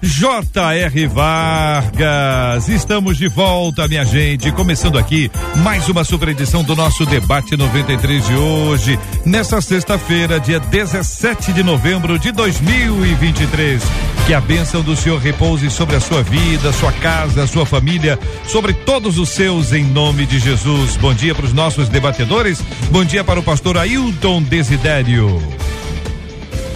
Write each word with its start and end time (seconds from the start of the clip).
J.R. 0.00 1.06
Vargas. 1.08 2.68
Estamos 2.68 3.18
de 3.18 3.26
volta, 3.28 3.88
minha 3.88 4.04
gente. 4.04 4.52
Começando 4.52 4.96
aqui 4.96 5.30
mais 5.56 5.88
uma 5.88 6.04
super 6.04 6.28
edição 6.28 6.62
do 6.62 6.76
nosso 6.76 7.04
debate 7.04 7.56
93 7.56 8.26
de 8.26 8.34
hoje, 8.34 8.98
nesta 9.24 9.60
sexta-feira, 9.60 10.38
dia 10.38 10.60
17 10.60 11.52
de 11.52 11.64
novembro 11.64 12.16
de 12.18 12.30
2023. 12.30 13.82
Que 14.26 14.34
a 14.34 14.40
bênção 14.40 14.82
do 14.82 14.94
Senhor 14.94 15.18
repouse 15.18 15.68
sobre 15.68 15.96
a 15.96 16.00
sua 16.00 16.22
vida, 16.22 16.72
sua 16.72 16.92
casa, 16.92 17.46
sua 17.46 17.66
família, 17.66 18.18
sobre 18.46 18.72
todos 18.72 19.18
os 19.18 19.30
seus, 19.30 19.72
em 19.72 19.84
nome 19.84 20.26
de 20.26 20.38
Jesus. 20.38 20.96
Bom 20.96 21.12
dia 21.12 21.34
para 21.34 21.46
os 21.46 21.52
nossos 21.52 21.88
debatedores. 21.88 22.62
Bom 22.90 23.04
dia 23.04 23.24
para 23.24 23.40
o 23.40 23.42
pastor 23.42 23.76
Ailton 23.76 24.42
Desidério. 24.42 25.42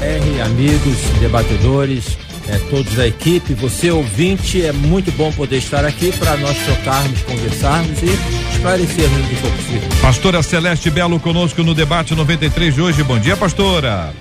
R, 0.00 0.40
amigos, 0.40 0.98
debatedores, 1.20 2.18
é, 2.48 2.58
todos 2.70 2.94
da 2.94 3.06
equipe, 3.06 3.54
você 3.54 3.90
ouvinte, 3.90 4.64
é 4.64 4.72
muito 4.72 5.12
bom 5.12 5.30
poder 5.32 5.58
estar 5.58 5.84
aqui 5.84 6.12
para 6.12 6.36
nós 6.36 6.56
trocarmos, 6.58 7.22
conversarmos 7.22 8.02
e 8.02 8.52
esclarecermos 8.52 9.20
o 9.20 9.28
que 9.28 9.34
for 9.36 9.50
possível. 9.50 9.88
Pastora 10.00 10.42
Celeste 10.42 10.90
Belo 10.90 11.20
conosco 11.20 11.62
no 11.62 11.74
debate 11.74 12.14
93 12.14 12.74
de 12.74 12.80
hoje. 12.80 13.02
Bom 13.02 13.18
dia, 13.18 13.36
pastora. 13.36 14.12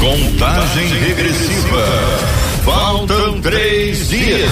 Contagem 0.00 0.88
regressiva. 0.98 1.84
Faltam 2.64 3.40
três 3.40 4.08
dias. 4.08 4.50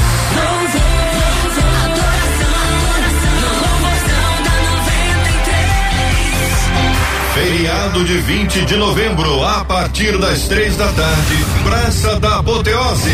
Feriado 7.35 8.05
de 8.05 8.19
20 8.19 8.65
de 8.65 8.77
novembro, 8.77 9.43
a 9.45 9.65
partir 9.65 10.17
das 10.19 10.47
três 10.47 10.77
da 10.77 10.87
tarde, 10.93 11.45
Praça 11.65 12.21
da 12.21 12.39
Apoteose. 12.39 13.11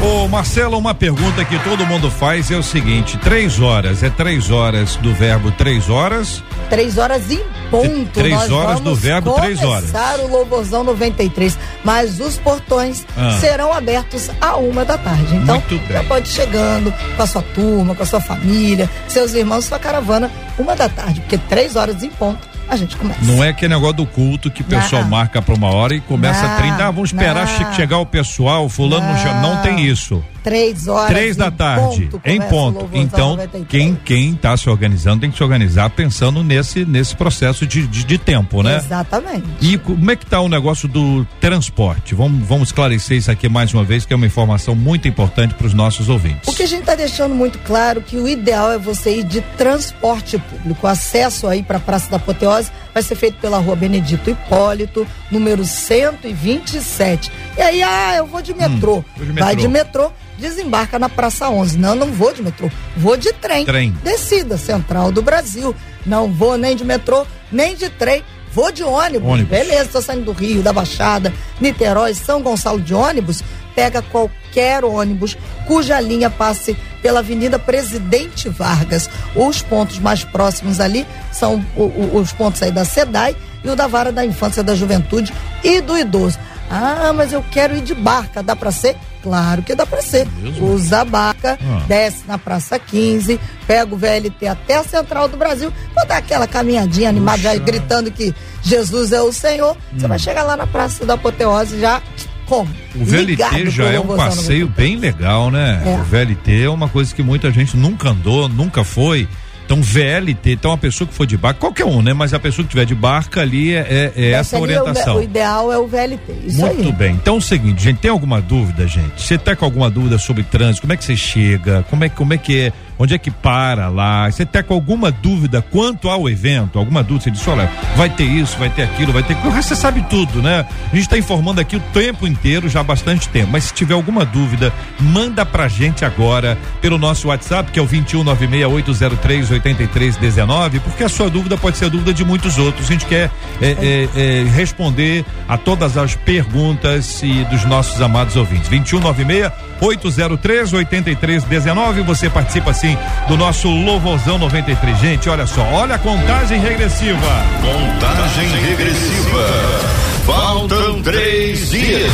Ô 0.00 0.28
Marcelo, 0.28 0.78
uma 0.78 0.94
pergunta 0.94 1.44
que 1.44 1.58
todo 1.58 1.84
mundo 1.84 2.08
faz 2.08 2.52
é 2.52 2.56
o 2.56 2.62
seguinte: 2.62 3.16
três 3.18 3.58
horas, 3.60 4.04
é 4.04 4.10
três 4.10 4.48
horas 4.48 4.94
do 4.96 5.12
verbo 5.12 5.50
três 5.50 5.90
horas? 5.90 6.40
Três 6.70 6.98
horas 6.98 7.28
em 7.32 7.40
ponto. 7.68 8.10
Três 8.12 8.32
Nós 8.34 8.50
horas 8.52 8.78
do 8.80 8.94
verbo, 8.94 9.32
três 9.32 9.60
horas. 9.60 9.90
Começar 9.90 10.20
o 10.20 10.28
Louvorzão 10.28 10.84
93. 10.84 11.58
Mas 11.82 12.20
os 12.20 12.36
portões 12.38 13.04
Ah. 13.16 13.36
serão 13.40 13.72
abertos 13.72 14.30
a 14.40 14.56
uma 14.56 14.84
da 14.84 14.96
tarde. 14.96 15.34
Então, 15.34 15.56
Muito 15.56 15.78
bem. 15.88 15.92
já 15.96 16.04
pode 16.04 16.28
ir 16.28 16.32
chegando 16.32 16.94
com 17.16 17.22
a 17.22 17.26
sua 17.26 17.42
turma, 17.42 17.94
com 17.96 18.02
a 18.04 18.06
sua 18.06 18.20
família, 18.20 18.88
seus 19.08 19.34
irmãos, 19.34 19.64
sua 19.64 19.80
caravana, 19.80 20.30
uma 20.56 20.76
da 20.76 20.88
tarde. 20.88 21.20
Porque 21.22 21.38
três 21.38 21.74
horas 21.74 22.02
em 22.04 22.10
ponto 22.10 22.53
a 22.68 22.76
gente 22.76 22.96
começa. 22.96 23.20
Não 23.24 23.42
é 23.42 23.48
aquele 23.50 23.74
negócio 23.74 23.96
do 23.96 24.06
culto 24.06 24.50
que 24.50 24.62
o 24.62 24.64
pessoal 24.64 25.02
Não. 25.02 25.10
marca 25.10 25.40
pra 25.42 25.54
uma 25.54 25.68
hora 25.68 25.94
e 25.94 26.00
começa 26.00 26.42
Não, 26.42 26.54
a 26.54 26.56
30. 26.56 26.74
Ah, 26.86 26.90
vamos 26.90 27.10
esperar 27.12 27.46
não. 27.46 27.56
che- 27.70 27.74
chegar 27.74 27.98
o 27.98 28.06
pessoal, 28.06 28.68
fulano 28.68 29.06
não, 29.06 29.16
che- 29.18 29.32
não 29.34 29.56
tem 29.62 29.84
isso. 29.86 30.24
Três 30.44 30.86
horas. 30.86 31.08
Três 31.08 31.36
da 31.36 31.50
tarde, 31.50 32.08
ponto, 32.10 32.20
em 32.24 32.38
ponto. 32.38 32.88
Então, 32.92 33.30
93. 33.30 33.66
quem 33.66 33.94
quem 34.04 34.34
tá 34.34 34.54
se 34.56 34.68
organizando 34.68 35.22
tem 35.22 35.30
que 35.30 35.36
se 35.38 35.42
organizar 35.42 35.88
pensando 35.90 36.44
nesse 36.44 36.84
nesse 36.84 37.16
processo 37.16 37.66
de, 37.66 37.86
de, 37.86 38.04
de 38.04 38.18
tempo, 38.18 38.62
né? 38.62 38.76
Exatamente. 38.76 39.46
E 39.60 39.78
como 39.78 40.10
é 40.10 40.14
que 40.14 40.26
tá 40.26 40.40
o 40.40 40.48
negócio 40.48 40.86
do 40.86 41.26
transporte? 41.40 42.14
Vamos, 42.14 42.46
vamos 42.46 42.68
esclarecer 42.68 43.16
isso 43.16 43.30
aqui 43.30 43.48
mais 43.48 43.72
uma 43.72 43.82
vez, 43.84 44.04
que 44.04 44.12
é 44.12 44.16
uma 44.16 44.26
informação 44.26 44.74
muito 44.74 45.08
importante 45.08 45.54
para 45.54 45.66
os 45.66 45.72
nossos 45.72 46.10
ouvintes. 46.10 46.46
O 46.46 46.54
que 46.54 46.62
a 46.62 46.66
gente 46.66 46.80
está 46.80 46.94
deixando 46.94 47.34
muito 47.34 47.58
claro 47.60 48.02
que 48.02 48.16
o 48.18 48.28
ideal 48.28 48.70
é 48.70 48.78
você 48.78 49.20
ir 49.20 49.24
de 49.24 49.40
transporte 49.56 50.36
público. 50.38 50.86
O 50.86 50.90
acesso 50.90 51.46
aí 51.48 51.62
para 51.62 51.78
a 51.78 51.80
Praça 51.80 52.10
da 52.10 52.18
Apoteose 52.18 52.70
vai 52.92 53.02
ser 53.02 53.14
feito 53.14 53.38
pela 53.38 53.58
rua 53.58 53.74
Benedito 53.74 54.28
Hipólito, 54.28 55.06
número 55.30 55.64
127. 55.64 57.30
E 57.56 57.62
aí, 57.62 57.82
ah, 57.82 58.16
eu 58.16 58.26
vou 58.26 58.42
de 58.42 58.52
metrô. 58.54 59.04
vou 59.16 59.26
de 59.26 59.32
Vai 59.32 59.54
metrô. 59.54 59.62
de 59.62 59.68
metrô, 59.68 60.12
desembarca 60.38 60.98
na 60.98 61.08
Praça 61.08 61.48
11. 61.48 61.78
Não, 61.78 61.94
não 61.94 62.08
vou 62.12 62.32
de 62.32 62.42
metrô, 62.42 62.70
vou 62.96 63.16
de 63.16 63.32
trem. 63.32 63.64
Trem. 63.64 63.90
Descida 64.02 64.56
Central 64.56 65.10
do 65.12 65.22
Brasil. 65.22 65.74
Não 66.06 66.30
vou 66.32 66.56
nem 66.58 66.76
de 66.76 66.84
metrô, 66.84 67.26
nem 67.50 67.74
de 67.74 67.88
trem. 67.88 68.22
Vou 68.52 68.70
de 68.70 68.84
ônibus. 68.84 69.28
Ônibus. 69.28 69.50
Beleza, 69.50 69.88
tô 69.92 70.00
saindo 70.00 70.26
do 70.26 70.32
Rio, 70.32 70.62
da 70.62 70.72
Baixada, 70.72 71.32
Niterói, 71.60 72.14
São 72.14 72.40
Gonçalo 72.40 72.80
de 72.80 72.94
ônibus. 72.94 73.42
Pega 73.74 74.00
qualquer 74.02 74.84
ônibus 74.84 75.36
cuja 75.66 75.98
linha 76.00 76.30
passe 76.30 76.76
pela 77.02 77.18
Avenida 77.18 77.58
Presidente 77.58 78.48
Vargas. 78.48 79.10
Os 79.34 79.60
pontos 79.62 79.98
mais 79.98 80.22
próximos 80.22 80.78
ali 80.78 81.04
são 81.32 81.64
o- 81.74 81.82
o- 81.82 82.18
os 82.20 82.32
pontos 82.32 82.62
aí 82.62 82.70
da 82.70 82.84
SEDAI 82.84 83.34
e 83.64 83.68
o 83.68 83.74
da 83.74 83.88
Vara 83.88 84.12
da 84.12 84.24
Infância, 84.24 84.62
da 84.62 84.76
Juventude 84.76 85.34
e 85.64 85.80
do 85.80 85.98
Idoso. 85.98 86.38
Ah, 86.70 87.12
mas 87.12 87.32
eu 87.32 87.44
quero 87.50 87.76
ir 87.76 87.80
de 87.82 87.94
barca. 87.94 88.40
Dá 88.42 88.54
pra 88.54 88.70
ser? 88.70 88.96
Claro 89.24 89.62
que 89.62 89.74
dá 89.74 89.84
pra 89.86 90.00
ser. 90.02 90.28
Usa 90.60 91.00
a 91.00 91.04
barca, 91.04 91.58
Ah. 91.60 91.82
desce 91.88 92.22
na 92.28 92.38
Praça 92.38 92.78
15, 92.78 93.40
pega 93.66 93.92
o 93.92 93.98
VLT 93.98 94.46
até 94.46 94.76
a 94.76 94.84
Central 94.84 95.26
do 95.28 95.36
Brasil, 95.38 95.72
vou 95.96 96.06
dar 96.06 96.18
aquela 96.18 96.46
caminhadinha 96.46 97.08
animada, 97.08 97.38
já 97.38 97.56
gritando 97.56 98.10
que 98.12 98.32
Jesus 98.62 99.12
é 99.12 99.22
o 99.22 99.32
Senhor. 99.32 99.74
Você 99.96 100.06
vai 100.06 100.18
chegar 100.18 100.42
lá 100.44 100.56
na 100.56 100.66
Praça 100.66 101.04
da 101.06 101.14
Apoteose 101.14 101.80
já 101.80 102.02
como? 102.46 102.70
O 102.94 103.04
VLT 103.04 103.70
já 103.70 103.86
é 103.86 103.98
um 103.98 104.06
passeio 104.16 104.66
93. 104.66 104.70
bem 104.76 104.96
legal, 104.98 105.50
né? 105.50 105.82
É. 105.86 106.00
O 106.00 106.04
VLT 106.04 106.64
é 106.64 106.68
uma 106.68 106.88
coisa 106.88 107.14
que 107.14 107.22
muita 107.22 107.50
gente 107.50 107.74
nunca 107.76 108.10
andou, 108.10 108.46
nunca 108.48 108.84
foi. 108.84 109.26
Então, 109.64 109.80
VLT, 109.80 110.52
então 110.52 110.72
a 110.72 110.78
pessoa 110.78 111.08
que 111.08 111.14
for 111.14 111.26
de 111.26 111.36
barca, 111.36 111.58
qualquer 111.58 111.86
um, 111.86 112.02
né? 112.02 112.12
Mas 112.12 112.34
a 112.34 112.38
pessoa 112.38 112.64
que 112.64 112.70
tiver 112.70 112.84
de 112.84 112.94
barca 112.94 113.40
ali 113.40 113.74
é, 113.74 114.12
é, 114.14 114.22
é 114.22 114.30
essa 114.32 114.58
orientação. 114.58 115.16
O, 115.16 115.18
o, 115.20 115.22
ideal 115.22 115.72
é 115.72 115.78
o 115.78 115.86
VLT. 115.86 116.32
Isso 116.46 116.60
Muito 116.60 116.82
aí. 116.82 116.92
bem. 116.92 117.14
Então 117.14 117.36
é 117.36 117.38
o 117.38 117.40
seguinte, 117.40 117.82
gente, 117.82 117.98
tem 117.98 118.10
alguma 118.10 118.42
dúvida, 118.42 118.86
gente? 118.86 119.22
Você 119.22 119.38
tá 119.38 119.56
com 119.56 119.64
alguma 119.64 119.90
dúvida 119.90 120.18
sobre 120.18 120.42
trânsito? 120.42 120.82
Como 120.82 120.92
é 120.92 120.96
que 120.96 121.04
você 121.04 121.16
chega? 121.16 121.82
Como 121.88 122.04
é, 122.04 122.08
como 122.10 122.34
é 122.34 122.38
que 122.38 122.58
é? 122.58 122.72
Onde 122.98 123.14
é 123.14 123.18
que 123.18 123.30
para 123.30 123.88
lá? 123.88 124.30
Você 124.30 124.46
tá 124.46 124.62
com 124.62 124.74
alguma 124.74 125.10
dúvida 125.10 125.62
quanto 125.62 126.08
ao 126.08 126.28
evento? 126.28 126.78
Alguma 126.78 127.02
dúvida? 127.02 127.24
Você 127.24 127.30
disse, 127.30 127.50
olha, 127.50 127.70
vai 127.96 128.08
ter 128.08 128.24
isso, 128.24 128.56
vai 128.58 128.70
ter 128.70 128.82
aquilo, 128.82 129.12
vai 129.12 129.22
ter. 129.22 129.34
Você 129.36 129.74
sabe 129.74 130.02
tudo, 130.08 130.40
né? 130.40 130.64
A 130.92 130.94
gente 130.94 131.04
está 131.04 131.18
informando 131.18 131.60
aqui 131.60 131.76
o 131.76 131.80
tempo 131.92 132.26
inteiro, 132.26 132.66
já 132.68 132.80
há 132.80 132.84
bastante 132.84 133.28
tempo. 133.28 133.50
Mas 133.52 133.64
se 133.64 133.74
tiver 133.74 133.94
alguma 133.94 134.24
dúvida, 134.24 134.72
manda 135.00 135.44
pra 135.44 135.68
gente 135.68 136.04
agora 136.04 136.56
pelo 136.80 136.98
nosso 136.98 137.28
WhatsApp, 137.28 137.72
que 137.72 137.78
é 137.78 137.82
o 137.82 137.86
21968038319, 137.86 140.80
porque 140.80 141.04
a 141.04 141.08
sua 141.08 141.28
dúvida 141.28 141.56
pode 141.56 141.76
ser 141.76 141.86
a 141.86 141.88
dúvida 141.88 142.14
de 142.14 142.24
muitos 142.24 142.58
outros. 142.58 142.86
A 142.86 142.92
gente 142.92 143.06
quer 143.06 143.28
é, 143.60 143.70
é, 143.70 144.08
é, 144.14 144.44
responder 144.50 145.24
a 145.48 145.58
todas 145.58 145.96
as 145.96 146.14
perguntas 146.14 147.20
e 147.22 147.44
dos 147.44 147.64
nossos 147.64 148.00
amados 148.00 148.36
ouvintes. 148.36 148.68
2196 148.68 149.73
803 149.84 150.72
8319. 150.72 152.02
Você 152.02 152.30
participa 152.30 152.70
assim 152.70 152.96
do 153.28 153.36
nosso 153.36 153.68
Louvorzão 153.68 154.38
93. 154.38 154.98
Gente, 154.98 155.28
olha 155.28 155.46
só, 155.46 155.62
olha 155.62 155.96
a 155.96 155.98
contagem 155.98 156.58
regressiva. 156.58 157.18
Contagem 157.60 158.48
regressiva. 158.48 159.94
Faltam 160.24 161.02
três 161.02 161.70
dias. 161.70 162.10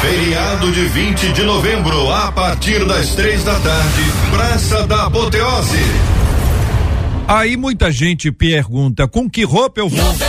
Feriado 0.00 0.72
de 0.72 0.84
20 0.86 1.32
de 1.32 1.42
novembro, 1.42 2.12
a 2.12 2.30
partir 2.30 2.84
das 2.86 3.14
três 3.14 3.42
da 3.42 3.58
tarde, 3.58 4.02
Praça 4.30 4.86
da 4.86 5.06
Apoteose. 5.06 5.78
Aí 7.28 7.58
muita 7.58 7.92
gente 7.92 8.32
pergunta: 8.32 9.06
com 9.06 9.28
que 9.28 9.44
roupa 9.44 9.80
eu 9.80 9.88
vou? 9.88 10.27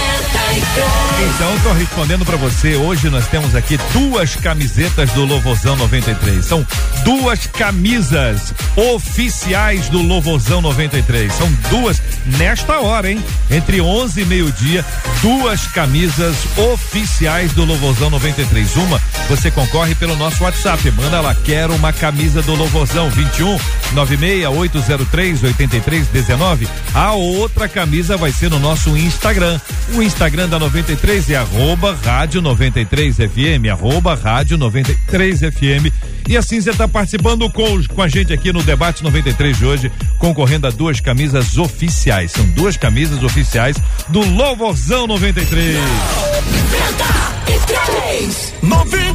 Então, 1.36 1.56
estou 1.56 1.74
respondendo 1.74 2.26
para 2.26 2.38
você. 2.38 2.76
Hoje 2.76 3.10
nós 3.10 3.28
temos 3.28 3.56
aqui 3.56 3.78
duas 3.94 4.36
camisetas 4.36 5.10
do 5.12 5.26
Louvozão 5.26 5.76
93. 5.76 6.46
São 6.46 6.66
duas 7.04 7.48
camisas 7.48 8.54
oficiais 8.76 9.90
do 9.90 10.02
Louvozão 10.02 10.62
93. 10.62 11.32
São 11.34 11.52
duas 11.70 12.02
nesta 12.38 12.80
hora, 12.80 13.12
hein? 13.12 13.24
Entre 13.50 13.82
11 13.82 14.22
e 14.22 14.26
meio-dia, 14.26 14.86
duas 15.22 15.68
camisas 15.68 16.36
oficiais 16.58 17.52
do 17.54 17.66
Louvozão 17.66 18.10
93. 18.10 18.76
Uma 18.78 19.02
você 19.28 19.52
concorre 19.52 19.96
pelo 19.96 20.16
nosso 20.16 20.44
WhatsApp. 20.44 20.90
Manda 20.92 21.22
lá, 21.22 21.36
quero 21.36 21.74
uma 21.76 21.92
camisa 21.92 22.42
do 22.42 22.56
Louvozão 22.56 23.10
21 23.10 23.58
96803 23.94 25.44
8319. 25.44 26.68
A 26.94 27.14
outra 27.14 27.68
camisa 27.68 28.18
vai 28.18 28.32
ser 28.32 28.50
no 28.50 28.60
nosso 28.60 28.96
Instagram. 28.96 29.60
O 29.94 30.02
Instagram 30.02 30.48
da 30.48 30.60
93 30.60 31.30
é 31.32 31.36
arroba 31.36 31.98
rádio 32.04 32.42
93 32.42 33.16
FM, 33.18 33.70
arroba 33.72 34.16
rádio 34.16 34.58
93 34.58 35.40
FM. 35.40 35.94
E 36.28 36.38
assim 36.38 36.62
você 36.62 36.70
está 36.70 36.88
participando 36.88 37.50
com, 37.50 37.84
com 37.88 38.02
a 38.04 38.08
gente 38.08 38.32
aqui 38.32 38.54
no 38.54 38.62
debate 38.62 39.04
93 39.04 39.58
de 39.58 39.66
hoje, 39.66 39.92
concorrendo 40.20 40.68
a 40.68 40.70
duas 40.70 41.00
camisas 41.00 41.58
oficiais. 41.58 42.32
São 42.32 42.46
duas 42.52 42.78
camisas 42.78 43.24
oficiais 43.24 43.76
do 44.10 44.20
Louvorzão 44.20 45.08
93. 45.08 45.76
93! 47.48 48.54
93! 48.62 49.09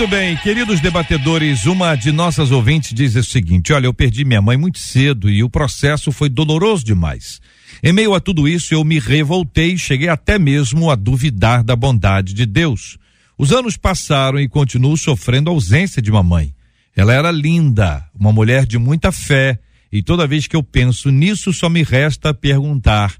Muito 0.00 0.06
bem, 0.06 0.36
queridos 0.38 0.80
debatedores, 0.80 1.66
uma 1.66 1.94
de 1.94 2.10
nossas 2.10 2.50
ouvintes 2.50 2.94
diz 2.94 3.16
o 3.16 3.22
seguinte: 3.24 3.72
olha, 3.72 3.86
eu 3.86 3.92
perdi 3.92 4.24
minha 4.24 4.40
mãe 4.40 4.56
muito 4.56 4.78
cedo 4.78 5.28
e 5.28 5.42
o 5.42 5.50
processo 5.50 6.10
foi 6.10 6.28
doloroso 6.28 6.84
demais. 6.84 7.40
Em 7.82 7.92
meio 7.92 8.14
a 8.14 8.20
tudo 8.20 8.48
isso, 8.48 8.72
eu 8.72 8.82
me 8.84 8.98
revoltei 8.98 9.74
e 9.74 9.78
cheguei 9.78 10.08
até 10.08 10.38
mesmo 10.38 10.90
a 10.90 10.94
duvidar 10.94 11.62
da 11.62 11.76
bondade 11.76 12.32
de 12.32 12.46
Deus. 12.46 12.96
Os 13.36 13.52
anos 13.52 13.76
passaram 13.76 14.38
e 14.38 14.48
continuo 14.48 14.96
sofrendo 14.96 15.50
a 15.50 15.52
ausência 15.52 16.00
de 16.00 16.10
mamãe. 16.10 16.54
Ela 16.96 17.12
era 17.12 17.30
linda, 17.30 18.06
uma 18.14 18.32
mulher 18.32 18.66
de 18.66 18.78
muita 18.78 19.10
fé, 19.12 19.58
e 19.92 20.02
toda 20.02 20.26
vez 20.26 20.46
que 20.46 20.56
eu 20.56 20.62
penso 20.62 21.10
nisso, 21.10 21.52
só 21.52 21.68
me 21.68 21.82
resta 21.82 22.32
perguntar: 22.32 23.14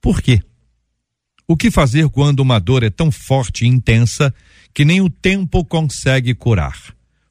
por 0.00 0.22
quê? 0.22 0.40
O 1.48 1.56
que 1.56 1.70
fazer 1.70 2.08
quando 2.08 2.40
uma 2.40 2.58
dor 2.58 2.82
é 2.82 2.90
tão 2.90 3.12
forte 3.12 3.64
e 3.64 3.68
intensa 3.68 4.34
que 4.74 4.84
nem 4.84 5.00
o 5.00 5.08
tempo 5.08 5.64
consegue 5.64 6.34
curar? 6.34 6.76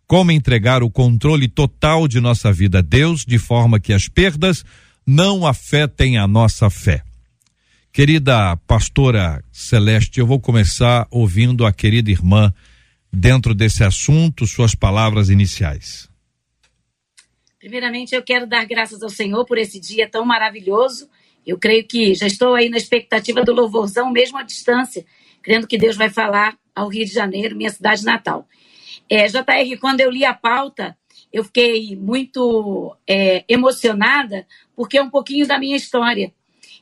Como 0.07 0.31
entregar 0.31 0.83
o 0.83 0.89
controle 0.89 1.49
total 1.49 2.07
de 2.07 2.21
nossa 2.21 2.53
vida 2.53 2.79
a 2.79 2.81
Deus 2.81 3.25
de 3.25 3.37
forma 3.37 3.79
que 3.79 3.91
as 3.91 4.07
perdas 4.07 4.63
não 5.05 5.45
afetem 5.45 6.17
a 6.17 6.25
nossa 6.27 6.69
fé. 6.69 7.03
Querida 7.91 8.55
pastora 8.67 9.43
Celeste, 9.51 10.19
eu 10.19 10.27
vou 10.27 10.39
começar 10.39 11.07
ouvindo 11.11 11.65
a 11.65 11.73
querida 11.73 12.09
irmã 12.09 12.53
dentro 13.11 13.53
desse 13.53 13.83
assunto, 13.83 14.47
suas 14.47 14.75
palavras 14.75 15.29
iniciais. 15.29 16.09
Primeiramente, 17.59 18.13
eu 18.13 18.23
quero 18.23 18.47
dar 18.47 18.65
graças 18.65 19.01
ao 19.01 19.09
Senhor 19.09 19.45
por 19.45 19.57
esse 19.57 19.79
dia 19.79 20.09
tão 20.09 20.25
maravilhoso. 20.25 21.09
Eu 21.45 21.57
creio 21.57 21.85
que 21.87 22.13
já 22.15 22.27
estou 22.27 22.55
aí 22.55 22.69
na 22.69 22.77
expectativa 22.77 23.43
do 23.43 23.53
louvorzão, 23.53 24.11
mesmo 24.11 24.37
à 24.37 24.43
distância, 24.43 25.05
crendo 25.41 25.67
que 25.67 25.77
Deus 25.77 25.95
vai 25.95 26.09
falar 26.09 26.57
ao 26.75 26.87
Rio 26.87 27.05
de 27.05 27.11
Janeiro, 27.11 27.55
minha 27.55 27.69
cidade 27.69 28.03
natal. 28.03 28.47
É, 29.09 29.27
JR, 29.27 29.79
quando 29.79 30.01
eu 30.01 30.09
li 30.09 30.25
a 30.25 30.33
pauta, 30.33 30.97
eu 31.31 31.43
fiquei 31.43 31.95
muito 31.95 32.95
é, 33.07 33.43
emocionada, 33.47 34.47
porque 34.75 34.97
é 34.97 35.03
um 35.03 35.09
pouquinho 35.09 35.45
da 35.45 35.59
minha 35.59 35.75
história. 35.75 36.33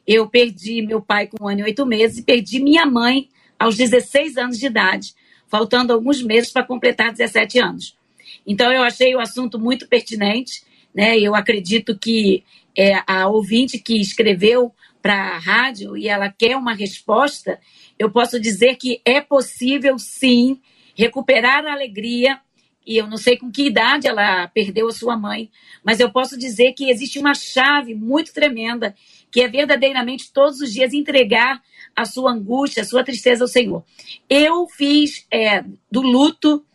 Eu 0.05 0.29
perdi 0.29 0.81
meu 0.81 1.01
pai 1.01 1.27
com 1.27 1.43
um 1.43 1.47
ano 1.47 1.61
e 1.61 1.63
oito 1.63 1.85
meses 1.85 2.19
e 2.19 2.23
perdi 2.23 2.59
minha 2.59 2.85
mãe 2.85 3.29
aos 3.57 3.75
16 3.75 4.37
anos 4.37 4.57
de 4.57 4.67
idade, 4.67 5.13
faltando 5.47 5.93
alguns 5.93 6.21
meses 6.21 6.51
para 6.51 6.63
completar 6.63 7.11
17 7.11 7.59
anos. 7.59 7.97
Então, 8.45 8.71
eu 8.71 8.83
achei 8.83 9.15
o 9.15 9.19
assunto 9.19 9.59
muito 9.59 9.87
pertinente, 9.87 10.63
né? 10.93 11.17
Eu 11.17 11.35
acredito 11.35 11.97
que 11.97 12.43
é, 12.77 13.01
a 13.07 13.27
ouvinte 13.27 13.79
que 13.79 13.99
escreveu 13.99 14.73
para 15.01 15.35
a 15.35 15.37
rádio 15.37 15.97
e 15.97 16.07
ela 16.07 16.29
quer 16.29 16.55
uma 16.55 16.73
resposta, 16.73 17.59
eu 17.99 18.09
posso 18.09 18.39
dizer 18.39 18.75
que 18.75 19.01
é 19.03 19.19
possível 19.19 19.99
sim 19.99 20.61
recuperar 20.95 21.65
a 21.65 21.73
alegria 21.73 22.39
e 22.85 22.97
eu 22.97 23.07
não 23.07 23.17
sei 23.17 23.37
com 23.37 23.51
que 23.51 23.67
idade 23.67 24.07
ela 24.07 24.47
perdeu 24.47 24.87
a 24.87 24.91
sua 24.91 25.17
mãe, 25.17 25.49
mas 25.83 25.99
eu 25.99 26.11
posso 26.11 26.37
dizer 26.37 26.73
que 26.73 26.89
existe 26.89 27.17
uma 27.17 27.33
chave 27.33 27.95
muito 27.95 28.33
tremenda, 28.33 28.93
que 29.31 29.41
é 29.41 29.47
verdadeiramente 29.47 30.31
todos 30.31 30.59
os 30.59 30.71
dias 30.71 30.93
entregar 30.93 31.61
a 31.95 32.05
sua 32.05 32.31
angústia, 32.31 32.83
a 32.83 32.85
sua 32.85 33.03
tristeza 33.03 33.43
ao 33.43 33.47
Senhor. 33.47 33.83
Eu 34.29 34.67
fiz 34.67 35.25
é, 35.31 35.63
do 35.89 36.01
luto 36.01 36.65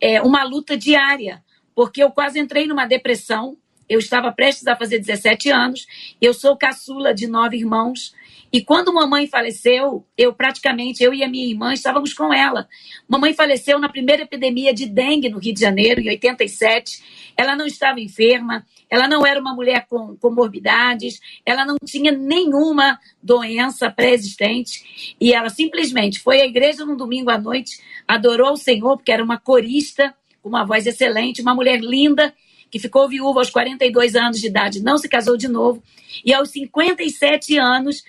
é, 0.00 0.22
uma 0.22 0.44
luta 0.44 0.76
diária, 0.76 1.42
porque 1.74 2.02
eu 2.02 2.10
quase 2.10 2.38
entrei 2.38 2.66
numa 2.66 2.86
depressão. 2.86 3.56
Eu 3.88 3.98
estava 3.98 4.32
prestes 4.32 4.66
a 4.66 4.76
fazer 4.76 4.98
17 4.98 5.50
anos, 5.50 5.86
eu 6.20 6.34
sou 6.34 6.56
caçula 6.56 7.14
de 7.14 7.26
nove 7.26 7.56
irmãos, 7.56 8.14
e 8.52 8.62
quando 8.62 8.92
mamãe 8.92 9.26
faleceu, 9.26 10.04
eu 10.16 10.32
praticamente, 10.32 11.02
eu 11.02 11.12
e 11.12 11.22
a 11.22 11.28
minha 11.28 11.46
irmã 11.46 11.72
estávamos 11.72 12.12
com 12.12 12.32
ela. 12.32 12.68
Mamãe 13.08 13.34
faleceu 13.34 13.78
na 13.78 13.88
primeira 13.88 14.22
epidemia 14.22 14.72
de 14.72 14.86
dengue 14.86 15.28
no 15.28 15.38
Rio 15.38 15.52
de 15.52 15.60
Janeiro, 15.60 16.00
em 16.00 16.08
87. 16.08 17.32
Ela 17.36 17.56
não 17.56 17.66
estava 17.66 18.00
enferma, 18.00 18.64
ela 18.88 19.08
não 19.08 19.26
era 19.26 19.40
uma 19.40 19.54
mulher 19.54 19.86
com 19.88 20.16
comorbidades, 20.16 21.20
ela 21.44 21.66
não 21.66 21.76
tinha 21.84 22.12
nenhuma 22.12 22.98
doença 23.22 23.90
pré-existente. 23.90 25.16
E 25.20 25.34
ela 25.34 25.50
simplesmente 25.50 26.20
foi 26.20 26.40
à 26.40 26.46
igreja 26.46 26.84
no 26.84 26.96
domingo 26.96 27.30
à 27.30 27.38
noite, 27.38 27.80
adorou 28.06 28.52
o 28.52 28.56
Senhor, 28.56 28.96
porque 28.96 29.12
era 29.12 29.22
uma 29.22 29.38
corista, 29.38 30.14
com 30.42 30.48
uma 30.48 30.64
voz 30.64 30.86
excelente, 30.86 31.42
uma 31.42 31.54
mulher 31.54 31.80
linda, 31.80 32.32
que 32.76 32.82
ficou 32.82 33.08
viúva 33.08 33.40
aos 33.40 33.48
42 33.48 34.14
anos 34.14 34.38
de 34.38 34.48
idade, 34.48 34.82
não 34.82 34.98
se 34.98 35.08
casou 35.08 35.36
de 35.36 35.48
novo. 35.48 35.82
E 36.22 36.34
aos 36.34 36.50
57 36.50 37.56
anos, 37.56 38.04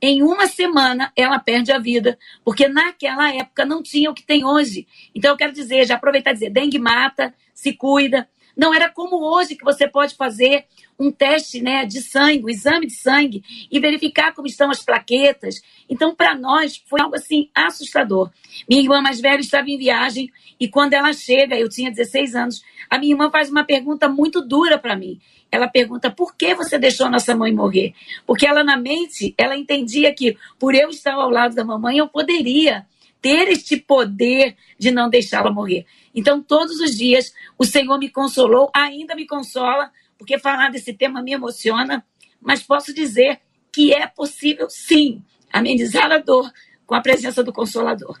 em 0.00 0.22
uma 0.22 0.46
semana 0.46 1.10
ela 1.16 1.38
perde 1.38 1.72
a 1.72 1.78
vida, 1.78 2.18
porque 2.44 2.68
naquela 2.68 3.34
época 3.34 3.64
não 3.64 3.82
tinha 3.82 4.10
o 4.10 4.14
que 4.14 4.22
tem 4.22 4.44
hoje. 4.44 4.86
Então 5.14 5.30
eu 5.30 5.36
quero 5.38 5.52
dizer, 5.52 5.86
já 5.86 5.94
aproveitar 5.94 6.32
e 6.32 6.34
dizer, 6.34 6.50
dengue 6.50 6.78
mata, 6.78 7.34
se 7.54 7.72
cuida. 7.72 8.28
Não 8.54 8.74
era 8.74 8.90
como 8.90 9.16
hoje 9.16 9.56
que 9.56 9.64
você 9.64 9.88
pode 9.88 10.14
fazer 10.14 10.66
um 11.00 11.10
teste 11.10 11.62
né, 11.62 11.86
de 11.86 12.02
sangue, 12.02 12.44
um 12.44 12.48
exame 12.50 12.86
de 12.86 12.92
sangue 12.92 13.42
e 13.70 13.80
verificar 13.80 14.34
como 14.34 14.46
estão 14.46 14.70
as 14.70 14.84
plaquetas. 14.84 15.62
Então, 15.88 16.14
para 16.14 16.36
nós, 16.36 16.82
foi 16.86 17.00
algo 17.00 17.16
assim 17.16 17.48
assustador. 17.54 18.30
Minha 18.68 18.82
irmã 18.82 19.00
mais 19.00 19.20
velha 19.20 19.40
estava 19.40 19.70
em 19.70 19.78
viagem 19.78 20.30
e 20.60 20.68
quando 20.68 20.92
ela 20.92 21.12
chega, 21.14 21.58
eu 21.58 21.70
tinha 21.70 21.90
16 21.90 22.34
anos, 22.34 22.62
a 22.90 22.98
minha 22.98 23.14
irmã 23.14 23.30
faz 23.30 23.50
uma 23.50 23.64
pergunta 23.64 24.08
muito 24.08 24.42
dura 24.46 24.78
para 24.78 24.94
mim 24.94 25.18
ela 25.50 25.66
pergunta 25.66 26.10
por 26.10 26.36
que 26.36 26.54
você 26.54 26.78
deixou 26.78 27.10
nossa 27.10 27.34
mãe 27.34 27.52
morrer? 27.52 27.92
Porque 28.24 28.46
ela 28.46 28.62
na 28.62 28.76
mente, 28.76 29.34
ela 29.36 29.56
entendia 29.56 30.14
que 30.14 30.36
por 30.58 30.74
eu 30.74 30.90
estar 30.90 31.14
ao 31.14 31.28
lado 31.28 31.54
da 31.54 31.64
mamãe, 31.64 31.98
eu 31.98 32.08
poderia 32.08 32.86
ter 33.20 33.48
este 33.48 33.76
poder 33.76 34.56
de 34.78 34.90
não 34.90 35.10
deixá-la 35.10 35.50
morrer. 35.50 35.84
Então, 36.14 36.42
todos 36.42 36.80
os 36.80 36.96
dias, 36.96 37.34
o 37.58 37.64
Senhor 37.64 37.98
me 37.98 38.08
consolou, 38.08 38.70
ainda 38.74 39.14
me 39.14 39.26
consola, 39.26 39.90
porque 40.20 40.38
falar 40.38 40.68
desse 40.68 40.92
tema 40.92 41.22
me 41.22 41.32
emociona, 41.32 42.04
mas 42.42 42.62
posso 42.62 42.92
dizer 42.94 43.38
que 43.72 43.94
é 43.94 44.06
possível, 44.06 44.68
sim, 44.68 45.22
amenizar 45.50 46.12
a 46.12 46.18
dor 46.18 46.52
com 46.84 46.94
a 46.94 47.00
presença 47.00 47.42
do 47.42 47.50
Consolador. 47.54 48.20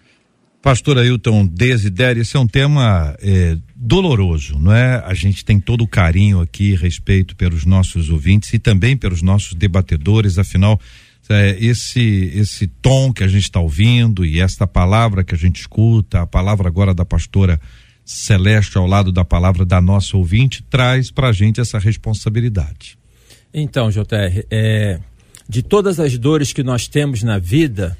Pastor 0.62 0.96
Ailton 0.96 1.46
Desidério, 1.46 2.22
esse 2.22 2.38
é 2.38 2.40
um 2.40 2.46
tema 2.46 3.14
é, 3.20 3.54
doloroso, 3.76 4.58
não 4.58 4.72
é? 4.72 5.02
A 5.04 5.12
gente 5.12 5.44
tem 5.44 5.60
todo 5.60 5.84
o 5.84 5.88
carinho 5.88 6.40
aqui, 6.40 6.74
respeito 6.74 7.36
pelos 7.36 7.66
nossos 7.66 8.08
ouvintes 8.08 8.54
e 8.54 8.58
também 8.58 8.96
pelos 8.96 9.20
nossos 9.20 9.52
debatedores, 9.52 10.38
afinal, 10.38 10.80
é, 11.28 11.54
esse 11.60 12.32
esse 12.34 12.66
tom 12.66 13.12
que 13.12 13.22
a 13.22 13.28
gente 13.28 13.42
está 13.42 13.60
ouvindo 13.60 14.24
e 14.24 14.40
esta 14.40 14.66
palavra 14.66 15.22
que 15.22 15.34
a 15.34 15.38
gente 15.38 15.60
escuta, 15.60 16.22
a 16.22 16.26
palavra 16.26 16.66
agora 16.66 16.94
da 16.94 17.04
pastora 17.04 17.60
Celeste 18.04 18.78
ao 18.78 18.86
lado 18.86 19.12
da 19.12 19.24
palavra 19.24 19.64
da 19.64 19.80
nossa 19.80 20.16
ouvinte, 20.16 20.62
traz 20.68 21.10
para 21.10 21.28
a 21.28 21.32
gente 21.32 21.60
essa 21.60 21.78
responsabilidade. 21.78 22.98
Então, 23.52 23.90
JR, 23.90 24.44
é, 24.50 25.00
de 25.48 25.62
todas 25.62 25.98
as 25.98 26.16
dores 26.16 26.52
que 26.52 26.62
nós 26.62 26.86
temos 26.86 27.22
na 27.22 27.38
vida, 27.38 27.96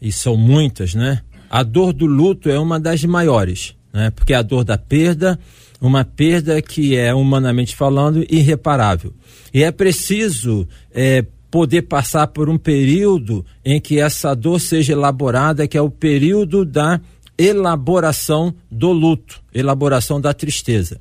e 0.00 0.12
são 0.12 0.36
muitas, 0.36 0.94
né? 0.94 1.22
A 1.50 1.62
dor 1.62 1.92
do 1.92 2.06
luto 2.06 2.50
é 2.50 2.58
uma 2.58 2.78
das 2.78 3.04
maiores, 3.04 3.74
né? 3.92 4.10
Porque 4.10 4.32
é 4.32 4.36
a 4.36 4.42
dor 4.42 4.64
da 4.64 4.78
perda, 4.78 5.38
uma 5.80 6.04
perda 6.04 6.60
que 6.60 6.96
é, 6.96 7.14
humanamente 7.14 7.74
falando, 7.74 8.24
irreparável. 8.28 9.12
E 9.52 9.62
é 9.62 9.70
preciso 9.70 10.68
é, 10.92 11.24
poder 11.50 11.82
passar 11.82 12.26
por 12.28 12.48
um 12.48 12.58
período 12.58 13.44
em 13.64 13.80
que 13.80 14.00
essa 14.00 14.34
dor 14.34 14.60
seja 14.60 14.92
elaborada, 14.92 15.68
que 15.68 15.78
é 15.78 15.80
o 15.80 15.90
período 15.90 16.64
da 16.64 17.00
elaboração 17.38 18.54
do 18.70 18.92
luto, 18.92 19.40
elaboração 19.52 20.20
da 20.20 20.32
tristeza. 20.32 21.00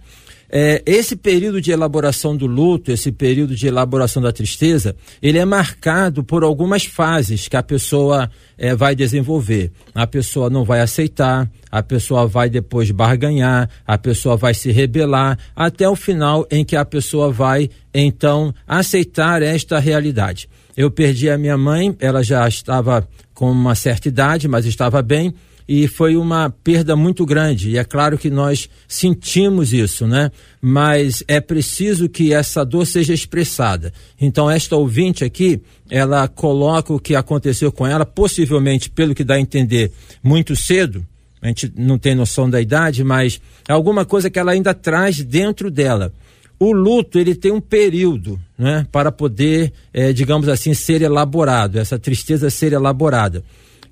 É, 0.56 0.84
esse 0.86 1.16
período 1.16 1.60
de 1.60 1.72
elaboração 1.72 2.38
do 2.38 2.46
luto, 2.46 2.92
esse 2.92 3.12
período 3.12 3.56
de 3.56 3.66
elaboração 3.66 4.22
da 4.22 4.32
tristeza, 4.32 4.96
ele 5.20 5.40
é 5.40 5.46
marcado 5.46 6.24
por 6.24 6.44
algumas 6.44 6.86
fases 6.86 7.48
que 7.48 7.58
a 7.58 7.64
pessoa 7.64 8.30
é, 8.56 8.76
vai 8.76 8.96
desenvolver. 8.96 9.72
A 9.96 10.06
pessoa 10.06 10.52
não 10.52 10.64
vai 10.64 10.82
aceitar, 10.82 11.50
a 11.72 11.82
pessoa 11.82 12.28
vai 12.28 12.52
depois 12.52 12.92
barganhar, 12.92 13.68
a 13.84 13.98
pessoa 13.98 14.38
vai 14.38 14.54
se 14.54 14.72
rebelar, 14.72 15.40
até 15.56 15.90
o 15.90 15.96
final 15.96 16.46
em 16.52 16.64
que 16.64 16.76
a 16.76 16.86
pessoa 16.86 17.32
vai, 17.32 17.68
então, 17.92 18.54
aceitar 18.68 19.42
esta 19.42 19.80
realidade. 19.80 20.48
Eu 20.78 20.92
perdi 20.92 21.32
a 21.32 21.38
minha 21.38 21.58
mãe, 21.58 21.96
ela 22.00 22.22
já 22.22 22.48
estava 22.48 23.08
com 23.34 23.50
uma 23.50 23.74
certa 23.74 24.08
idade, 24.08 24.48
mas 24.48 24.68
estava 24.68 25.02
bem 25.02 25.34
e 25.68 25.88
foi 25.88 26.16
uma 26.16 26.50
perda 26.50 26.96
muito 26.96 27.26
grande. 27.26 27.72
E 27.72 27.78
é 27.78 27.84
claro 27.84 28.18
que 28.18 28.30
nós 28.30 28.70
sentimos 28.88 29.74
isso, 29.74 30.08
né? 30.08 30.32
Mas 30.62 31.24
é 31.28 31.40
preciso 31.40 32.10
que 32.10 32.34
essa 32.34 32.66
dor 32.66 32.86
seja 32.86 33.14
expressada. 33.14 33.94
Então, 34.20 34.50
esta 34.50 34.76
ouvinte 34.76 35.24
aqui, 35.24 35.62
ela 35.90 36.28
coloca 36.28 36.94
o 36.94 37.00
que 37.00 37.16
aconteceu 37.16 37.72
com 37.72 37.86
ela, 37.86 38.06
possivelmente, 38.06 38.90
pelo 38.90 39.16
que 39.16 39.24
dá 39.24 39.36
a 39.36 39.40
entender, 39.40 39.92
muito 40.22 40.56
cedo. 40.56 41.06
A 41.42 41.48
gente 41.48 41.72
não 41.76 41.98
tem 41.98 42.16
noção 42.16 42.50
da 42.50 42.62
idade, 42.62 43.04
mas 43.04 43.42
é 43.68 43.74
alguma 43.74 44.06
coisa 44.06 44.30
que 44.30 44.40
ela 44.40 44.54
ainda 44.54 44.74
traz 44.74 45.22
dentro 45.22 45.70
dela. 45.70 46.14
O 46.58 46.72
luto 46.72 47.20
ele 47.20 47.36
tem 47.36 47.52
um 47.52 47.60
período, 47.60 48.40
né, 48.58 48.88
para 48.90 49.12
poder, 49.12 49.74
eh, 49.94 50.14
digamos 50.14 50.48
assim, 50.48 50.74
ser 50.74 51.02
elaborado. 51.02 51.78
Essa 51.78 52.00
tristeza 52.00 52.50
ser 52.50 52.72
elaborada. 52.72 53.44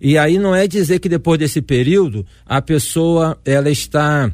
E 0.01 0.17
aí 0.17 0.39
não 0.39 0.55
é 0.55 0.67
dizer 0.67 0.97
que 0.97 1.07
depois 1.07 1.37
desse 1.37 1.61
período 1.61 2.25
a 2.43 2.59
pessoa 2.59 3.37
ela 3.45 3.69
está 3.69 4.33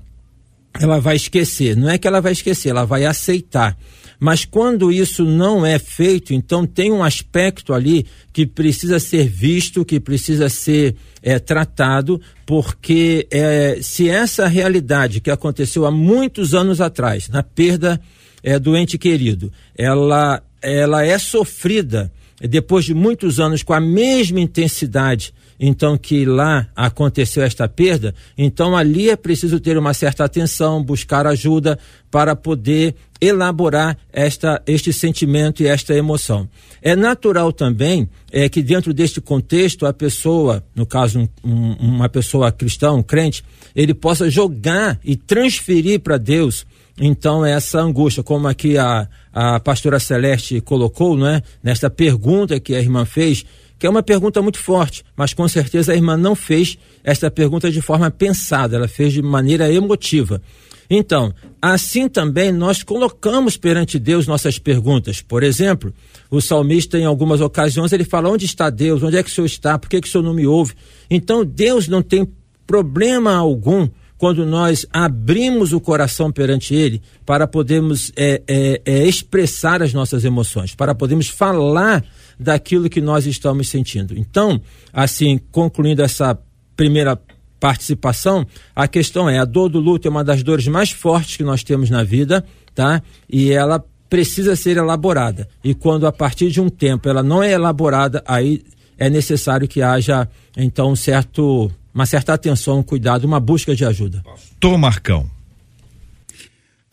ela 0.80 1.00
vai 1.00 1.16
esquecer. 1.16 1.76
Não 1.76 1.90
é 1.90 1.98
que 1.98 2.08
ela 2.08 2.22
vai 2.22 2.32
esquecer, 2.32 2.70
ela 2.70 2.86
vai 2.86 3.04
aceitar. 3.06 3.78
Mas 4.20 4.46
quando 4.46 4.92
isso 4.92 5.26
não 5.26 5.66
é 5.66 5.78
feito, 5.78 6.34
então 6.34 6.66
tem 6.66 6.92
um 6.92 7.04
aspecto 7.04 7.74
ali 7.74 8.06
que 8.32 8.48
precisa 8.48 9.00
ser 9.00 9.28
visto, 9.28 9.86
que 9.86 10.00
precisa 10.00 10.50
ser 10.50 10.96
é, 11.22 11.38
tratado, 11.38 12.20
porque 12.46 13.28
é, 13.30 13.80
se 13.82 14.10
essa 14.10 14.48
realidade 14.48 15.20
que 15.20 15.30
aconteceu 15.30 15.86
há 15.86 15.92
muitos 15.92 16.56
anos 16.56 16.80
atrás, 16.82 17.30
na 17.30 17.44
perda 17.44 18.00
é, 18.42 18.58
do 18.58 18.76
ente 18.76 18.98
querido, 18.98 19.52
ela, 19.78 20.42
ela 20.62 21.06
é 21.06 21.18
sofrida 21.20 22.12
depois 22.42 22.86
de 22.86 22.94
muitos 22.94 23.40
anos 23.40 23.62
com 23.62 23.74
a 23.74 23.80
mesma 23.80 24.40
intensidade 24.40 25.34
então 25.60 25.98
que 25.98 26.26
lá 26.26 26.68
aconteceu 26.76 27.44
esta 27.44 27.68
perda, 27.68 28.14
então 28.38 28.76
ali 28.76 29.10
é 29.10 29.16
preciso 29.16 29.60
ter 29.60 29.78
uma 29.78 29.94
certa 29.94 30.24
atenção, 30.24 30.84
buscar 30.84 31.26
ajuda 31.26 31.80
para 32.12 32.36
poder 32.36 32.96
elaborar 33.20 33.98
esta, 34.14 34.62
este 34.68 34.94
sentimento 34.94 35.64
e 35.64 35.68
esta 35.68 35.94
emoção. 35.96 36.48
É 36.82 36.96
natural 36.96 37.52
também 37.52 38.08
é, 38.32 38.48
que 38.48 38.62
dentro 38.62 38.94
deste 38.94 39.20
contexto 39.20 39.86
a 39.86 39.94
pessoa, 39.94 40.64
no 40.76 40.86
caso 40.86 41.20
um, 41.20 41.28
um, 41.44 41.72
uma 41.96 42.10
pessoa 42.10 42.52
cristã, 42.52 42.92
um 42.94 43.04
crente, 43.04 43.44
ele 43.76 43.94
possa 43.94 44.30
jogar 44.30 45.00
e 45.04 45.16
transferir 45.16 46.00
para 46.00 46.18
Deus 46.18 46.66
então 47.00 47.46
essa 47.46 47.80
angústia, 47.80 48.24
como 48.24 48.48
aqui 48.48 48.78
a, 48.78 49.08
a 49.32 49.60
pastora 49.60 50.00
Celeste 50.00 50.60
colocou, 50.62 51.16
né, 51.16 51.44
nesta 51.62 51.90
pergunta 51.90 52.60
que 52.60 52.74
a 52.74 52.80
irmã 52.80 53.06
fez, 53.06 53.46
que 53.78 53.86
é 53.86 53.90
uma 53.90 54.04
pergunta 54.04 54.42
muito 54.42 54.60
forte, 54.60 55.04
mas 55.16 55.34
com 55.34 55.48
certeza 55.48 55.92
a 55.92 55.96
irmã 55.96 56.18
não 56.18 56.36
fez 56.36 56.78
esta 57.04 57.30
pergunta 57.30 57.72
de 57.72 57.82
forma 57.82 58.10
pensada, 58.10 58.76
ela 58.76 58.88
fez 58.88 59.14
de 59.14 59.22
maneira 59.22 59.72
emotiva. 59.72 60.42
Então, 60.90 61.34
assim 61.62 62.08
também 62.08 62.52
nós 62.52 62.82
colocamos 62.82 63.58
perante 63.58 64.00
Deus 64.00 64.26
nossas 64.26 64.58
perguntas. 64.58 65.22
Por 65.22 65.44
exemplo, 65.44 65.94
o 66.32 66.42
salmista, 66.42 66.98
em 66.98 67.06
algumas 67.06 67.42
ocasiões, 67.42 67.92
ele 67.92 68.06
fala: 68.06 68.30
Onde 68.30 68.46
está 68.46 68.70
Deus? 68.70 69.04
Onde 69.04 69.18
é 69.18 69.24
que 69.24 69.30
o 69.30 69.34
Senhor 69.34 69.48
está? 69.48 69.78
Por 69.78 69.90
que, 69.90 70.00
que 70.00 70.08
o 70.08 70.12
Senhor 70.12 70.24
não 70.24 70.34
me 70.34 70.48
ouve? 70.48 70.74
Então, 71.10 71.44
Deus 71.44 71.88
não 71.88 72.02
tem 72.02 72.28
problema 72.66 73.36
algum 73.36 73.88
quando 74.18 74.46
nós 74.46 74.86
abrimos 74.92 75.74
o 75.74 75.80
coração 75.80 76.32
perante 76.32 76.74
Ele 76.74 77.02
para 77.26 77.48
podermos 77.48 78.12
é, 78.16 78.42
é, 78.48 78.82
é, 78.84 79.06
expressar 79.06 79.84
as 79.84 79.94
nossas 79.94 80.26
emoções, 80.26 80.74
para 80.74 80.96
podermos 80.96 81.28
falar 81.28 82.04
daquilo 82.40 82.90
que 82.90 83.02
nós 83.02 83.26
estamos 83.26 83.70
sentindo. 83.70 84.18
Então, 84.18 84.62
assim, 84.94 85.40
concluindo 85.52 86.02
essa 86.02 86.38
primeira 86.76 87.20
participação, 87.60 88.46
a 88.76 88.88
questão 88.88 89.30
é: 89.30 89.40
a 89.40 89.46
dor 89.46 89.70
do 89.70 89.80
luto 89.80 90.08
é 90.08 90.12
uma 90.12 90.24
das 90.24 90.44
dores 90.44 90.68
mais 90.68 90.92
fortes 90.92 91.38
que 91.38 91.44
nós 91.44 91.64
temos 91.64 91.90
na 91.90 92.04
vida, 92.04 92.46
tá? 92.74 93.02
E 93.30 93.52
ela 93.52 93.84
precisa 94.10 94.56
ser 94.56 94.78
elaborada. 94.78 95.48
E 95.64 95.74
quando 95.74 96.08
a 96.08 96.12
partir 96.12 96.50
de 96.50 96.62
um 96.62 96.70
tempo 96.70 97.10
ela 97.10 97.24
não 97.24 97.44
é 97.44 97.52
elaborada, 97.52 98.24
aí 98.26 98.64
é 98.98 99.10
necessário 99.10 99.68
que 99.68 99.82
haja 99.82 100.28
então 100.56 100.92
um 100.92 100.96
certo 100.96 101.72
uma 101.94 102.06
certa 102.06 102.34
atenção, 102.34 102.80
um 102.80 102.84
cuidado, 102.84 103.26
uma 103.26 103.40
busca 103.40 103.76
de 103.76 103.84
ajuda. 103.84 104.24
Tô 104.60 104.78
Marcão. 104.78 105.28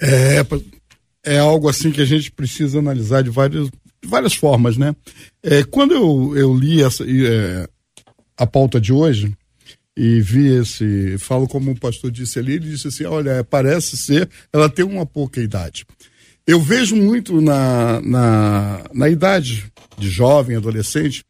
É, 0.01 0.45
é 1.23 1.39
algo 1.39 1.69
assim 1.69 1.91
que 1.91 2.01
a 2.01 2.07
gente 2.07 2.33
precisa 2.33 2.79
analisar 2.79 3.23
de 3.23 3.29
várias, 3.29 3.69
de 4.05 4.11
várias 4.11 4.35
formas, 4.35 4.77
né? 4.77 4.95
É, 5.43 5.65
quando 5.65 5.95
eu, 5.95 6.37
eu 6.37 6.55
li 6.55 6.83
essa, 6.83 7.05
é, 7.05 7.67
a 8.37 8.47
pauta 8.47 8.81
de 8.81 8.93
hoje 8.93 9.35
e 9.97 10.21
vi 10.21 10.49
esse, 10.49 11.17
falo 11.19 11.49
como 11.49 11.71
o 11.71 11.81
pastor 11.81 12.11
disse 12.11 12.39
ali, 12.39 12.55
ele 12.55 12.71
disse 12.71 12.89
assim, 12.89 13.05
olha, 13.05 13.43
parece 13.45 13.97
ser, 13.97 14.29
ela 14.53 14.69
tem 14.69 14.85
uma 14.85 15.07
pouca 15.07 15.41
idade. 15.41 15.87
Eu 16.47 16.61
vejo 16.61 16.95
muito 16.95 17.41
na, 17.41 18.01
na, 18.03 18.85
na 18.93 19.09
idade 19.09 19.65
de 19.97 20.11
jovem, 20.11 20.57
adolescente, 20.57 21.25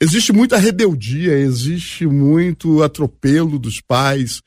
existe 0.00 0.32
muita 0.32 0.56
rebeldia, 0.56 1.34
existe 1.34 2.06
muito 2.06 2.82
atropelo 2.82 3.58
dos 3.58 3.80
pais, 3.80 4.40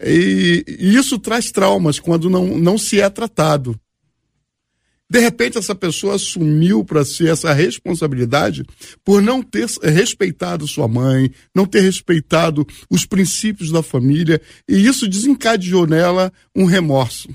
e, 0.00 0.64
e 0.68 0.94
isso 0.94 1.18
traz 1.18 1.50
traumas 1.50 1.98
quando 1.98 2.30
não, 2.30 2.56
não 2.56 2.78
se 2.78 3.00
é 3.00 3.10
tratado. 3.10 3.78
De 5.10 5.18
repente, 5.18 5.58
essa 5.58 5.74
pessoa 5.74 6.14
assumiu 6.14 6.84
para 6.84 7.04
si 7.04 7.26
essa 7.26 7.52
responsabilidade 7.52 8.64
por 9.04 9.20
não 9.20 9.42
ter 9.42 9.66
respeitado 9.82 10.68
sua 10.68 10.86
mãe, 10.86 11.32
não 11.52 11.66
ter 11.66 11.80
respeitado 11.80 12.64
os 12.88 13.04
princípios 13.04 13.72
da 13.72 13.82
família, 13.82 14.40
e 14.68 14.86
isso 14.86 15.08
desencadeou 15.08 15.84
nela 15.84 16.32
um 16.54 16.64
remorso. 16.64 17.28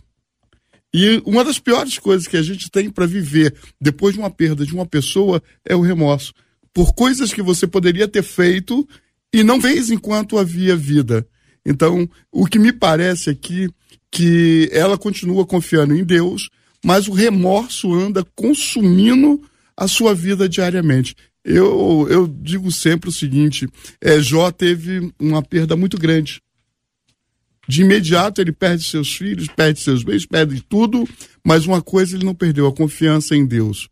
E 0.94 1.22
uma 1.26 1.44
das 1.44 1.60
piores 1.60 2.00
coisas 2.00 2.26
que 2.26 2.38
a 2.38 2.42
gente 2.42 2.72
tem 2.72 2.90
para 2.90 3.06
viver 3.06 3.54
depois 3.82 4.14
de 4.14 4.20
uma 4.22 4.32
perda 4.32 4.66
de 4.66 4.74
uma 4.74 4.86
pessoa 4.86 5.44
é 5.66 5.76
o 5.76 5.82
remorso. 5.82 6.34
Por 6.74 6.96
coisas 6.96 7.34
que 7.34 7.42
você 7.42 7.68
poderia 7.68 8.08
ter 8.08 8.24
feito 8.24 8.88
e 9.34 9.44
não 9.44 9.60
fez 9.60 9.90
enquanto 9.90 10.38
havia 10.38 10.78
vida. 10.78 11.28
Então, 11.66 12.10
o 12.32 12.46
que 12.46 12.58
me 12.58 12.72
parece 12.72 13.30
aqui 13.30 13.70
que 14.10 14.70
ela 14.72 14.98
continua 14.98 15.46
confiando 15.46 15.94
em 15.94 16.06
Deus, 16.06 16.50
mas 16.86 17.08
o 17.08 17.14
remorso 17.14 17.92
anda 17.96 18.24
consumindo 18.36 19.42
a 19.76 19.88
sua 19.88 20.14
vida 20.14 20.48
diariamente. 20.48 21.16
Eu, 21.44 22.08
eu 22.12 22.28
digo 22.28 22.72
sempre 22.72 23.10
o 23.10 23.12
seguinte: 23.12 23.68
é, 24.00 24.22
Jó 24.22 24.52
teve 24.52 25.12
uma 25.20 25.42
perda 25.42 25.76
muito 25.76 25.98
grande. 25.98 26.40
De 27.68 27.82
imediato 27.82 28.40
ele 28.40 28.52
perde 28.52 28.84
seus 28.84 29.16
filhos, 29.16 29.48
perde 29.48 29.80
seus 29.80 30.04
bens, 30.04 30.28
perde 30.28 30.62
tudo, 30.62 31.10
mas 31.44 31.66
uma 31.66 31.82
coisa 31.82 32.16
ele 32.16 32.24
não 32.24 32.36
perdeu: 32.36 32.68
a 32.68 32.74
confiança 32.74 33.36
em 33.36 33.48
Deus. 33.48 33.90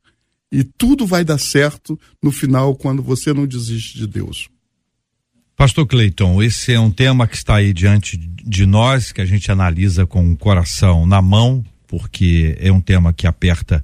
E 0.51 0.63
tudo 0.63 1.07
vai 1.07 1.25
dar 1.25 1.39
certo 1.39 1.99
no 2.21 2.31
final 2.31 2.75
quando 2.75 3.01
você 3.01 3.33
não 3.33 3.47
desiste 3.47 3.97
de 3.97 4.05
Deus. 4.05 4.49
Pastor 5.55 5.87
Cleiton, 5.87 6.43
esse 6.43 6.73
é 6.73 6.79
um 6.79 6.91
tema 6.91 7.25
que 7.25 7.35
está 7.35 7.55
aí 7.55 7.73
diante 7.73 8.17
de 8.17 8.67
nós, 8.67 9.11
que 9.11 9.21
a 9.21 9.25
gente 9.25 9.51
analisa 9.51 10.05
com 10.05 10.31
o 10.31 10.37
coração 10.37 11.07
na 11.07 11.23
mão, 11.23 11.65
porque 11.93 12.57
é 12.59 12.71
um 12.71 12.81
tema 12.81 13.13
que 13.13 13.27
aperta 13.27 13.83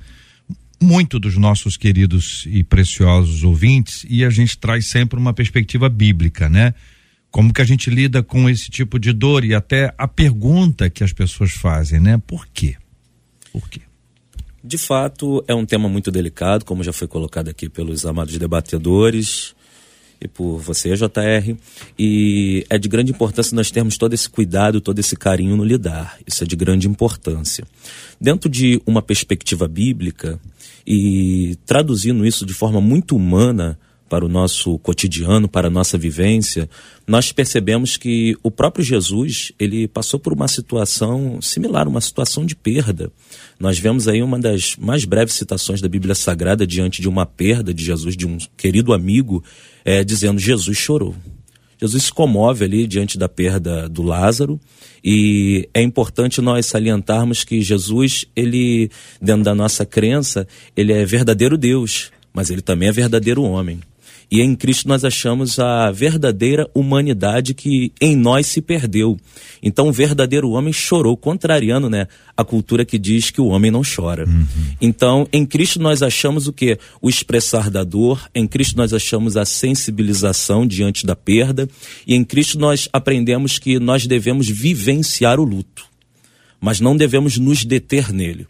muito 0.82 1.20
dos 1.20 1.38
nossos 1.38 1.78
queridos 1.78 2.44
e 2.48 2.64
preciosos 2.64 3.44
ouvintes 3.44 4.04
e 4.10 4.26
a 4.26 4.32
gente 4.32 4.58
traz 4.58 4.88
sempre 4.88 5.20
uma 5.20 5.32
perspectiva 5.32 5.88
bíblica, 5.88 6.50
né? 6.50 6.74
Como 7.30 7.54
que 7.54 7.62
a 7.62 7.66
gente 7.66 7.88
lida 7.92 8.24
com 8.24 8.50
esse 8.50 8.72
tipo 8.72 8.98
de 8.98 9.14
dor 9.14 9.46
e 9.46 9.54
até 9.54 9.94
a 9.96 10.08
pergunta 10.08 10.90
que 10.90 11.04
as 11.04 11.14
pessoas 11.14 11.52
fazem, 11.52 12.00
né? 12.00 12.20
Por 12.26 12.48
quê? 12.48 12.78
Por 13.54 13.70
quê? 13.70 13.82
De 14.64 14.80
fato, 14.80 15.46
é 15.48 15.54
um 15.54 15.64
tema 15.64 15.88
muito 15.88 16.10
delicado, 16.10 16.66
como 16.66 16.84
já 16.84 16.92
foi 16.92 17.08
colocado 17.08 17.50
aqui 17.50 17.70
pelos 17.70 18.08
amados 18.08 18.36
debatedores 18.40 19.54
e 20.22 20.28
por 20.28 20.58
você, 20.58 20.96
JR. 20.96 21.56
E 21.98 22.66
é 22.70 22.78
de 22.78 22.90
grande 22.90 23.12
importância 23.12 23.56
nós 23.56 23.72
termos 23.72 23.98
todo 23.98 24.14
esse 24.14 24.30
cuidado, 24.30 24.82
todo 24.82 25.00
esse 25.00 25.16
carinho 25.16 25.56
no 25.56 25.64
lidar. 25.64 26.18
Isso 26.28 26.44
é 26.44 26.48
de 26.48 26.56
grande 26.56 26.88
importância. 26.88 27.66
Dentro 28.20 28.50
de 28.50 28.82
uma 28.86 29.02
perspectiva 29.02 29.68
bíblica 29.68 30.40
e 30.86 31.58
traduzindo 31.66 32.26
isso 32.26 32.46
de 32.46 32.54
forma 32.54 32.82
muito 32.82 33.16
humana, 33.16 33.78
para 34.10 34.26
o 34.26 34.28
nosso 34.28 34.78
cotidiano, 34.80 35.48
para 35.48 35.68
a 35.68 35.72
nossa 35.72 35.98
vivência, 35.98 36.68
nós 37.08 37.32
percebemos 37.32 37.96
que 37.96 38.36
o 38.42 38.50
próprio 38.50 38.84
Jesus, 38.84 39.52
ele 39.60 39.88
passou 39.88 40.20
por 40.20 40.34
uma 40.34 40.48
situação 40.48 41.40
similar, 41.42 41.88
uma 41.88 42.02
situação 42.02 42.46
de 42.46 42.56
perda. 42.56 43.12
Nós 43.60 43.78
vemos 43.78 44.08
aí 44.08 44.22
uma 44.22 44.40
das 44.40 44.76
mais 44.76 45.06
breves 45.06 45.36
citações 45.36 45.80
da 45.80 45.88
Bíblia 45.88 46.16
Sagrada 46.16 46.66
diante 46.66 47.02
de 47.02 47.08
uma 47.08 47.26
perda 47.26 47.74
de 47.74 47.86
Jesus, 47.86 48.18
de 48.18 48.26
um 48.26 48.38
querido 48.58 48.92
amigo, 48.92 49.44
é, 49.86 50.04
dizendo: 50.04 50.40
Jesus 50.40 50.78
chorou. 50.78 51.16
Jesus 51.80 52.04
se 52.04 52.12
comove 52.12 52.66
ali 52.66 52.86
diante 52.86 53.18
da 53.18 53.30
perda 53.30 53.88
do 53.88 54.04
Lázaro 54.04 54.60
e 55.04 55.70
é 55.74 55.82
importante 55.82 56.42
nós 56.42 56.66
salientarmos 56.66 57.46
que 57.46 57.62
Jesus, 57.62 58.26
ele, 58.36 58.92
dentro 59.22 59.44
da 59.44 59.56
nossa 59.56 59.86
crença, 59.86 60.46
ele 60.76 60.92
é 60.92 61.06
verdadeiro 61.06 61.58
Deus, 61.58 62.12
mas 62.34 62.50
ele 62.50 62.62
também 62.62 62.90
é 62.90 62.92
verdadeiro 62.92 63.44
homem. 63.44 63.80
E 64.32 64.42
em 64.42 64.56
Cristo 64.56 64.88
nós 64.88 65.04
achamos 65.04 65.58
a 65.58 65.90
verdadeira 65.92 66.70
humanidade 66.74 67.56
que 67.56 67.92
em 68.00 68.16
nós 68.16 68.46
se 68.46 68.62
perdeu. 68.62 69.18
Então 69.62 69.88
o 69.88 69.92
verdadeiro 69.92 70.52
homem 70.52 70.72
chorou, 70.72 71.18
contrariando 71.18 71.90
né, 71.90 72.08
a 72.38 72.46
cultura 72.46 72.86
que 72.86 73.00
diz 73.00 73.32
que 73.32 73.42
o 73.42 73.48
homem 73.48 73.72
não 73.72 73.82
chora. 73.82 74.26
Uhum. 74.28 74.46
Então 74.80 75.28
em 75.34 75.46
Cristo 75.46 75.82
nós 75.82 76.04
achamos 76.04 76.48
o 76.48 76.54
que? 76.54 76.78
O 77.02 77.10
expressar 77.10 77.72
da 77.72 77.84
dor, 77.84 78.30
em 78.36 78.48
Cristo 78.48 78.78
nós 78.78 78.94
achamos 78.94 79.36
a 79.36 79.46
sensibilização 79.46 80.66
diante 80.66 81.06
da 81.06 81.16
perda, 81.16 81.68
e 82.06 82.14
em 82.14 82.24
Cristo 82.24 82.60
nós 82.60 82.88
aprendemos 82.94 83.58
que 83.58 83.80
nós 83.80 84.06
devemos 84.06 84.48
vivenciar 84.48 85.40
o 85.40 85.44
luto, 85.44 85.86
mas 86.62 86.80
não 86.80 86.96
devemos 86.96 87.38
nos 87.38 87.66
deter 87.66 88.14
nele 88.14 88.46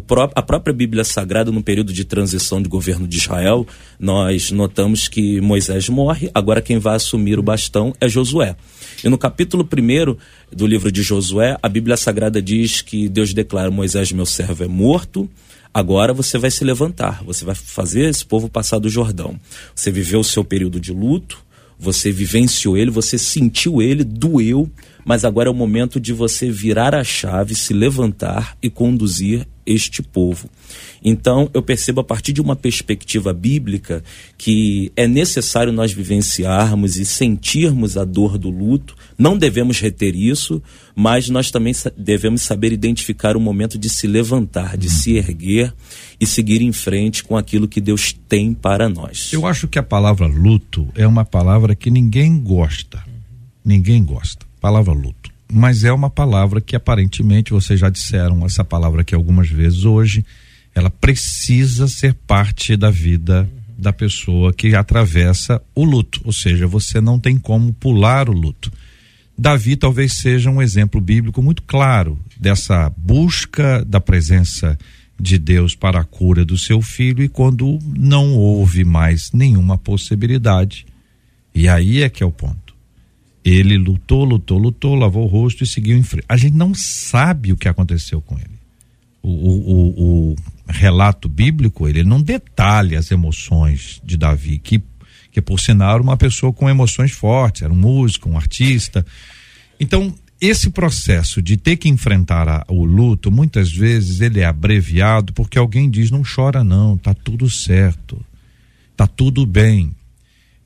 pró 0.00 0.30
a 0.34 0.42
própria 0.42 0.74
Bíblia 0.74 1.04
Sagrada, 1.04 1.50
no 1.50 1.62
período 1.62 1.92
de 1.92 2.04
transição 2.04 2.60
de 2.60 2.68
governo 2.68 3.06
de 3.06 3.16
Israel, 3.16 3.66
nós 3.98 4.50
notamos 4.50 5.08
que 5.08 5.40
Moisés 5.40 5.88
morre, 5.88 6.30
agora 6.34 6.60
quem 6.60 6.78
vai 6.78 6.96
assumir 6.96 7.38
o 7.38 7.42
bastão 7.42 7.92
é 8.00 8.08
Josué. 8.08 8.56
E 9.04 9.08
no 9.08 9.18
capítulo 9.18 9.64
1 9.64 10.16
do 10.54 10.66
livro 10.66 10.90
de 10.90 11.02
Josué, 11.02 11.56
a 11.62 11.68
Bíblia 11.68 11.96
Sagrada 11.96 12.40
diz 12.40 12.82
que 12.82 13.08
Deus 13.08 13.32
declara: 13.32 13.70
Moisés, 13.70 14.12
meu 14.12 14.26
servo, 14.26 14.64
é 14.64 14.68
morto. 14.68 15.28
Agora 15.72 16.14
você 16.14 16.38
vai 16.38 16.50
se 16.50 16.64
levantar, 16.64 17.22
você 17.22 17.44
vai 17.44 17.54
fazer 17.54 18.08
esse 18.08 18.24
povo 18.24 18.48
passar 18.48 18.78
do 18.78 18.88
Jordão. 18.88 19.38
Você 19.74 19.90
viveu 19.90 20.20
o 20.20 20.24
seu 20.24 20.42
período 20.42 20.80
de 20.80 20.90
luto, 20.90 21.44
você 21.78 22.10
vivenciou 22.10 22.78
ele, 22.78 22.90
você 22.90 23.18
sentiu 23.18 23.82
ele, 23.82 24.02
doeu, 24.02 24.70
mas 25.04 25.22
agora 25.24 25.50
é 25.50 25.52
o 25.52 25.54
momento 25.54 26.00
de 26.00 26.14
você 26.14 26.50
virar 26.50 26.94
a 26.94 27.04
chave, 27.04 27.54
se 27.54 27.74
levantar 27.74 28.56
e 28.62 28.70
conduzir 28.70 29.46
este 29.66 30.02
povo. 30.02 30.48
Então, 31.04 31.50
eu 31.52 31.62
percebo 31.62 32.00
a 32.00 32.04
partir 32.04 32.32
de 32.32 32.40
uma 32.40 32.56
perspectiva 32.56 33.32
bíblica 33.32 34.02
que 34.38 34.90
é 34.96 35.06
necessário 35.06 35.72
nós 35.72 35.92
vivenciarmos 35.92 36.96
e 36.96 37.04
sentirmos 37.04 37.96
a 37.96 38.04
dor 38.04 38.38
do 38.38 38.50
luto. 38.50 38.96
Não 39.18 39.36
devemos 39.36 39.80
reter 39.80 40.14
isso, 40.14 40.62
mas 40.94 41.28
nós 41.28 41.50
também 41.50 41.74
devemos 41.96 42.42
saber 42.42 42.72
identificar 42.72 43.36
o 43.36 43.40
momento 43.40 43.78
de 43.78 43.88
se 43.88 44.06
levantar, 44.06 44.76
de 44.76 44.90
se 44.90 45.16
erguer 45.16 45.72
e 46.20 46.26
seguir 46.26 46.62
em 46.62 46.72
frente 46.72 47.22
com 47.22 47.36
aquilo 47.36 47.68
que 47.68 47.80
Deus 47.80 48.14
tem 48.28 48.54
para 48.54 48.88
nós. 48.88 49.32
Eu 49.32 49.46
acho 49.46 49.68
que 49.68 49.78
a 49.78 49.82
palavra 49.82 50.26
luto 50.26 50.88
é 50.94 51.06
uma 51.06 51.24
palavra 51.24 51.74
que 51.74 51.90
ninguém 51.90 52.38
gosta. 52.38 53.04
Ninguém 53.64 54.02
gosta 54.02 54.46
palavra 54.66 54.92
luto. 54.92 55.25
Mas 55.52 55.84
é 55.84 55.92
uma 55.92 56.10
palavra 56.10 56.60
que 56.60 56.74
aparentemente 56.74 57.52
vocês 57.52 57.78
já 57.78 57.88
disseram 57.88 58.44
essa 58.44 58.64
palavra 58.64 59.02
aqui 59.02 59.14
algumas 59.14 59.48
vezes 59.48 59.84
hoje, 59.84 60.24
ela 60.74 60.90
precisa 60.90 61.86
ser 61.88 62.14
parte 62.14 62.76
da 62.76 62.90
vida 62.90 63.48
da 63.78 63.92
pessoa 63.92 64.52
que 64.52 64.74
atravessa 64.74 65.62
o 65.74 65.84
luto, 65.84 66.20
ou 66.24 66.32
seja, 66.32 66.66
você 66.66 67.00
não 67.00 67.18
tem 67.18 67.38
como 67.38 67.72
pular 67.72 68.28
o 68.28 68.32
luto. 68.32 68.72
Davi 69.38 69.76
talvez 69.76 70.14
seja 70.14 70.50
um 70.50 70.62
exemplo 70.62 71.00
bíblico 71.00 71.42
muito 71.42 71.62
claro 71.62 72.18
dessa 72.38 72.90
busca 72.96 73.84
da 73.84 74.00
presença 74.00 74.78
de 75.20 75.38
Deus 75.38 75.74
para 75.74 76.00
a 76.00 76.04
cura 76.04 76.44
do 76.44 76.56
seu 76.56 76.80
filho 76.80 77.22
e 77.22 77.28
quando 77.28 77.78
não 77.86 78.34
houve 78.34 78.84
mais 78.84 79.30
nenhuma 79.32 79.76
possibilidade. 79.76 80.86
E 81.54 81.68
aí 81.68 82.02
é 82.02 82.08
que 82.08 82.22
é 82.22 82.26
o 82.26 82.32
ponto. 82.32 82.65
Ele 83.48 83.78
lutou, 83.78 84.24
lutou, 84.24 84.58
lutou, 84.58 84.96
lavou 84.96 85.22
o 85.22 85.28
rosto 85.28 85.62
e 85.62 85.66
seguiu 85.66 85.96
em 85.96 86.02
frente. 86.02 86.24
A 86.28 86.36
gente 86.36 86.56
não 86.56 86.74
sabe 86.74 87.52
o 87.52 87.56
que 87.56 87.68
aconteceu 87.68 88.20
com 88.20 88.36
ele. 88.36 88.56
O, 89.22 89.30
o, 89.30 90.32
o 90.32 90.36
relato 90.66 91.28
bíblico, 91.28 91.88
ele 91.88 92.02
não 92.02 92.20
detalha 92.20 92.98
as 92.98 93.12
emoções 93.12 94.00
de 94.04 94.16
Davi, 94.16 94.58
que, 94.58 94.82
que 95.30 95.40
por 95.40 95.60
sinal 95.60 95.94
era 95.94 96.02
uma 96.02 96.16
pessoa 96.16 96.52
com 96.52 96.68
emoções 96.68 97.12
fortes, 97.12 97.62
era 97.62 97.72
um 97.72 97.76
músico, 97.76 98.28
um 98.28 98.36
artista. 98.36 99.06
Então, 99.78 100.12
esse 100.40 100.70
processo 100.70 101.40
de 101.40 101.56
ter 101.56 101.76
que 101.76 101.88
enfrentar 101.88 102.48
a, 102.48 102.64
o 102.68 102.84
luto, 102.84 103.30
muitas 103.30 103.70
vezes 103.72 104.20
ele 104.20 104.40
é 104.40 104.44
abreviado 104.44 105.32
porque 105.32 105.56
alguém 105.56 105.88
diz: 105.88 106.10
não 106.10 106.22
chora, 106.22 106.64
não, 106.64 106.96
tá 106.96 107.14
tudo 107.14 107.48
certo, 107.48 108.20
tá 108.96 109.06
tudo 109.06 109.46
bem. 109.46 109.95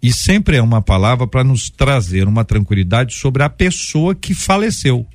E 0.02 0.12
sempre 0.12 0.56
é 0.56 0.62
uma 0.62 0.80
palavra 0.80 1.26
para 1.26 1.44
nos 1.44 1.68
trazer 1.68 2.26
uma 2.26 2.44
tranquilidade 2.44 3.14
sobre 3.14 3.42
a 3.42 3.50
pessoa 3.50 4.14
que 4.14 4.32
faleceu. 4.32 5.06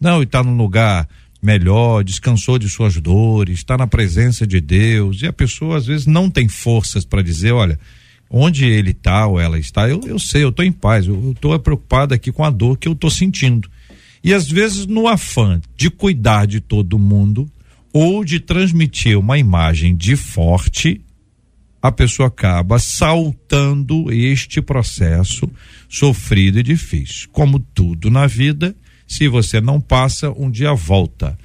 Não, 0.00 0.20
e 0.20 0.24
está 0.24 0.42
num 0.42 0.56
lugar 0.56 1.08
melhor, 1.40 2.02
descansou 2.02 2.58
de 2.58 2.68
suas 2.68 2.96
dores, 3.00 3.58
está 3.58 3.76
na 3.76 3.86
presença 3.86 4.46
de 4.46 4.60
Deus. 4.60 5.22
E 5.22 5.26
a 5.26 5.32
pessoa 5.32 5.76
às 5.76 5.86
vezes 5.86 6.06
não 6.06 6.28
tem 6.28 6.48
forças 6.48 7.04
para 7.04 7.22
dizer, 7.22 7.52
olha, 7.52 7.78
onde 8.28 8.64
ele 8.64 8.90
está 8.90 9.26
ou 9.26 9.38
ela 9.38 9.58
está, 9.58 9.88
eu, 9.88 10.00
eu 10.04 10.18
sei, 10.18 10.42
eu 10.42 10.48
estou 10.48 10.64
em 10.64 10.72
paz, 10.72 11.06
eu 11.06 11.32
estou 11.32 11.56
preocupado 11.60 12.14
aqui 12.14 12.32
com 12.32 12.42
a 12.42 12.50
dor 12.50 12.76
que 12.76 12.88
eu 12.88 12.92
estou 12.92 13.10
sentindo. 13.10 13.70
E 14.22 14.32
às 14.32 14.50
vezes 14.50 14.86
no 14.86 15.06
afã 15.06 15.60
de 15.76 15.90
cuidar 15.90 16.46
de 16.46 16.60
todo 16.60 16.98
mundo 16.98 17.48
ou 17.92 18.24
de 18.24 18.40
transmitir 18.40 19.16
uma 19.16 19.38
imagem 19.38 19.94
de 19.94 20.16
forte, 20.16 21.00
a 21.84 21.92
pessoa 21.92 22.28
acaba 22.28 22.78
saltando 22.78 24.10
este 24.10 24.62
processo 24.62 25.46
sofrido 25.86 26.58
e 26.58 26.62
difícil. 26.62 27.28
Como 27.30 27.58
tudo 27.58 28.10
na 28.10 28.26
vida, 28.26 28.74
se 29.06 29.28
você 29.28 29.60
não 29.60 29.78
passa, 29.78 30.30
um 30.30 30.50
dia 30.50 30.72
volta. 30.72 31.36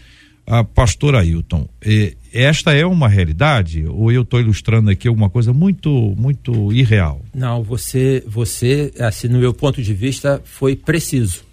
A 0.47 0.63
pastor 0.63 1.13
Ailton, 1.13 1.67
eh, 1.82 2.15
esta 2.34 2.73
é 2.73 2.86
uma 2.86 3.10
realidade 3.10 3.86
ou 3.86 4.13
eu 4.13 4.21
estou 4.21 4.39
ilustrando 4.39 4.89
aqui 4.89 5.10
alguma 5.10 5.30
coisa 5.30 5.52
muito 5.52 6.15
muito 6.17 6.71
irreal? 6.71 7.21
Não, 7.36 7.62
você 7.62 8.23
você 8.25 8.93
assim 8.97 9.28
no 9.28 9.39
meu 9.39 9.54
ponto 9.54 9.84
de 9.84 9.93
vista 9.93 10.41
foi 10.45 10.73
preciso, 10.73 11.43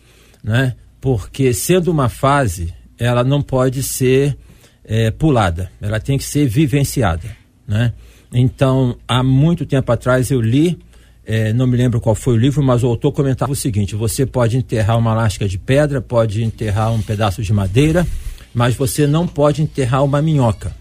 né? 0.45 0.77
Porque 1.01 1.53
sendo 1.53 1.91
uma 1.91 2.09
fase, 2.09 2.73
ela 2.97 3.25
não 3.25 3.43
pode 3.43 3.83
ser 3.83 4.39
eh, 4.85 5.11
pulada, 5.11 5.73
ela 5.81 5.99
tem 5.99 6.17
que 6.17 6.25
ser 6.25 6.47
vivenciada, 6.47 7.37
né? 7.67 7.93
Então, 8.39 8.99
há 9.09 9.23
muito 9.23 9.65
tempo 9.65 9.91
atrás 9.91 10.31
eu 10.31 10.43
li, 10.43 10.79
é, 11.25 11.55
não 11.55 11.67
me 11.67 11.75
lembro 11.75 12.03
qual 12.03 12.15
foi 12.15 12.35
o 12.35 12.37
livro, 12.37 12.63
mas 12.63 12.85
o 12.85 12.87
autor 12.87 13.11
comentava 13.11 13.53
o 13.53 13.57
seguinte: 13.57 13.97
você 13.97 14.27
pode 14.27 14.59
enterrar 14.59 14.99
uma 14.99 15.15
lasca 15.15 15.49
de 15.49 15.59
pedra, 15.59 16.03
pode 16.03 16.45
enterrar 16.45 16.93
um 16.93 17.01
pedaço 17.01 17.43
de 17.43 17.51
madeira, 17.51 18.07
mas 18.53 18.75
você 18.75 19.07
não 19.07 19.27
pode 19.27 19.63
enterrar 19.63 20.05
uma 20.05 20.21
minhoca. 20.21 20.77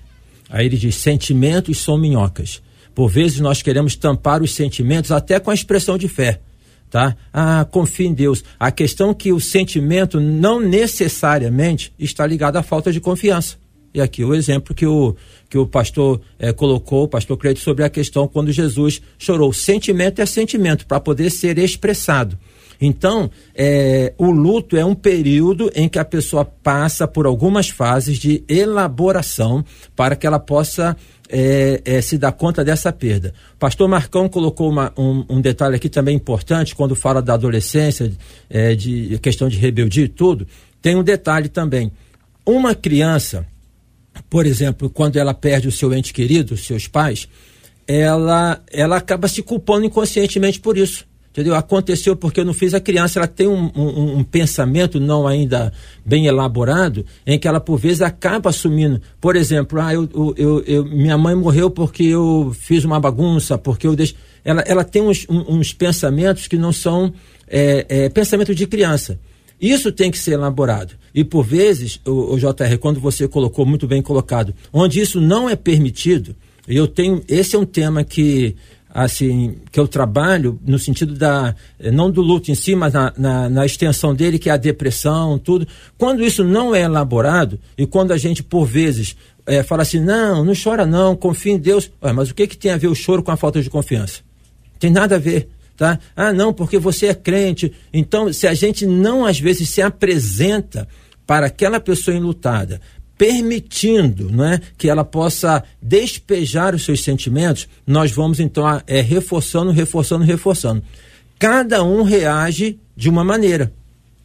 Aí 0.49 0.65
ele 0.65 0.75
diz: 0.75 0.95
sentimentos 0.97 1.77
são 1.77 1.97
minhocas. 1.97 2.61
Por 2.93 3.07
vezes 3.07 3.39
nós 3.39 3.61
queremos 3.61 3.95
tampar 3.95 4.43
os 4.43 4.53
sentimentos 4.53 5.09
até 5.09 5.39
com 5.39 5.49
a 5.49 5.53
expressão 5.53 5.97
de 5.97 6.09
fé. 6.09 6.41
Tá? 6.89 7.15
Ah, 7.31 7.65
confie 7.71 8.07
em 8.07 8.13
Deus. 8.13 8.43
A 8.59 8.69
questão 8.69 9.11
é 9.11 9.13
que 9.13 9.31
o 9.31 9.39
sentimento 9.39 10.19
não 10.19 10.59
necessariamente 10.59 11.93
está 11.97 12.27
ligado 12.27 12.57
à 12.57 12.63
falta 12.63 12.91
de 12.91 12.99
confiança. 12.99 13.55
E 13.95 14.01
aqui 14.01 14.25
o 14.25 14.35
exemplo 14.35 14.75
que 14.75 14.85
o, 14.85 15.15
que 15.49 15.57
o 15.57 15.65
pastor 15.65 16.19
eh, 16.37 16.51
colocou, 16.51 17.03
o 17.03 17.07
pastor 17.07 17.37
Credo, 17.37 17.59
sobre 17.59 17.81
a 17.81 17.89
questão 17.89 18.27
quando 18.27 18.51
Jesus 18.51 19.01
chorou. 19.17 19.53
Sentimento 19.53 20.21
é 20.21 20.25
sentimento 20.25 20.85
para 20.85 20.99
poder 20.99 21.29
ser 21.29 21.57
expressado. 21.57 22.37
Então, 22.79 23.31
é, 23.55 24.13
o 24.17 24.31
luto 24.31 24.75
é 24.75 24.83
um 24.83 24.93
período 24.93 25.71
em 25.73 25.87
que 25.87 25.97
a 25.97 26.03
pessoa 26.03 26.43
passa 26.43 27.07
por 27.07 27.25
algumas 27.25 27.69
fases 27.69 28.17
de 28.17 28.43
elaboração 28.49 29.63
para 29.95 30.13
que 30.13 30.27
ela 30.27 30.39
possa 30.39 30.97
é, 31.29 31.81
é, 31.85 32.01
se 32.01 32.17
dar 32.17 32.33
conta 32.33 32.65
dessa 32.65 32.91
perda. 32.91 33.33
Pastor 33.57 33.87
Marcão 33.87 34.27
colocou 34.27 34.69
uma, 34.69 34.91
um, 34.97 35.23
um, 35.29 35.39
detalhe 35.39 35.77
aqui 35.77 35.87
também 35.87 36.17
importante 36.17 36.75
quando 36.75 36.95
fala 36.97 37.21
da 37.21 37.33
adolescência, 37.33 38.11
é, 38.49 38.75
de 38.75 39.17
questão 39.19 39.47
de 39.47 39.57
rebeldia 39.57 40.03
e 40.03 40.09
tudo. 40.09 40.45
Tem 40.81 40.97
um 40.97 41.03
detalhe 41.03 41.47
também. 41.47 41.93
Uma 42.45 42.75
criança, 42.75 43.47
por 44.35 44.45
exemplo, 44.45 44.89
quando 44.89 45.15
ela 45.15 45.33
perde 45.33 45.65
o 45.65 45.71
seu 45.71 45.93
ente 45.93 46.11
querido, 46.13 46.57
seus 46.57 46.89
pais, 46.89 47.25
ela, 47.87 48.61
ela 48.69 48.97
acaba 48.97 49.29
se 49.29 49.41
culpando 49.41 49.85
inconscientemente 49.85 50.59
por 50.59 50.77
isso 50.77 51.05
entendeu? 51.31 51.55
Aconteceu 51.55 52.17
porque 52.17 52.41
eu 52.41 52.45
não 52.45 52.53
fiz. 52.53 52.73
A 52.73 52.81
criança 52.81 53.19
ela 53.19 53.27
tem 53.27 53.47
um, 53.47 53.71
um, 53.73 54.17
um, 54.17 54.23
pensamento 54.25 54.99
não 54.99 55.25
ainda 55.25 55.71
bem 56.05 56.27
elaborado, 56.27 57.05
em 57.25 57.39
que 57.39 57.47
ela 57.47 57.61
por 57.61 57.77
vezes 57.77 58.01
acaba 58.01 58.49
assumindo. 58.49 59.01
Por 59.21 59.37
exemplo, 59.37 59.79
ah, 59.81 59.93
eu, 59.93 60.09
eu, 60.37 60.63
eu 60.65 60.85
minha 60.85 61.17
mãe 61.17 61.35
morreu 61.35 61.69
porque 61.69 62.03
eu 62.03 62.53
fiz 62.57 62.83
uma 62.83 62.99
bagunça, 62.99 63.57
porque 63.57 63.87
eu 63.87 63.95
deixo. 63.95 64.15
Ela, 64.43 64.61
ela 64.65 64.83
tem 64.83 65.01
uns, 65.01 65.25
uns 65.29 65.73
pensamentos 65.73 66.47
que 66.47 66.57
não 66.57 66.73
são 66.73 67.13
é, 67.47 67.85
é, 67.87 68.09
pensamento 68.09 68.53
de 68.53 68.67
criança. 68.67 69.17
Isso 69.59 69.91
tem 69.91 70.11
que 70.11 70.17
ser 70.17 70.33
elaborado. 70.33 70.95
E 71.13 71.23
por 71.23 71.43
vezes, 71.43 71.99
o, 72.05 72.33
o 72.33 72.37
JR, 72.37 72.77
quando 72.79 72.99
você 72.99 73.27
colocou 73.27 73.65
muito 73.65 73.87
bem 73.87 74.01
colocado, 74.01 74.53
onde 74.71 74.99
isso 74.99 75.21
não 75.21 75.49
é 75.49 75.55
permitido, 75.55 76.35
eu 76.67 76.87
tenho. 76.87 77.23
Esse 77.27 77.55
é 77.55 77.59
um 77.59 77.65
tema 77.65 78.03
que 78.03 78.55
assim, 78.95 79.57
que 79.73 79.77
eu 79.77 79.89
trabalho 79.89 80.57
no 80.65 80.79
sentido 80.79 81.15
da, 81.15 81.53
eh, 81.77 81.91
não 81.91 82.09
do 82.09 82.21
luto 82.21 82.49
em 82.49 82.55
si, 82.55 82.77
mas 82.77 82.93
na, 82.93 83.13
na, 83.17 83.49
na, 83.49 83.65
extensão 83.65 84.15
dele, 84.15 84.39
que 84.39 84.49
é 84.49 84.53
a 84.53 84.57
depressão, 84.57 85.37
tudo. 85.37 85.67
Quando 85.97 86.23
isso 86.23 86.45
não 86.45 86.73
é 86.73 86.83
elaborado, 86.83 87.59
e 87.77 87.85
quando 87.85 88.13
a 88.13 88.17
gente, 88.17 88.41
por 88.41 88.65
vezes, 88.65 89.17
é, 89.45 89.61
fala 89.63 89.81
assim, 89.81 89.99
não, 89.99 90.45
não 90.45 90.53
chora 90.55 90.85
não, 90.85 91.13
confia 91.13 91.51
em 91.51 91.57
Deus. 91.57 91.91
Ué, 92.01 92.13
mas 92.13 92.29
o 92.29 92.35
que, 92.35 92.47
que 92.47 92.57
tem 92.57 92.71
a 92.71 92.77
ver 92.77 92.87
o 92.87 92.95
choro 92.95 93.21
com 93.21 93.31
a 93.31 93.37
falta 93.37 93.61
de 93.61 93.69
confiança? 93.69 94.21
Tem 94.79 94.89
nada 94.89 95.15
a 95.15 95.19
ver. 95.19 95.49
Tá? 95.77 95.99
Ah, 96.15 96.31
não, 96.31 96.53
porque 96.53 96.79
você 96.79 97.07
é 97.07 97.13
crente. 97.13 97.71
Então, 97.93 98.31
se 98.31 98.47
a 98.47 98.53
gente 98.53 98.85
não, 98.85 99.25
às 99.25 99.39
vezes, 99.39 99.67
se 99.69 99.81
apresenta 99.81 100.87
para 101.27 101.47
aquela 101.47 101.79
pessoa 101.79 102.15
enlutada, 102.15 102.79
permitindo 103.17 104.29
né, 104.29 104.59
que 104.77 104.89
ela 104.89 105.03
possa 105.03 105.63
despejar 105.81 106.75
os 106.75 106.83
seus 106.83 107.03
sentimentos, 107.03 107.67
nós 107.85 108.11
vamos 108.11 108.39
então 108.39 108.81
é, 108.87 109.01
reforçando, 109.01 109.71
reforçando, 109.71 110.23
reforçando. 110.23 110.83
Cada 111.37 111.83
um 111.83 112.03
reage 112.03 112.79
de 112.95 113.09
uma 113.09 113.23
maneira. 113.23 113.73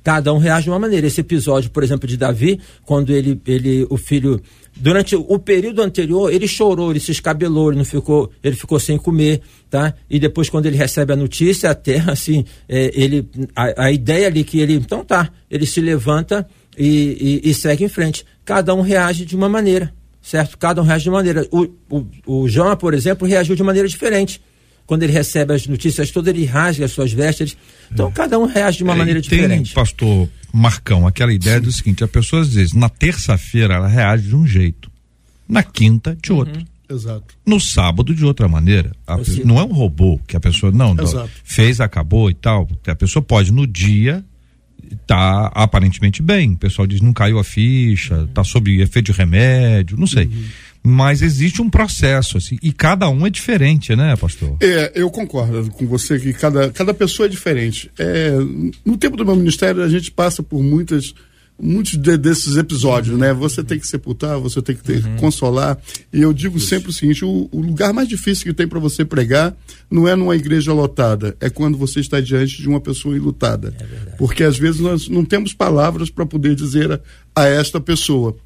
Cada 0.02 0.32
um 0.32 0.38
reage 0.38 0.64
de 0.64 0.70
uma 0.70 0.78
maneira. 0.78 1.06
Esse 1.06 1.20
episódio, 1.20 1.70
por 1.70 1.82
exemplo, 1.82 2.08
de 2.08 2.16
Davi, 2.16 2.60
quando 2.84 3.10
ele, 3.10 3.40
ele 3.46 3.86
o 3.90 3.96
filho, 3.96 4.40
durante 4.76 5.16
o 5.16 5.38
período 5.38 5.82
anterior, 5.82 6.32
ele 6.32 6.46
chorou, 6.48 6.90
ele 6.90 7.00
se 7.00 7.12
escabelou, 7.12 7.70
ele 7.70 7.78
não 7.78 7.84
ficou, 7.84 8.30
ele 8.42 8.56
ficou 8.56 8.78
sem 8.78 8.96
comer, 8.96 9.40
tá? 9.68 9.94
E 10.08 10.18
depois, 10.18 10.48
quando 10.48 10.66
ele 10.66 10.76
recebe 10.76 11.12
a 11.12 11.16
notícia, 11.16 11.70
até 11.70 11.98
assim, 12.08 12.44
é, 12.68 12.90
ele, 12.94 13.28
a, 13.54 13.84
a 13.84 13.92
ideia 13.92 14.26
ali 14.26 14.44
que 14.44 14.60
ele, 14.60 14.74
então 14.74 15.04
tá, 15.04 15.30
ele 15.50 15.66
se 15.66 15.80
levanta 15.80 16.46
e, 16.78 17.40
e, 17.44 17.50
e 17.50 17.54
segue 17.54 17.84
em 17.84 17.88
frente 17.88 18.24
cada 18.50 18.74
um 18.74 18.80
reage 18.80 19.24
de 19.24 19.36
uma 19.36 19.48
maneira, 19.48 19.92
certo? 20.20 20.58
Cada 20.58 20.82
um 20.82 20.84
reage 20.84 21.04
de 21.04 21.08
uma 21.08 21.18
maneira. 21.18 21.46
O, 21.52 21.68
o, 21.88 22.06
o 22.26 22.48
João, 22.48 22.76
por 22.76 22.94
exemplo, 22.94 23.28
reagiu 23.28 23.54
de 23.54 23.62
maneira 23.62 23.86
diferente. 23.86 24.42
Quando 24.90 25.04
ele 25.04 25.12
recebe 25.12 25.54
as 25.54 25.68
notícias 25.68 26.10
todas, 26.10 26.34
ele 26.34 26.44
rasga 26.44 26.84
as 26.84 26.90
suas 26.90 27.12
vestes. 27.12 27.56
Então, 27.92 28.08
é. 28.08 28.10
cada 28.10 28.40
um 28.40 28.44
reage 28.44 28.78
de 28.78 28.82
uma 28.82 28.94
é, 28.94 28.96
maneira 28.96 29.22
tem, 29.22 29.38
diferente. 29.38 29.72
pastor 29.72 30.28
Marcão, 30.52 31.06
aquela 31.06 31.32
ideia 31.32 31.58
Sim. 31.58 31.62
do 31.62 31.70
seguinte: 31.70 32.02
a 32.02 32.08
pessoa 32.08 32.42
às 32.42 32.52
vezes, 32.52 32.72
na 32.72 32.88
terça-feira, 32.88 33.74
ela 33.74 33.86
reage 33.86 34.26
de 34.26 34.34
um 34.34 34.44
jeito, 34.44 34.90
na 35.48 35.62
quinta, 35.62 36.18
de 36.20 36.32
outro. 36.32 36.58
Uhum. 36.58 36.96
Exato. 36.96 37.36
No 37.46 37.60
sábado, 37.60 38.12
de 38.12 38.24
outra 38.24 38.48
maneira. 38.48 38.90
Pessoa, 39.06 39.46
não 39.46 39.60
é 39.60 39.62
um 39.62 39.72
robô 39.72 40.18
que 40.26 40.36
a 40.36 40.40
pessoa, 40.40 40.72
não, 40.72 40.92
não 40.92 41.28
fez, 41.44 41.80
acabou 41.80 42.28
e 42.28 42.34
tal. 42.34 42.68
A 42.84 42.96
pessoa 42.96 43.22
pode, 43.22 43.52
no 43.52 43.68
dia, 43.68 44.24
tá 45.06 45.52
aparentemente 45.54 46.20
bem. 46.20 46.54
O 46.54 46.56
pessoal 46.56 46.84
diz 46.84 47.00
não 47.00 47.12
caiu 47.12 47.38
a 47.38 47.44
ficha, 47.44 48.16
uhum. 48.16 48.26
tá 48.26 48.42
sob 48.42 48.80
efeito 48.80 49.12
de 49.12 49.18
remédio, 49.18 49.96
não 49.96 50.08
sei. 50.08 50.24
Uhum. 50.24 50.44
Mas 50.82 51.20
existe 51.20 51.60
um 51.60 51.68
processo, 51.68 52.38
assim, 52.38 52.58
e 52.62 52.72
cada 52.72 53.08
um 53.10 53.26
é 53.26 53.30
diferente, 53.30 53.94
né, 53.94 54.16
pastor? 54.16 54.56
É, 54.60 54.92
eu 54.94 55.10
concordo 55.10 55.70
com 55.70 55.86
você 55.86 56.18
que 56.18 56.32
cada, 56.32 56.70
cada 56.70 56.94
pessoa 56.94 57.26
é 57.26 57.28
diferente. 57.28 57.90
É, 57.98 58.32
no 58.84 58.96
tempo 58.96 59.16
do 59.16 59.24
meu 59.24 59.36
ministério, 59.36 59.82
a 59.82 59.88
gente 59.88 60.10
passa 60.10 60.42
por 60.42 60.62
muitas 60.62 61.14
muitos 61.60 61.96
de, 61.96 62.16
desses 62.16 62.56
episódios, 62.56 63.18
né? 63.18 63.32
Você 63.34 63.62
tem 63.62 63.78
que 63.78 63.86
sepultar, 63.86 64.38
você 64.38 64.62
tem 64.62 64.74
que 64.74 64.82
ter, 64.82 65.04
uhum. 65.04 65.16
consolar. 65.16 65.78
E 66.12 66.22
eu 66.22 66.32
digo 66.32 66.56
Isso. 66.56 66.68
sempre 66.68 66.90
o 66.90 66.92
seguinte: 66.92 67.24
o, 67.24 67.48
o, 67.52 67.60
lugar 67.60 67.92
mais 67.92 68.08
difícil 68.08 68.44
que 68.44 68.54
tem 68.54 68.66
para 68.66 68.78
você 68.78 69.04
pregar 69.04 69.54
não 69.90 70.08
é 70.08 70.16
numa 70.16 70.34
igreja 70.34 70.72
lotada, 70.72 71.36
é 71.40 71.50
quando 71.50 71.76
você 71.76 72.00
está 72.00 72.20
diante 72.20 72.60
de 72.60 72.68
uma 72.68 72.80
pessoa 72.80 73.16
enlutada. 73.16 73.74
É 73.78 74.16
Porque 74.16 74.42
às 74.42 74.58
vezes 74.58 74.80
nós 74.80 75.08
não 75.08 75.24
temos 75.24 75.52
palavras 75.52 76.10
para 76.10 76.24
poder 76.24 76.54
dizer 76.54 76.92
a, 76.92 77.00
a, 77.34 77.46
esta 77.46 77.80
pessoa. 77.80 78.36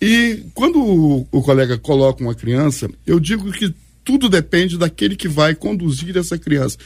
E 0.00 0.44
quando 0.54 0.82
o, 0.82 1.28
o 1.30 1.42
colega 1.42 1.76
coloca 1.76 2.22
uma 2.22 2.34
criança, 2.34 2.88
eu 3.06 3.20
digo 3.20 3.52
que 3.52 3.74
tudo 4.02 4.28
depende 4.28 4.78
daquele 4.78 5.14
que 5.14 5.28
vai 5.28 5.54
conduzir 5.54 6.16
essa 6.16 6.38
criança. 6.38 6.78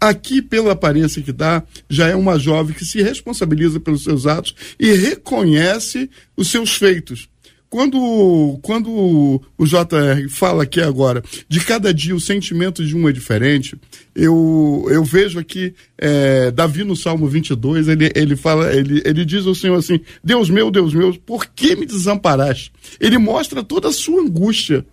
Aqui, 0.00 0.42
pela 0.42 0.72
aparência 0.72 1.22
que 1.22 1.32
dá, 1.32 1.62
já 1.88 2.08
é 2.08 2.16
uma 2.16 2.38
jovem 2.38 2.74
que 2.74 2.84
se 2.84 3.00
responsabiliza 3.00 3.78
pelos 3.78 4.02
seus 4.02 4.26
atos 4.26 4.54
e 4.80 4.92
reconhece 4.92 6.10
os 6.36 6.50
seus 6.50 6.74
feitos. 6.74 7.28
Quando, 7.72 8.58
quando 8.60 9.40
o 9.56 9.64
JR 9.64 10.28
fala 10.28 10.64
aqui 10.64 10.78
agora 10.78 11.22
de 11.48 11.58
cada 11.58 11.94
dia 11.94 12.14
o 12.14 12.20
sentimento 12.20 12.84
de 12.84 12.94
um 12.94 13.08
é 13.08 13.12
diferente, 13.12 13.74
eu, 14.14 14.86
eu 14.90 15.02
vejo 15.02 15.38
aqui 15.38 15.72
é, 15.96 16.50
Davi 16.50 16.84
no 16.84 16.94
Salmo 16.94 17.26
22, 17.26 17.88
ele, 17.88 18.12
ele 18.14 18.36
fala, 18.36 18.74
ele, 18.74 19.00
ele 19.06 19.24
diz 19.24 19.46
ao 19.46 19.54
Senhor 19.54 19.78
assim: 19.78 20.00
Deus 20.22 20.50
meu, 20.50 20.70
Deus 20.70 20.92
meu, 20.92 21.14
por 21.24 21.46
que 21.46 21.74
me 21.74 21.86
desamparaste? 21.86 22.70
Ele 23.00 23.16
mostra 23.16 23.64
toda 23.64 23.88
a 23.88 23.92
sua 23.92 24.20
angústia. 24.20 24.84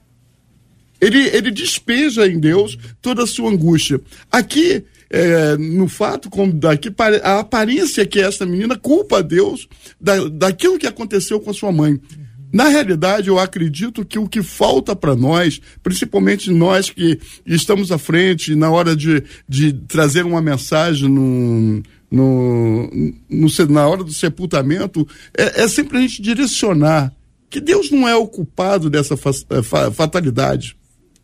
Ele, 1.02 1.20
ele 1.36 1.52
despeja 1.52 2.26
em 2.28 2.40
Deus 2.40 2.78
toda 3.02 3.24
a 3.24 3.28
sua 3.28 3.50
angústia. 3.50 4.00
Aqui 4.32 4.86
é, 5.10 5.58
no 5.58 5.90
fato, 5.90 6.30
como 6.30 6.54
daqui, 6.54 6.90
a 7.24 7.40
aparência 7.40 8.06
que 8.06 8.22
essa 8.22 8.46
menina 8.46 8.78
culpa 8.78 9.18
a 9.18 9.22
Deus 9.22 9.68
da, 10.00 10.30
daquilo 10.30 10.80
que 10.80 10.88
aconteceu 10.88 11.42
com 11.42 11.50
a 11.50 11.54
sua 11.54 11.74
mãe. 11.74 12.00
Na 12.52 12.68
realidade, 12.68 13.28
eu 13.28 13.38
acredito 13.38 14.04
que 14.04 14.18
o 14.18 14.28
que 14.28 14.42
falta 14.42 14.96
para 14.96 15.16
nós, 15.16 15.62
principalmente 15.84 16.52
nós 16.52 16.90
que 16.90 17.20
estamos 17.46 17.92
à 17.92 17.98
frente, 17.98 18.56
na 18.56 18.72
hora 18.72 18.96
de, 18.96 19.24
de 19.48 19.74
trazer 19.74 20.26
uma 20.26 20.42
mensagem 20.42 21.08
no, 21.08 21.84
no, 22.10 22.90
na 23.70 23.88
hora 23.88 24.04
do 24.04 24.12
sepultamento, 24.12 25.08
é, 25.38 25.64
é 25.64 25.68
sempre 25.68 26.00
a 26.00 26.02
gente 26.02 26.22
direcionar 26.22 27.14
que 27.50 27.60
Deus 27.60 27.92
não 27.92 28.08
é 28.08 28.16
o 28.16 28.28
culpado 28.28 28.90
dessa 28.90 29.16
é, 29.16 29.92
fatalidade. 29.92 30.79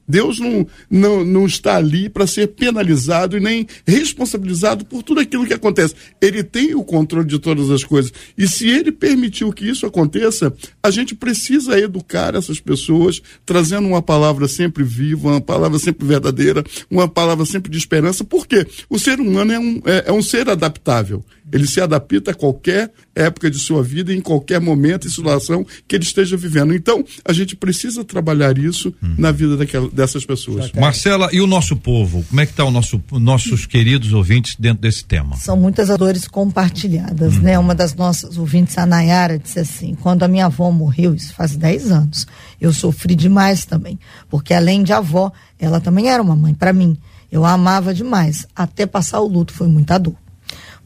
Deus 0.08 0.40
não, 0.40 0.68
não, 0.90 1.26
não 1.26 1.46
está 1.46 1.78
ali 1.78 2.10
para 2.10 2.28
ser 2.28 2.48
penalizado 2.48 3.38
e 3.38 3.40
nem 3.40 3.68
responsabilizado 3.86 4.86
por 4.86 5.02
tudo 5.02 5.20
aquilo 5.20 5.46
que 5.46 5.54
acontece. 5.54 5.96
Ele 6.22 6.44
tem 6.44 6.76
o 6.76 6.84
controle 6.84 7.28
de 7.28 7.40
todas 7.40 7.70
as 7.70 7.84
coisas. 7.84 8.12
E 8.38 8.48
se 8.48 8.68
ele 8.68 8.92
permitiu 8.92 9.52
que 9.52 9.68
isso 9.68 9.86
aconteça, 9.86 10.54
a 10.82 10.92
gente 10.92 11.16
precisa 11.16 11.80
educar 11.80 12.36
essas 12.36 12.60
pessoas, 12.60 13.22
trazendo 13.46 13.88
uma 13.88 14.02
palavra 14.02 14.48
sempre 14.48 14.84
viva, 14.84 15.30
uma 15.30 15.42
palavra 15.42 15.80
sempre 15.80 16.06
verdadeira, 16.06 16.64
uma 16.90 17.08
palavra 17.08 17.46
sempre 17.46 17.72
de 17.72 17.78
esperança, 17.78 18.24
porque 18.24 18.66
o 18.90 19.00
ser 19.00 19.20
humano 19.20 19.52
é 19.52 19.60
um, 19.60 19.82
é, 19.86 20.04
é 20.08 20.12
um 20.12 20.22
ser 20.22 20.50
adaptável. 20.50 21.24
Ele 21.52 21.68
se 21.68 21.80
adapta 21.80 22.32
a 22.32 22.34
qualquer 22.34 22.92
época 23.14 23.52
de 23.52 23.60
sua 23.60 23.84
vida, 23.84 24.14
em 24.14 24.20
qualquer 24.20 24.60
momento 24.60 25.08
e 25.08 25.12
situação 25.12 25.66
que 25.88 25.96
ele 25.96 26.04
esteja 26.04 26.36
vivendo. 26.36 26.74
Então, 26.74 27.06
a 27.24 27.32
gente 27.32 27.56
precisa 27.56 28.04
trabalhar 28.04 28.58
isso 28.58 28.94
hum. 29.02 29.16
na 29.18 29.32
vida 29.32 29.56
daquela, 29.56 29.88
dessas 29.96 30.26
pessoas. 30.26 30.72
Marcela, 30.74 31.30
e 31.32 31.42
o 31.42 31.48
nosso 31.48 31.76
povo? 31.76 32.24
Como 32.30 32.42
é 32.42 32.46
que 32.46 32.52
está 32.52 32.64
o 32.64 32.72
nosso 32.72 33.02
nossos 33.12 33.66
queridos 33.66 34.14
ouvintes 34.14 34.56
dentro 34.60 34.82
desse 34.82 35.06
tema? 35.06 35.36
São 35.38 35.56
muitas 35.58 35.88
dores 35.98 36.28
compartilhadas, 36.28 37.38
hum. 37.38 37.42
né? 37.42 37.58
Uma 37.58 37.74
das 37.74 37.96
nossas 37.96 38.38
ouvintes, 38.38 38.78
a 38.78 38.86
Nayara, 38.86 39.40
disse 39.40 39.60
assim: 39.60 39.96
quando 39.96 40.24
a 40.24 40.28
minha 40.28 40.46
avó 40.46 40.70
morreu, 40.72 41.16
isso 41.16 41.34
faz 41.34 41.56
10 41.56 41.92
anos, 41.92 42.28
eu 42.60 42.74
sofri 42.74 43.16
demais 43.16 43.66
também, 43.66 44.00
porque 44.30 44.54
além 44.54 44.84
de 44.84 44.94
avó, 44.94 45.32
ela 45.60 45.80
também 45.80 46.10
era 46.10 46.22
uma 46.22 46.36
mãe 46.36 46.54
para 46.54 46.74
mim. 46.74 46.98
Eu 47.32 47.44
a 47.44 47.54
amava 47.54 47.94
demais, 47.94 48.46
até 48.56 48.86
passar 48.86 49.20
o 49.20 49.28
luto 49.28 49.54
foi 49.54 49.68
muita 49.68 49.98
dor. 49.98 50.16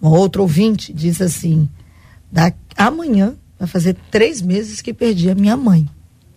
Uma 0.01 0.11
outra 0.11 0.41
ouvinte 0.41 0.93
diz 0.93 1.21
assim: 1.21 1.67
da, 2.31 2.53
amanhã 2.77 3.35
vai 3.57 3.67
fazer 3.67 3.95
três 4.09 4.41
meses 4.41 4.81
que 4.81 4.93
perdi 4.93 5.29
a 5.29 5.35
minha 5.35 5.57
mãe. 5.57 5.87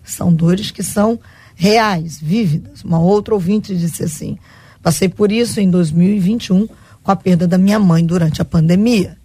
São 0.03 0.33
dores 0.33 0.71
que 0.71 0.83
são 0.83 1.19
reais, 1.63 2.19
vívidas. 2.21 2.83
Uma 2.83 2.99
outra 2.99 3.35
ouvinte 3.35 3.77
disse 3.77 4.03
assim: 4.03 4.37
passei 4.83 5.09
por 5.09 5.31
isso 5.31 5.61
em 5.61 5.71
2021 5.71 6.67
com 7.05 7.11
a 7.13 7.15
perda 7.15 7.47
da 7.47 7.57
minha 7.57 7.79
mãe 7.79 8.05
durante 8.05 8.43
a 8.43 8.45
pandemia. 8.45 9.17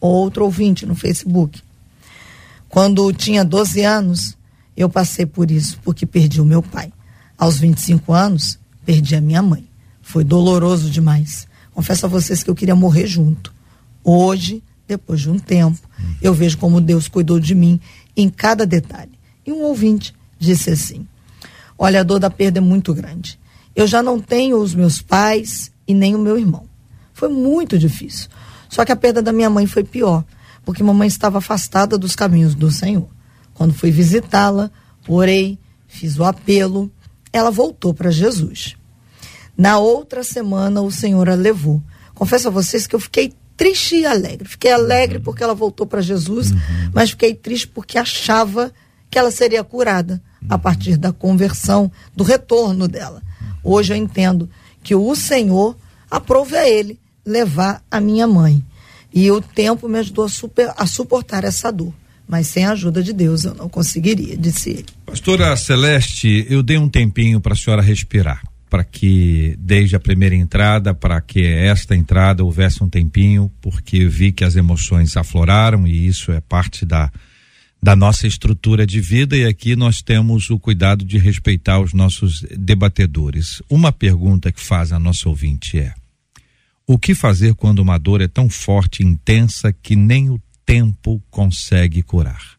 Outro 0.00 0.44
ouvinte 0.44 0.86
no 0.86 0.94
Facebook. 0.94 1.60
Quando 2.68 3.12
tinha 3.12 3.44
12 3.44 3.82
anos, 3.82 4.38
eu 4.76 4.88
passei 4.88 5.26
por 5.26 5.50
isso 5.50 5.80
porque 5.82 6.06
perdi 6.06 6.40
o 6.40 6.44
meu 6.44 6.62
pai. 6.62 6.92
Aos 7.36 7.58
25 7.58 8.12
anos, 8.12 8.56
perdi 8.86 9.16
a 9.16 9.20
minha 9.20 9.42
mãe. 9.42 9.66
Foi 10.00 10.22
doloroso 10.22 10.88
demais. 10.88 11.48
Confesso 11.72 12.06
a 12.06 12.08
vocês 12.08 12.44
que 12.44 12.50
eu 12.50 12.54
queria 12.54 12.76
morrer 12.76 13.08
junto. 13.08 13.52
Hoje, 14.04 14.62
depois 14.86 15.20
de 15.20 15.28
um 15.28 15.40
tempo, 15.40 15.80
eu 16.22 16.32
vejo 16.32 16.56
como 16.56 16.80
Deus 16.80 17.08
cuidou 17.08 17.40
de 17.40 17.54
mim 17.54 17.80
em 18.16 18.28
cada 18.28 18.64
detalhe. 18.64 19.18
E 19.44 19.50
um 19.50 19.62
ouvinte 19.62 20.14
disse 20.38 20.70
assim: 20.70 21.04
Olha, 21.82 22.00
a 22.00 22.02
dor 22.02 22.18
da 22.18 22.28
perda 22.28 22.58
é 22.58 22.60
muito 22.60 22.92
grande. 22.92 23.40
Eu 23.74 23.86
já 23.86 24.02
não 24.02 24.20
tenho 24.20 24.58
os 24.58 24.74
meus 24.74 25.00
pais 25.00 25.72
e 25.88 25.94
nem 25.94 26.14
o 26.14 26.18
meu 26.18 26.38
irmão. 26.38 26.68
Foi 27.14 27.30
muito 27.30 27.78
difícil. 27.78 28.28
Só 28.68 28.84
que 28.84 28.92
a 28.92 28.96
perda 28.96 29.22
da 29.22 29.32
minha 29.32 29.48
mãe 29.48 29.66
foi 29.66 29.82
pior, 29.82 30.22
porque 30.62 30.82
mamãe 30.82 31.08
estava 31.08 31.38
afastada 31.38 31.96
dos 31.96 32.14
caminhos 32.14 32.54
do 32.54 32.70
Senhor. 32.70 33.08
Quando 33.54 33.72
fui 33.72 33.90
visitá-la, 33.90 34.70
orei, 35.08 35.58
fiz 35.88 36.18
o 36.18 36.24
apelo, 36.24 36.92
ela 37.32 37.50
voltou 37.50 37.94
para 37.94 38.10
Jesus. 38.10 38.76
Na 39.56 39.78
outra 39.78 40.22
semana, 40.22 40.82
o 40.82 40.90
Senhor 40.90 41.30
a 41.30 41.34
levou. 41.34 41.82
Confesso 42.14 42.48
a 42.48 42.50
vocês 42.50 42.86
que 42.86 42.94
eu 42.94 43.00
fiquei 43.00 43.32
triste 43.56 43.96
e 43.96 44.04
alegre. 44.04 44.46
Fiquei 44.46 44.70
alegre 44.70 45.16
uhum. 45.16 45.24
porque 45.24 45.42
ela 45.42 45.54
voltou 45.54 45.86
para 45.86 46.02
Jesus, 46.02 46.50
uhum. 46.50 46.58
mas 46.92 47.08
fiquei 47.08 47.34
triste 47.34 47.68
porque 47.68 47.96
achava 47.96 48.70
que 49.10 49.18
ela 49.18 49.30
seria 49.30 49.64
curada. 49.64 50.22
A 50.48 50.58
partir 50.58 50.96
da 50.96 51.12
conversão, 51.12 51.90
do 52.14 52.24
retorno 52.24 52.88
dela. 52.88 53.22
Hoje 53.62 53.92
eu 53.92 53.96
entendo 53.96 54.48
que 54.82 54.94
o 54.94 55.14
Senhor 55.14 55.76
aprove 56.10 56.56
a 56.56 56.68
ele 56.68 56.98
levar 57.24 57.82
a 57.90 58.00
minha 58.00 58.26
mãe. 58.26 58.64
E 59.12 59.30
o 59.30 59.40
tempo 59.40 59.88
me 59.88 59.98
ajudou 59.98 60.24
a, 60.24 60.28
super, 60.28 60.72
a 60.76 60.86
suportar 60.86 61.44
essa 61.44 61.70
dor. 61.70 61.92
Mas 62.28 62.46
sem 62.46 62.64
a 62.64 62.72
ajuda 62.72 63.02
de 63.02 63.12
Deus 63.12 63.44
eu 63.44 63.54
não 63.54 63.68
conseguiria, 63.68 64.36
disse 64.36 64.70
ele. 64.70 64.86
Pastora 65.04 65.56
Celeste, 65.56 66.46
eu 66.48 66.62
dei 66.62 66.78
um 66.78 66.88
tempinho 66.88 67.40
para 67.40 67.54
a 67.54 67.56
senhora 67.56 67.82
respirar 67.82 68.42
para 68.70 68.84
que 68.84 69.56
desde 69.58 69.96
a 69.96 70.00
primeira 70.00 70.36
entrada, 70.36 70.94
para 70.94 71.20
que 71.20 71.44
esta 71.44 71.96
entrada 71.96 72.44
houvesse 72.44 72.84
um 72.84 72.88
tempinho, 72.88 73.50
porque 73.60 74.06
vi 74.06 74.30
que 74.30 74.44
as 74.44 74.54
emoções 74.54 75.16
afloraram 75.16 75.88
e 75.88 76.06
isso 76.06 76.30
é 76.30 76.40
parte 76.40 76.86
da 76.86 77.10
da 77.82 77.96
nossa 77.96 78.26
estrutura 78.26 78.86
de 78.86 79.00
vida 79.00 79.36
e 79.36 79.44
aqui 79.44 79.74
nós 79.74 80.02
temos 80.02 80.50
o 80.50 80.58
cuidado 80.58 81.04
de 81.04 81.18
respeitar 81.18 81.80
os 81.80 81.94
nossos 81.94 82.42
debatedores. 82.56 83.62
Uma 83.70 83.90
pergunta 83.90 84.52
que 84.52 84.60
faz 84.60 84.92
a 84.92 84.98
nossa 84.98 85.28
ouvinte 85.28 85.78
é: 85.78 85.94
o 86.86 86.98
que 86.98 87.14
fazer 87.14 87.54
quando 87.54 87.78
uma 87.78 87.98
dor 87.98 88.20
é 88.20 88.28
tão 88.28 88.48
forte 88.50 89.02
e 89.02 89.06
intensa 89.06 89.72
que 89.72 89.96
nem 89.96 90.28
o 90.28 90.40
tempo 90.66 91.22
consegue 91.30 92.02
curar? 92.02 92.58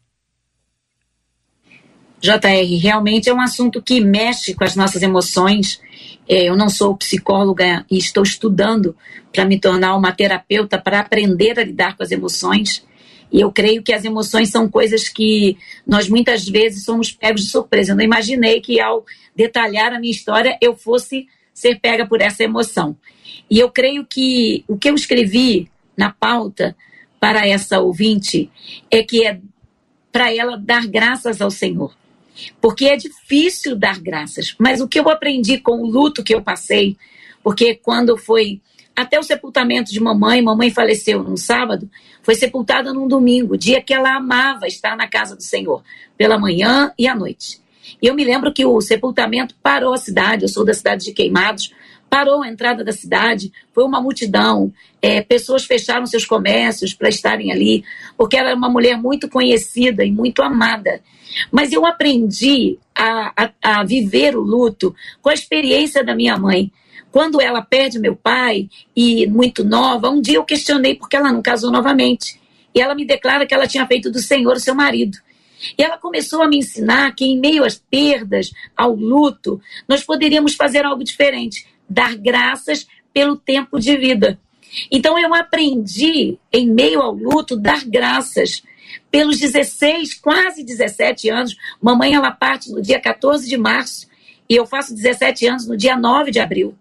JR, 2.20 2.80
realmente 2.80 3.30
é 3.30 3.34
um 3.34 3.42
assunto 3.42 3.82
que 3.82 4.00
mexe 4.00 4.54
com 4.54 4.64
as 4.64 4.76
nossas 4.76 5.02
emoções. 5.02 5.82
É, 6.30 6.44
eu 6.44 6.56
não 6.56 6.70
sou 6.70 6.96
psicóloga 6.96 7.84
e 7.90 7.98
estou 7.98 8.22
estudando 8.22 8.96
para 9.34 9.44
me 9.44 9.60
tornar 9.60 9.96
uma 9.96 10.12
terapeuta 10.12 10.78
para 10.78 11.00
aprender 11.00 11.60
a 11.60 11.64
lidar 11.64 11.98
com 11.98 12.04
as 12.04 12.12
emoções. 12.12 12.86
E 13.32 13.40
eu 13.40 13.52
creio 13.52 13.82
que 13.82 13.94
as 13.94 14.04
emoções 14.04 14.50
são 14.50 14.70
coisas 14.70 15.08
que 15.08 15.58
nós 15.88 16.10
muitas 16.10 16.48
vezes 16.48 16.84
somos 16.84 17.12
pegos 17.12 17.46
de 17.46 17.50
surpresa. 17.50 17.92
Eu 17.92 17.96
não 17.96 18.04
imaginei 18.04 18.60
que 18.60 18.80
ao 18.80 19.06
detalhar 19.36 19.94
a 19.94 20.00
minha 20.00 20.12
história 20.12 20.58
eu 20.62 20.76
fosse 20.76 21.28
ser 21.54 21.80
pega 21.80 22.06
por 22.06 22.22
essa 22.22 22.44
emoção. 22.44 22.98
E 23.50 23.60
eu 23.60 23.70
creio 23.72 24.06
que 24.06 24.64
o 24.68 24.78
que 24.78 24.90
eu 24.90 24.96
escrevi 24.96 25.70
na 25.96 26.12
pauta 26.12 26.76
para 27.20 27.48
essa 27.48 27.80
ouvinte 27.80 28.50
é 28.90 29.04
que 29.04 29.26
é 29.26 29.40
para 30.12 30.34
ela 30.34 30.58
dar 30.58 30.88
graças 30.88 31.42
ao 31.42 31.50
Senhor 31.50 31.94
porque 32.60 32.86
é 32.86 32.96
difícil 32.96 33.76
dar 33.76 34.00
graças. 34.00 34.56
Mas 34.58 34.82
o 34.82 34.88
que 34.88 35.00
eu 35.00 35.10
aprendi 35.10 35.58
com 35.58 35.82
o 35.82 35.90
luto 35.90 36.24
que 36.24 36.34
eu 36.34 36.42
passei, 36.42 36.98
porque 37.44 37.76
quando 37.76 38.18
foi 38.18 38.62
até 38.96 39.20
o 39.20 39.24
sepultamento 39.24 39.92
de 39.92 40.00
mamãe, 40.00 40.42
mamãe 40.42 40.70
faleceu 40.70 41.24
num 41.24 41.38
sábado, 41.38 41.90
foi 42.22 42.36
sepultada 42.36 42.94
num 42.94 43.08
domingo, 43.08 43.58
dia 43.58 43.82
que 43.82 43.94
ela 43.94 44.16
amava 44.16 44.68
estar 44.68 44.96
na 44.96 45.08
casa 45.08 45.36
do 45.36 45.44
Senhor, 45.44 45.84
pela 46.18 46.38
manhã 46.38 46.92
e 46.98 47.08
à 47.08 47.16
noite. 47.16 47.60
E 48.02 48.08
eu 48.08 48.14
me 48.14 48.24
lembro 48.24 48.54
que 48.54 48.66
o 48.66 48.80
sepultamento 48.82 49.56
parou 49.62 49.94
a 49.94 49.98
cidade, 49.98 50.44
eu 50.44 50.50
sou 50.50 50.64
da 50.66 50.74
cidade 50.74 51.06
de 51.06 51.14
Queimados, 51.14 51.74
parou 52.10 52.44
a 52.44 52.50
entrada 52.50 52.84
da 52.84 52.92
cidade, 52.92 53.54
foi 53.74 53.86
uma 53.86 54.02
multidão, 54.02 54.72
é, 55.02 55.22
pessoas 55.22 55.64
fecharam 55.64 56.06
seus 56.06 56.26
comércios 56.26 56.94
para 56.94 57.08
estarem 57.08 57.52
ali, 57.54 57.86
porque 58.18 58.36
ela 58.36 58.50
era 58.50 58.58
uma 58.58 58.70
mulher 58.70 58.98
muito 58.98 59.30
conhecida 59.30 60.04
e 60.04 60.12
muito 60.12 60.42
amada. 60.42 61.02
Mas 61.50 61.72
eu 61.72 61.86
aprendi 61.86 62.78
a, 62.94 63.32
a, 63.36 63.80
a 63.80 63.84
viver 63.86 64.36
o 64.36 64.42
luto 64.42 64.94
com 65.22 65.30
a 65.30 65.34
experiência 65.34 66.04
da 66.04 66.14
minha 66.14 66.38
mãe. 66.38 66.70
Quando 67.12 67.42
ela 67.42 67.62
perde 67.62 68.00
meu 68.00 68.16
pai, 68.16 68.70
e 68.96 69.28
muito 69.28 69.64
nova, 69.64 70.10
um 70.10 70.22
dia 70.22 70.38
eu 70.38 70.46
questionei 70.46 70.96
porque 70.96 71.16
ela 71.16 71.32
não 71.32 71.42
casou 71.42 71.72
novamente. 71.72 72.40
E 72.74 72.82
ela 72.82 72.96
me 72.96 73.06
declara 73.06 73.46
que 73.46 73.54
ela 73.54 73.68
tinha 73.68 73.86
feito 73.86 74.10
do 74.10 74.20
Senhor 74.20 74.60
seu 74.60 74.74
marido. 74.74 75.18
E 75.78 75.84
ela 75.84 75.98
começou 75.98 76.42
a 76.42 76.48
me 76.48 76.58
ensinar 76.58 77.14
que, 77.14 77.26
em 77.26 77.38
meio 77.40 77.64
às 77.64 77.78
perdas, 77.78 78.52
ao 78.76 78.96
luto, 78.96 79.62
nós 79.88 80.04
poderíamos 80.04 80.56
fazer 80.56 80.86
algo 80.86 81.04
diferente 81.04 81.68
dar 81.92 82.16
graças 82.16 82.88
pelo 83.14 83.36
tempo 83.36 83.78
de 83.78 83.98
vida. 83.98 84.40
Então 84.90 85.20
eu 85.20 85.34
aprendi, 85.34 86.38
em 86.52 86.70
meio 86.70 87.02
ao 87.02 87.14
luto, 87.14 87.58
dar 87.58 87.84
graças. 87.86 88.64
Pelos 89.10 89.38
16, 89.40 90.16
quase 90.16 90.64
17 90.64 91.30
anos, 91.30 91.58
mamãe 91.82 92.14
ela 92.14 92.32
parte 92.32 92.72
no 92.72 92.82
dia 92.82 93.00
14 93.00 93.48
de 93.48 93.58
março 93.58 94.08
e 94.50 94.56
eu 94.56 94.66
faço 94.66 94.96
17 94.96 95.48
anos 95.48 95.68
no 95.68 95.76
dia 95.76 95.98
9 95.98 96.32
de 96.32 96.40
abril. 96.40 96.74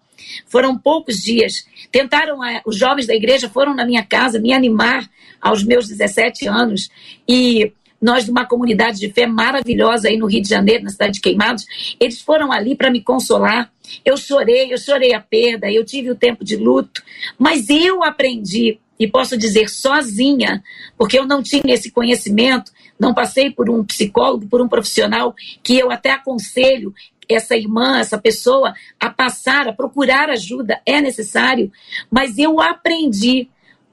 Foram 0.46 0.76
poucos 0.76 1.16
dias. 1.16 1.66
Tentaram, 1.90 2.38
os 2.66 2.76
jovens 2.76 3.06
da 3.06 3.14
igreja 3.14 3.48
foram 3.48 3.74
na 3.74 3.84
minha 3.84 4.04
casa 4.04 4.38
me 4.38 4.52
animar 4.52 5.08
aos 5.40 5.64
meus 5.64 5.88
17 5.88 6.46
anos 6.48 6.90
e 7.28 7.72
nós 8.00 8.24
de 8.24 8.30
uma 8.30 8.46
comunidade 8.46 8.98
de 8.98 9.12
fé 9.12 9.26
maravilhosa 9.26 10.08
aí 10.08 10.16
no 10.16 10.26
Rio 10.26 10.40
de 10.40 10.48
Janeiro, 10.48 10.84
na 10.84 10.90
cidade 10.90 11.14
de 11.14 11.20
Queimados, 11.20 11.66
eles 12.00 12.20
foram 12.20 12.50
ali 12.50 12.74
para 12.74 12.90
me 12.90 13.02
consolar. 13.02 13.70
Eu 14.04 14.16
chorei, 14.16 14.72
eu 14.72 14.78
chorei 14.78 15.12
a 15.12 15.20
perda, 15.20 15.70
eu 15.70 15.84
tive 15.84 16.10
o 16.10 16.14
tempo 16.14 16.44
de 16.44 16.56
luto, 16.56 17.02
mas 17.38 17.68
eu 17.68 18.02
aprendi 18.02 18.78
e 18.98 19.06
posso 19.06 19.36
dizer 19.36 19.68
sozinha, 19.68 20.62
porque 20.96 21.18
eu 21.18 21.26
não 21.26 21.42
tinha 21.42 21.74
esse 21.74 21.90
conhecimento, 21.90 22.70
não 22.98 23.14
passei 23.14 23.50
por 23.50 23.70
um 23.70 23.84
psicólogo, 23.84 24.46
por 24.46 24.60
um 24.60 24.68
profissional 24.68 25.34
que 25.62 25.78
eu 25.78 25.90
até 25.90 26.10
aconselho 26.10 26.94
essa 27.30 27.56
irmã, 27.56 27.98
essa 27.98 28.18
pessoa 28.18 28.74
a 28.98 29.10
passar, 29.10 29.68
a 29.68 29.72
procurar 29.72 30.30
ajuda, 30.30 30.80
é 30.84 31.00
necessário, 31.00 31.70
mas 32.10 32.38
eu 32.38 32.60
aprendi 32.60 33.48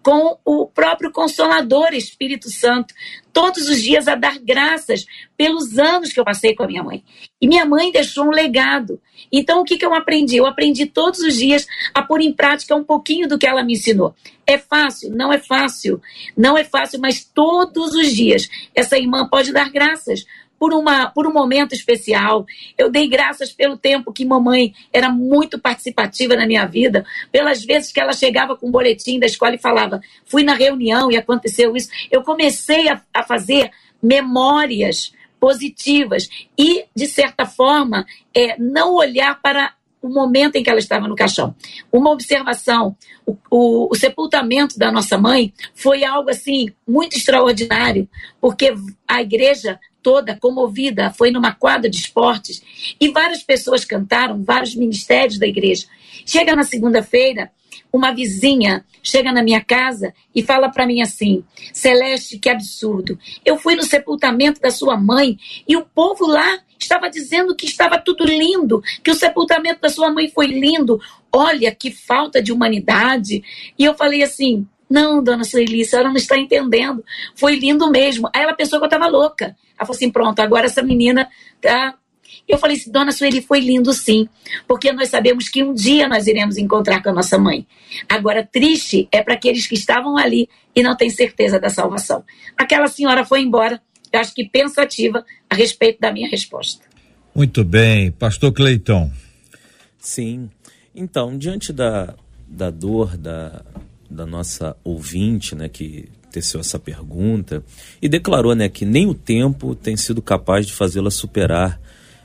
com 0.08 0.38
o 0.46 0.66
próprio 0.66 1.12
Consolador 1.12 1.94
Espírito 1.94 2.50
Santo, 2.50 2.94
todos 3.34 3.68
os 3.68 3.82
dias 3.82 4.08
a 4.08 4.16
dar 4.16 4.40
graças 4.40 5.06
pelos 5.36 5.78
anos 5.78 6.14
que 6.14 6.20
eu 6.20 6.24
passei 6.24 6.56
com 6.56 6.64
a 6.64 6.68
minha 6.68 6.82
mãe. 6.82 7.04
E 7.42 7.46
minha 7.46 7.66
mãe 7.66 7.92
deixou 7.92 8.24
um 8.24 8.32
legado. 8.32 9.02
Então, 9.30 9.60
o 9.60 9.66
que, 9.66 9.78
que 9.78 9.86
eu 9.86 9.94
aprendi? 9.94 10.38
Eu 10.38 10.46
aprendi 10.46 10.86
todos 10.86 11.20
os 11.20 11.36
dias 11.36 11.68
a 11.94 12.02
pôr 12.02 12.22
em 12.22 12.32
prática 12.32 12.74
um 12.74 12.86
pouquinho 12.86 13.28
do 13.28 13.38
que 13.38 13.46
ela 13.46 13.66
me 13.66 13.74
ensinou. 13.74 14.16
É 14.46 14.58
fácil? 14.58 15.12
Não 15.12 15.34
é 15.34 15.40
fácil. 15.40 16.02
Não 16.38 16.58
é 16.58 16.64
fácil, 16.64 17.02
mas 17.02 17.26
todos 17.26 17.94
os 17.94 18.16
dias 18.16 18.48
essa 18.74 18.98
irmã 18.98 19.28
pode 19.28 19.52
dar 19.52 19.70
graças 19.70 20.26
por, 20.60 20.74
uma, 20.74 21.10
por 21.10 21.28
um 21.28 21.34
momento 21.34 21.74
especial. 21.74 22.46
Eu 22.78 22.90
dei 22.90 23.08
graças 23.08 23.52
pelo 23.52 23.78
tempo 23.78 24.14
que 24.14 24.26
mamãe 24.26 24.74
era 24.92 25.10
muito 25.10 25.60
participativa 25.60 26.36
na 26.36 26.46
minha 26.46 26.66
vida, 26.66 27.06
pelas 27.32 27.64
vezes 27.64 27.92
que 27.92 28.00
ela 28.00 28.14
chegava 28.14 28.56
com 28.56 28.68
um 28.68 28.72
boletim 28.72 29.20
da 29.20 29.26
escola 29.26 29.56
e 29.56 29.60
falava: 29.60 30.02
fui 30.26 30.44
na 30.44 30.54
reunião 30.54 31.12
e 31.12 31.18
aconteceu 31.18 31.76
isso. 31.76 31.90
Eu 32.12 32.24
comecei 32.24 32.90
a, 32.90 33.02
a 33.14 33.24
fazer 33.24 33.72
memórias 34.02 35.12
positivas 35.40 36.28
e, 36.58 36.86
de 36.96 37.08
certa 37.08 37.46
forma, 37.46 38.06
é, 38.34 38.58
não 38.58 38.96
olhar 38.96 39.40
para 39.42 39.74
o 40.02 40.10
momento 40.10 40.56
em 40.56 40.64
que 40.64 40.70
ela 40.70 40.80
estava 40.80 41.08
no 41.08 41.16
caixão. 41.16 41.56
Uma 41.92 42.12
observação: 42.12 42.96
o, 43.26 43.38
o, 43.50 43.92
o, 43.92 43.96
sepultamento 43.96 44.78
da 44.78 44.92
nossa 44.92 45.18
mãe 45.18 45.54
foi 45.74 46.04
algo 46.04 46.30
assim 46.30 46.68
muito 46.88 47.18
extraordinário, 47.18 48.08
porque 48.40 48.74
a 49.08 49.22
igreja 49.22 49.80
toda 50.08 50.40
comovida 50.40 51.12
foi 51.12 51.32
numa 51.32 51.54
quadra 51.54 51.90
de 51.90 51.98
esportes 51.98 52.64
e 52.98 53.10
várias 53.10 53.44
pessoas 53.44 53.84
cantaram, 53.84 54.42
vários 54.42 54.74
ministérios 54.74 55.38
da 55.38 55.46
igreja. 55.46 55.86
Chega 56.26 56.56
na 56.56 56.64
segunda-feira, 56.64 57.52
uma 57.92 58.14
vizinha 58.14 58.86
chega 59.04 59.34
na 59.34 59.44
minha 59.44 59.62
casa 59.62 60.14
e 60.34 60.42
fala 60.42 60.70
para 60.70 60.88
mim 60.88 61.02
assim: 61.02 61.44
Celeste, 61.74 62.40
que 62.40 62.48
absurdo. 62.48 63.20
Eu 63.46 63.58
fui 63.58 63.76
no 63.76 63.84
sepultamento 63.84 64.62
da 64.62 64.72
sua 64.72 64.96
mãe 64.96 65.38
e 65.68 65.76
o 65.76 65.84
povo 65.84 66.26
lá 66.26 66.58
estava 66.80 67.10
dizendo 67.10 67.54
que 67.54 67.66
estava 67.66 68.00
tudo 68.00 68.24
lindo, 68.24 68.82
que 69.04 69.12
o 69.12 69.16
sepultamento 69.16 69.82
da 69.82 69.90
sua 69.90 70.10
mãe 70.10 70.30
foi 70.30 70.48
lindo. 70.48 71.02
Olha 71.30 71.76
que 71.76 71.92
falta 71.92 72.42
de 72.42 72.54
humanidade. 72.54 73.44
E 73.78 73.84
eu 73.84 73.94
falei 73.94 74.24
assim: 74.24 74.66
não, 74.90 75.24
dona 75.24 75.44
Sueli, 75.44 75.82
a 75.82 75.86
senhora 75.86 76.10
não 76.10 76.16
está 76.16 76.38
entendendo. 76.38 77.04
Foi 77.36 77.56
lindo 77.56 77.90
mesmo. 77.92 78.30
Aí 78.34 78.44
ela 78.44 78.54
pensou 78.54 78.80
que 78.80 78.86
eu 78.86 78.88
estava 78.88 79.08
louca. 79.08 79.56
Ela 79.78 79.86
falou 79.86 79.96
assim: 79.96 80.12
pronto, 80.12 80.40
agora 80.40 80.66
essa 80.66 80.82
menina 80.82 81.30
tá 81.62 81.96
eu 82.48 82.58
falei 82.58 82.78
assim, 82.78 82.92
dona 82.92 83.12
Sueli, 83.12 83.42
foi 83.42 83.60
lindo 83.60 83.92
sim, 83.94 84.28
porque 84.68 84.92
nós 84.94 85.10
sabemos 85.10 85.50
que 85.50 85.64
um 85.64 85.74
dia 85.74 86.08
nós 86.08 86.28
iremos 86.28 86.58
encontrar 86.58 87.04
com 87.04 87.10
a 87.10 87.14
nossa 87.14 87.38
mãe. 87.38 87.68
Agora, 88.08 88.42
triste 88.44 89.08
é 89.12 89.22
para 89.22 89.34
aqueles 89.34 89.68
que 89.68 89.76
estavam 89.76 90.18
ali 90.18 90.48
e 90.74 90.82
não 90.82 90.96
têm 90.96 91.10
certeza 91.10 91.60
da 91.60 91.70
salvação. 91.70 92.24
Aquela 92.58 92.88
senhora 92.88 93.26
foi 93.26 93.42
embora, 93.42 93.82
eu 94.12 94.20
acho 94.20 94.34
que 94.34 94.48
pensativa 94.48 95.26
a 95.50 95.56
respeito 95.56 96.00
da 96.00 96.12
minha 96.12 96.30
resposta. 96.30 96.86
Muito 97.36 97.64
bem, 97.66 98.12
pastor 98.12 98.54
Cleiton. 98.54 99.12
Sim, 100.00 100.50
então, 100.96 101.38
diante 101.38 101.74
da, 101.74 102.16
da 102.48 102.70
dor 102.70 103.18
da, 103.18 103.64
da 104.10 104.26
nossa 104.26 104.76
ouvinte, 104.84 105.56
né, 105.56 105.70
que 105.70 106.10
teceu 106.32 106.60
essa 106.60 106.78
pergunta 106.78 107.64
e 108.02 108.08
declarou, 108.08 108.54
né, 108.54 108.70
que 108.70 108.86
nem 108.86 109.08
o 109.08 109.14
tempo 109.14 109.76
tem 109.76 109.98
sido 109.98 110.22
capaz 110.22 110.66
de 110.66 110.74
fazê-la 110.74 111.10
superar 111.10 111.80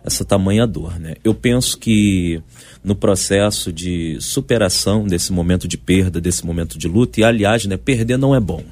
essa 0.05 0.25
tamanha 0.25 0.67
dor. 0.67 0.99
Né? 0.99 1.15
Eu 1.23 1.35
penso 1.35 1.79
que 1.79 2.43
no 2.83 2.95
processo 2.95 3.73
de 3.73 4.19
superação 4.21 5.07
desse 5.07 5.33
momento 5.33 5.69
de 5.69 5.79
perda, 5.79 6.21
desse 6.21 6.45
momento 6.45 6.79
de 6.79 6.89
luta, 6.89 7.21
e 7.21 7.25
aliás, 7.25 7.65
né, 7.67 7.77
perder 7.77 8.19
não 8.19 8.35
é 8.35 8.41
bom. 8.41 8.65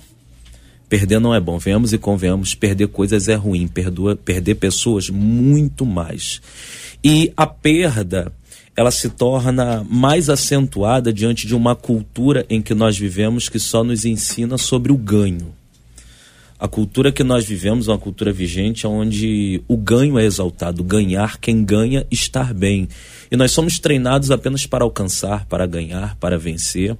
Perder 0.88 1.20
não 1.20 1.32
é 1.32 1.38
bom, 1.38 1.56
venhamos 1.56 1.92
e 1.92 1.98
convenhamos, 1.98 2.52
perder 2.52 2.88
coisas 2.88 3.28
é 3.28 3.34
ruim, 3.36 3.68
perdoa, 3.68 4.16
perder 4.16 4.56
pessoas 4.56 5.08
muito 5.08 5.86
mais. 5.86 6.42
E 7.02 7.32
a 7.36 7.46
perda, 7.46 8.32
ela 8.76 8.90
se 8.90 9.10
torna 9.10 9.84
mais 9.88 10.30
acentuada 10.30 11.12
diante 11.12 11.46
de 11.46 11.54
uma 11.54 11.74
cultura 11.74 12.46
em 12.48 12.62
que 12.62 12.74
nós 12.74 12.96
vivemos 12.96 13.48
que 13.48 13.58
só 13.58 13.84
nos 13.84 14.04
ensina 14.04 14.56
sobre 14.56 14.92
o 14.92 14.96
ganho 14.96 15.52
a 16.60 16.68
cultura 16.68 17.10
que 17.10 17.24
nós 17.24 17.46
vivemos 17.46 17.88
é 17.88 17.90
uma 17.90 17.98
cultura 17.98 18.30
vigente 18.30 18.86
onde 18.86 19.62
o 19.66 19.78
ganho 19.78 20.18
é 20.18 20.26
exaltado, 20.26 20.84
ganhar, 20.84 21.38
quem 21.38 21.64
ganha, 21.64 22.06
estar 22.10 22.52
bem. 22.52 22.86
E 23.30 23.36
nós 23.36 23.50
somos 23.52 23.78
treinados 23.78 24.30
apenas 24.30 24.66
para 24.66 24.84
alcançar, 24.84 25.46
para 25.46 25.64
ganhar, 25.64 26.16
para 26.16 26.38
vencer. 26.38 26.94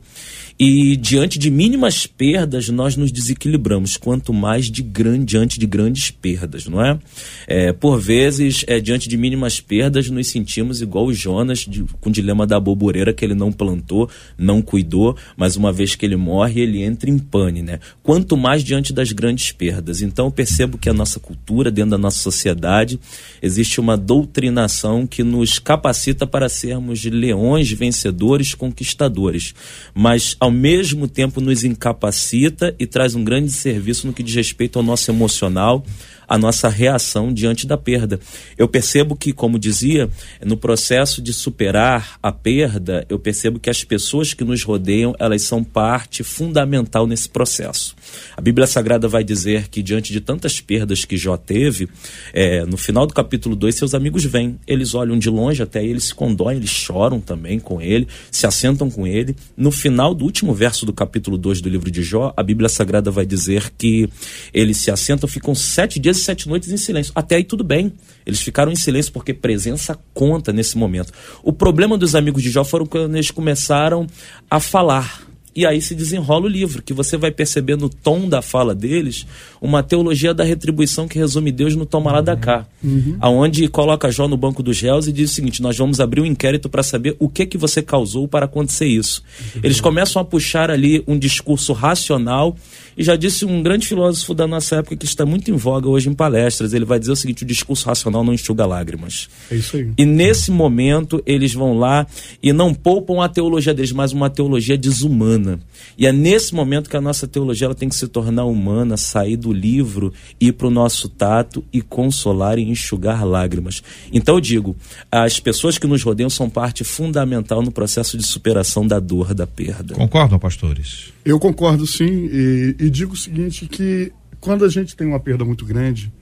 E 0.63 0.95
diante 0.95 1.39
de 1.39 1.51
mínimas 1.51 2.07
perdas, 2.07 2.69
nós 2.69 2.95
nos 2.95 3.11
desequilibramos, 3.11 3.97
quanto 3.97 4.31
mais 4.31 4.71
de 4.71 4.83
grande, 4.83 5.25
diante 5.25 5.59
de 5.59 5.67
grandes 5.67 6.11
perdas, 6.11 6.67
não 6.67 6.85
é? 6.85 6.99
é 7.47 7.73
por 7.73 7.99
vezes, 7.99 8.63
é, 8.67 8.79
diante 8.79 9.09
de 9.09 9.17
mínimas 9.17 9.59
perdas, 9.59 10.11
nos 10.11 10.27
sentimos 10.27 10.83
igual 10.83 11.07
o 11.07 11.15
Jonas, 11.15 11.61
de, 11.61 11.83
com 11.99 12.11
o 12.11 12.13
dilema 12.13 12.47
da 12.47 12.61
bobureira, 12.61 13.15
que 13.15 13.25
ele 13.25 13.35
não 13.35 13.51
plantou, 13.51 14.11
não 14.37 14.61
cuidou, 14.61 15.17
mas 15.35 15.57
uma 15.57 15.73
vez 15.73 15.95
que 15.95 16.05
ele 16.05 16.17
morre, 16.17 16.61
ele 16.61 16.83
entra 16.83 17.09
em 17.09 17.19
pane, 17.19 17.63
né? 17.63 17.81
Quanto 18.03 18.37
mais 18.37 18.63
diante 18.63 18.93
das 18.93 19.13
grandes 19.13 19.53
perdas. 19.53 20.03
Então, 20.03 20.27
eu 20.27 20.31
percebo 20.31 20.77
que 20.77 20.91
a 20.91 20.93
nossa 20.93 21.19
cultura, 21.19 21.71
dentro 21.71 21.93
da 21.93 21.99
nossa 21.99 22.19
sociedade, 22.19 23.01
existe 23.41 23.81
uma 23.81 23.97
doutrinação 23.97 25.07
que 25.07 25.23
nos 25.23 25.59
capacita 25.59 26.27
para 26.27 26.51
sermos 26.51 27.03
leões, 27.03 27.73
vencedores, 27.73 28.55
conquistadores. 28.55 29.55
Mas, 29.95 30.37
ao 30.39 30.50
ao 30.51 30.53
mesmo 30.53 31.07
tempo 31.07 31.41
nos 31.41 31.63
incapacita 31.63 32.75
e 32.77 32.85
traz 32.85 33.15
um 33.15 33.23
grande 33.23 33.53
serviço 33.53 34.09
no 34.09 34.13
que 34.13 34.21
diz 34.21 34.35
respeito 34.35 34.81
ao 34.81 34.85
nosso 34.85 35.09
emocional, 35.09 35.85
a 36.27 36.37
nossa 36.37 36.69
reação 36.69 37.33
diante 37.33 37.69
da 37.69 37.77
perda. 37.77 38.19
Eu 38.59 38.67
percebo 38.67 39.15
que, 39.15 39.33
como 39.33 39.61
dizia, 39.61 40.11
no 40.45 40.57
processo 40.57 41.23
de 41.23 41.33
superar 41.33 42.19
a 42.21 42.33
perda, 42.33 43.07
eu 43.09 43.17
percebo 43.17 43.61
que 43.61 43.71
as 43.71 43.85
pessoas 43.85 44.35
que 44.35 44.43
nos 44.43 44.65
rodeiam, 44.65 45.15
elas 45.21 45.43
são 45.43 45.63
parte 45.63 46.25
fundamental 46.25 47.07
nesse 47.07 47.29
processo. 47.29 47.95
A 48.37 48.41
Bíblia 48.41 48.67
Sagrada 48.67 49.09
vai 49.09 49.25
dizer 49.25 49.69
que, 49.69 49.83
diante 49.83 50.13
de 50.13 50.21
tantas 50.21 50.61
perdas 50.61 51.05
que 51.05 51.17
Jó 51.17 51.37
teve, 51.37 51.89
é, 52.33 52.65
no 52.65 52.77
final 52.77 53.07
do 53.07 53.15
capítulo 53.15 53.57
2, 53.57 53.75
seus 53.75 53.95
amigos 53.95 54.25
vêm. 54.25 54.59
Eles 54.67 54.95
olham 54.95 55.19
de 55.19 55.29
longe 55.29 55.63
até 55.63 55.85
ele, 55.85 56.01
se 56.01 56.15
condoem, 56.15 56.57
eles 56.57 56.71
choram 56.71 57.21
também 57.21 57.59
com 57.59 57.81
ele, 57.81 58.07
se 58.31 58.47
assentam 58.47 58.91
com 58.91 59.07
ele. 59.07 59.37
No 59.57 59.71
final 59.71 60.15
do 60.15 60.25
último 60.25 60.55
verso 60.55 60.87
do 60.87 60.93
capítulo 60.93 61.37
2 61.37 61.61
do 61.61 61.69
livro 61.69 61.91
de 61.91 62.03
Jó, 62.03 62.33
a 62.37 62.43
Bíblia 62.43 62.69
Sagrada 62.69 63.11
vai 63.11 63.27
dizer 63.27 63.71
que 63.77 64.09
eles 64.53 64.77
se 64.79 64.91
assentam, 64.91 65.29
ficam 65.29 65.55
sete 65.55 65.99
dias 65.99 66.19
e 66.19 66.21
sete 66.21 66.49
noites 66.49 66.71
em 66.71 66.77
silêncio. 66.77 67.13
Até 67.15 67.37
aí 67.37 67.45
tudo 67.45 67.65
bem. 67.65 67.93
Eles 68.25 68.41
ficaram 68.41 68.71
em 68.71 68.77
silêncio 68.77 69.13
porque 69.13 69.35
presença 69.35 69.99
conta 70.15 70.53
nesse 70.53 70.77
momento. 70.77 71.13
O 71.43 71.53
problema 71.53 71.97
dos 71.97 72.15
amigos 72.15 72.43
de 72.43 72.51
Jó 72.51 72.65
foram 72.65 72.87
quando 72.87 73.15
eles 73.15 73.31
começaram 73.31 74.07
a 74.51 74.61
falar 74.61 75.30
e 75.55 75.67
aí 75.67 75.81
se 75.83 75.95
desenrola 75.95 76.45
o 76.45 76.49
livro, 76.49 76.83
que 76.83 76.93
você 76.93 77.17
vai 77.17 77.31
perceber 77.31 77.77
no 77.77 77.89
tom 77.89 78.29
da 78.29 78.41
fala 78.41 78.75
deles 78.75 79.27
uma 79.61 79.83
teologia 79.83 80.33
da 80.33 80.45
retribuição 80.45 81.09
que 81.09 81.19
resume 81.19 81.51
Deus 81.51 81.75
no 81.75 81.85
toma 81.85 82.13
lá 82.13 82.21
da 82.21 82.37
cá. 82.37 82.67
Uhum. 82.83 83.17
Aonde 83.21 83.67
coloca 83.69 84.11
Jó 84.11 84.29
no 84.29 84.37
banco 84.37 84.63
dos 84.63 84.81
réus 84.81 85.09
e 85.09 85.13
diz 85.13 85.31
o 85.31 85.35
seguinte: 85.35 85.61
nós 85.61 85.77
vamos 85.77 86.01
abrir 86.01 86.21
um 86.21 86.27
inquérito 86.27 86.69
para 86.69 86.83
saber 86.83 87.17
o 87.19 87.29
que 87.29 87.47
que 87.47 87.59
você 87.59 87.83
causou 87.83 88.29
para 88.29 88.47
acontecer 88.47 88.87
isso. 88.87 89.23
Uhum. 89.57 89.61
Eles 89.65 89.81
começam 89.81 90.23
a 90.23 90.25
puxar 90.25 90.71
ali 90.71 91.03
um 91.07 91.19
discurso 91.19 91.73
racional 91.73 92.57
e 92.97 93.03
já 93.03 93.17
disse 93.17 93.45
um 93.45 93.63
grande 93.63 93.87
filósofo 93.87 94.35
da 94.35 94.47
nossa 94.47 94.77
época 94.77 94.97
que 94.97 95.05
está 95.05 95.25
muito 95.25 95.51
em 95.51 95.57
voga 95.57 95.89
hoje 95.89 96.09
em 96.09 96.15
palestras. 96.15 96.73
Ele 96.73 96.85
vai 96.85 96.99
dizer 96.99 97.13
o 97.13 97.17
seguinte: 97.17 97.43
o 97.43 97.47
discurso 97.47 97.87
racional 97.87 98.25
não 98.25 98.33
enxuga 98.33 98.67
lágrimas. 98.67 99.29
É 99.51 99.57
isso 99.57 99.77
aí. 99.77 99.91
E 99.97 100.05
nesse 100.05 100.51
momento 100.51 101.23
eles 101.27 101.53
vão 101.55 101.79
lá 101.79 102.07
e 102.43 102.53
não 102.53 102.75
poupam 102.75 103.23
a 103.23 103.29
teologia 103.29 103.75
deles, 103.75 103.93
mas 103.93 104.13
uma 104.13 104.29
teologia 104.31 104.77
desumana. 104.77 105.61
E 105.97 106.07
é 106.07 106.13
nesse 106.13 106.55
momento 106.55 106.91
que 106.91 106.97
a 106.97 107.01
nossa 107.01 107.27
teologia 107.27 107.67
ela 107.67 107.75
tem 107.75 107.89
que 107.89 107.95
se 107.95 108.07
tornar 108.09 108.45
humana, 108.45 108.97
sair 108.97 109.37
do 109.37 109.53
livro, 109.53 110.13
ir 110.41 110.53
para 110.53 110.67
o 110.67 110.71
nosso 110.71 111.09
tato 111.09 111.65
e 111.73 111.81
consolar 111.81 112.59
e 112.59 112.63
enxugar 112.63 113.25
lágrimas. 113.25 113.83
Então 114.13 114.37
eu 114.37 114.41
digo, 114.41 114.77
as 115.11 115.41
pessoas 115.41 115.79
que 115.79 115.87
nos 115.87 116.03
rodeiam 116.03 116.31
são 116.31 116.49
parte 116.49 116.85
fundamental 116.85 117.63
no 117.63 117.71
processo 117.71 118.17
de 118.17 118.27
superação 118.27 118.87
da 118.87 118.99
dor, 118.99 119.35
da 119.35 119.47
perda. 119.47 119.95
Concordam, 119.95 120.39
pastores? 120.39 121.13
Eu 121.25 121.39
concordo 121.39 121.87
sim, 121.87 122.29
e, 122.33 122.77
e 122.79 122.91
digo 122.91 123.13
o 123.13 123.17
seguinte, 123.17 123.67
que 123.67 124.13
quando 124.41 124.65
a 124.65 124.69
gente 124.69 124.97
tem 124.97 125.07
uma 125.07 125.21
perda 125.21 125.45
muito 125.45 125.65
grande, 125.65 126.13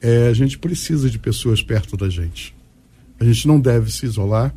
é, 0.00 0.28
a 0.28 0.32
gente 0.32 0.58
precisa 0.58 1.10
de 1.10 1.18
pessoas 1.18 1.62
perto 1.62 1.96
da 1.96 2.08
gente. 2.08 2.54
A 3.20 3.24
gente 3.24 3.46
não 3.46 3.60
deve 3.60 3.92
se 3.92 4.06
isolar, 4.06 4.54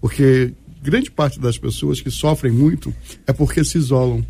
porque 0.00 0.52
grande 0.82 1.10
parte 1.10 1.40
das 1.40 1.58
pessoas 1.58 2.00
que 2.00 2.10
sofrem 2.10 2.52
muito 2.52 2.94
é 3.26 3.32
porque 3.32 3.64
se 3.64 3.78
isolam. 3.78 4.24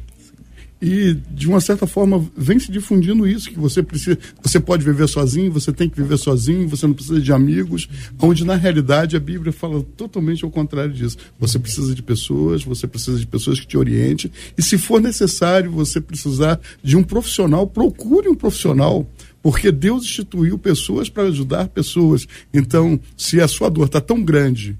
E, 0.80 1.16
de 1.30 1.48
uma 1.48 1.60
certa 1.60 1.86
forma, 1.86 2.24
vem 2.36 2.58
se 2.58 2.70
difundindo 2.70 3.26
isso, 3.26 3.50
que 3.50 3.58
você 3.58 3.82
precisa, 3.82 4.16
você 4.40 4.60
pode 4.60 4.84
viver 4.84 5.08
sozinho, 5.08 5.50
você 5.50 5.72
tem 5.72 5.88
que 5.88 6.00
viver 6.00 6.16
sozinho, 6.16 6.68
você 6.68 6.86
não 6.86 6.94
precisa 6.94 7.20
de 7.20 7.32
amigos, 7.32 7.88
onde 8.20 8.44
na 8.44 8.54
realidade 8.54 9.16
a 9.16 9.20
Bíblia 9.20 9.52
fala 9.52 9.82
totalmente 9.96 10.44
ao 10.44 10.50
contrário 10.50 10.92
disso. 10.92 11.16
Você 11.38 11.58
precisa 11.58 11.94
de 11.94 12.02
pessoas, 12.02 12.62
você 12.62 12.86
precisa 12.86 13.18
de 13.18 13.26
pessoas 13.26 13.58
que 13.58 13.66
te 13.66 13.76
orientem, 13.76 14.30
e 14.56 14.62
se 14.62 14.78
for 14.78 15.00
necessário 15.00 15.72
você 15.72 16.00
precisar 16.00 16.60
de 16.82 16.96
um 16.96 17.02
profissional, 17.02 17.66
procure 17.66 18.28
um 18.28 18.34
profissional, 18.34 19.04
porque 19.42 19.72
Deus 19.72 20.04
instituiu 20.04 20.58
pessoas 20.58 21.08
para 21.08 21.24
ajudar 21.24 21.68
pessoas. 21.68 22.26
Então, 22.54 23.00
se 23.16 23.40
a 23.40 23.48
sua 23.48 23.68
dor 23.68 23.86
está 23.86 24.00
tão 24.00 24.22
grande 24.22 24.78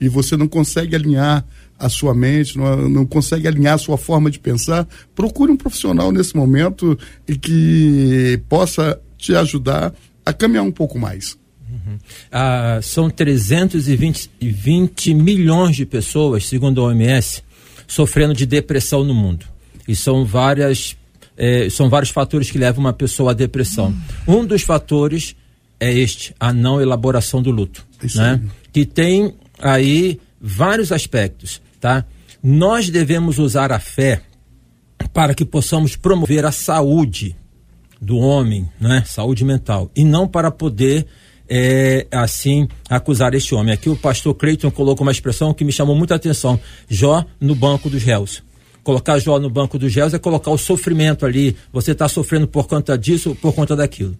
e 0.00 0.08
você 0.08 0.36
não 0.36 0.48
consegue 0.48 0.94
alinhar 0.94 1.46
a 1.78 1.88
sua 1.88 2.14
mente, 2.14 2.56
não, 2.56 2.88
não 2.88 3.06
consegue 3.06 3.46
alinhar 3.46 3.74
a 3.74 3.78
sua 3.78 3.98
forma 3.98 4.30
de 4.30 4.38
pensar, 4.38 4.86
procure 5.14 5.52
um 5.52 5.56
profissional 5.56 6.10
nesse 6.10 6.34
momento 6.34 6.98
e 7.28 7.36
que 7.36 8.40
possa 8.48 8.98
te 9.18 9.34
ajudar 9.34 9.92
a 10.24 10.32
caminhar 10.32 10.64
um 10.64 10.72
pouco 10.72 10.98
mais. 10.98 11.36
Uhum. 11.68 11.98
Ah, 12.32 12.80
são 12.82 13.10
320 13.10 14.30
20 14.40 15.14
milhões 15.14 15.76
de 15.76 15.84
pessoas, 15.84 16.46
segundo 16.46 16.80
a 16.80 16.84
OMS, 16.84 17.42
sofrendo 17.86 18.34
de 18.34 18.46
depressão 18.46 19.04
no 19.04 19.14
mundo. 19.14 19.46
E 19.86 19.94
são 19.94 20.24
várias, 20.24 20.96
eh, 21.36 21.68
são 21.70 21.88
vários 21.88 22.10
fatores 22.10 22.50
que 22.50 22.58
levam 22.58 22.80
uma 22.80 22.92
pessoa 22.92 23.30
à 23.32 23.34
depressão. 23.34 23.94
Um 24.26 24.44
dos 24.44 24.62
fatores 24.62 25.36
é 25.78 25.92
este, 25.92 26.34
a 26.40 26.52
não 26.52 26.80
elaboração 26.80 27.42
do 27.42 27.50
luto, 27.50 27.86
Isso 28.02 28.18
né? 28.18 28.40
Que 28.72 28.84
tem 28.84 29.34
aí 29.58 30.18
vários 30.40 30.90
aspectos, 30.92 31.60
tá? 31.86 32.04
Nós 32.42 32.90
devemos 32.90 33.38
usar 33.38 33.70
a 33.70 33.78
fé 33.78 34.20
para 35.14 35.32
que 35.32 35.44
possamos 35.44 35.94
promover 35.94 36.44
a 36.44 36.50
saúde 36.50 37.36
do 38.00 38.18
homem, 38.18 38.68
né? 38.80 39.04
Saúde 39.06 39.44
mental, 39.44 39.88
e 39.94 40.04
não 40.04 40.26
para 40.26 40.50
poder 40.50 41.06
é, 41.48 42.04
assim 42.10 42.66
acusar 42.90 43.34
este 43.34 43.54
homem. 43.54 43.72
Aqui 43.72 43.88
o 43.88 43.94
pastor 43.94 44.34
Cleiton 44.34 44.68
colocou 44.68 45.06
uma 45.06 45.12
expressão 45.12 45.54
que 45.54 45.64
me 45.64 45.70
chamou 45.70 45.94
muita 45.94 46.16
atenção: 46.16 46.58
Jó 46.88 47.24
no 47.40 47.54
banco 47.54 47.88
dos 47.88 48.02
réus. 48.02 48.42
Colocar 48.82 49.20
Jó 49.20 49.38
no 49.38 49.48
banco 49.48 49.78
dos 49.78 49.94
réus 49.94 50.12
é 50.12 50.18
colocar 50.18 50.50
o 50.50 50.58
sofrimento 50.58 51.24
ali. 51.24 51.56
Você 51.72 51.92
está 51.92 52.08
sofrendo 52.08 52.48
por 52.48 52.66
conta 52.66 52.98
disso 52.98 53.36
por 53.40 53.54
conta 53.54 53.76
daquilo. 53.76 54.16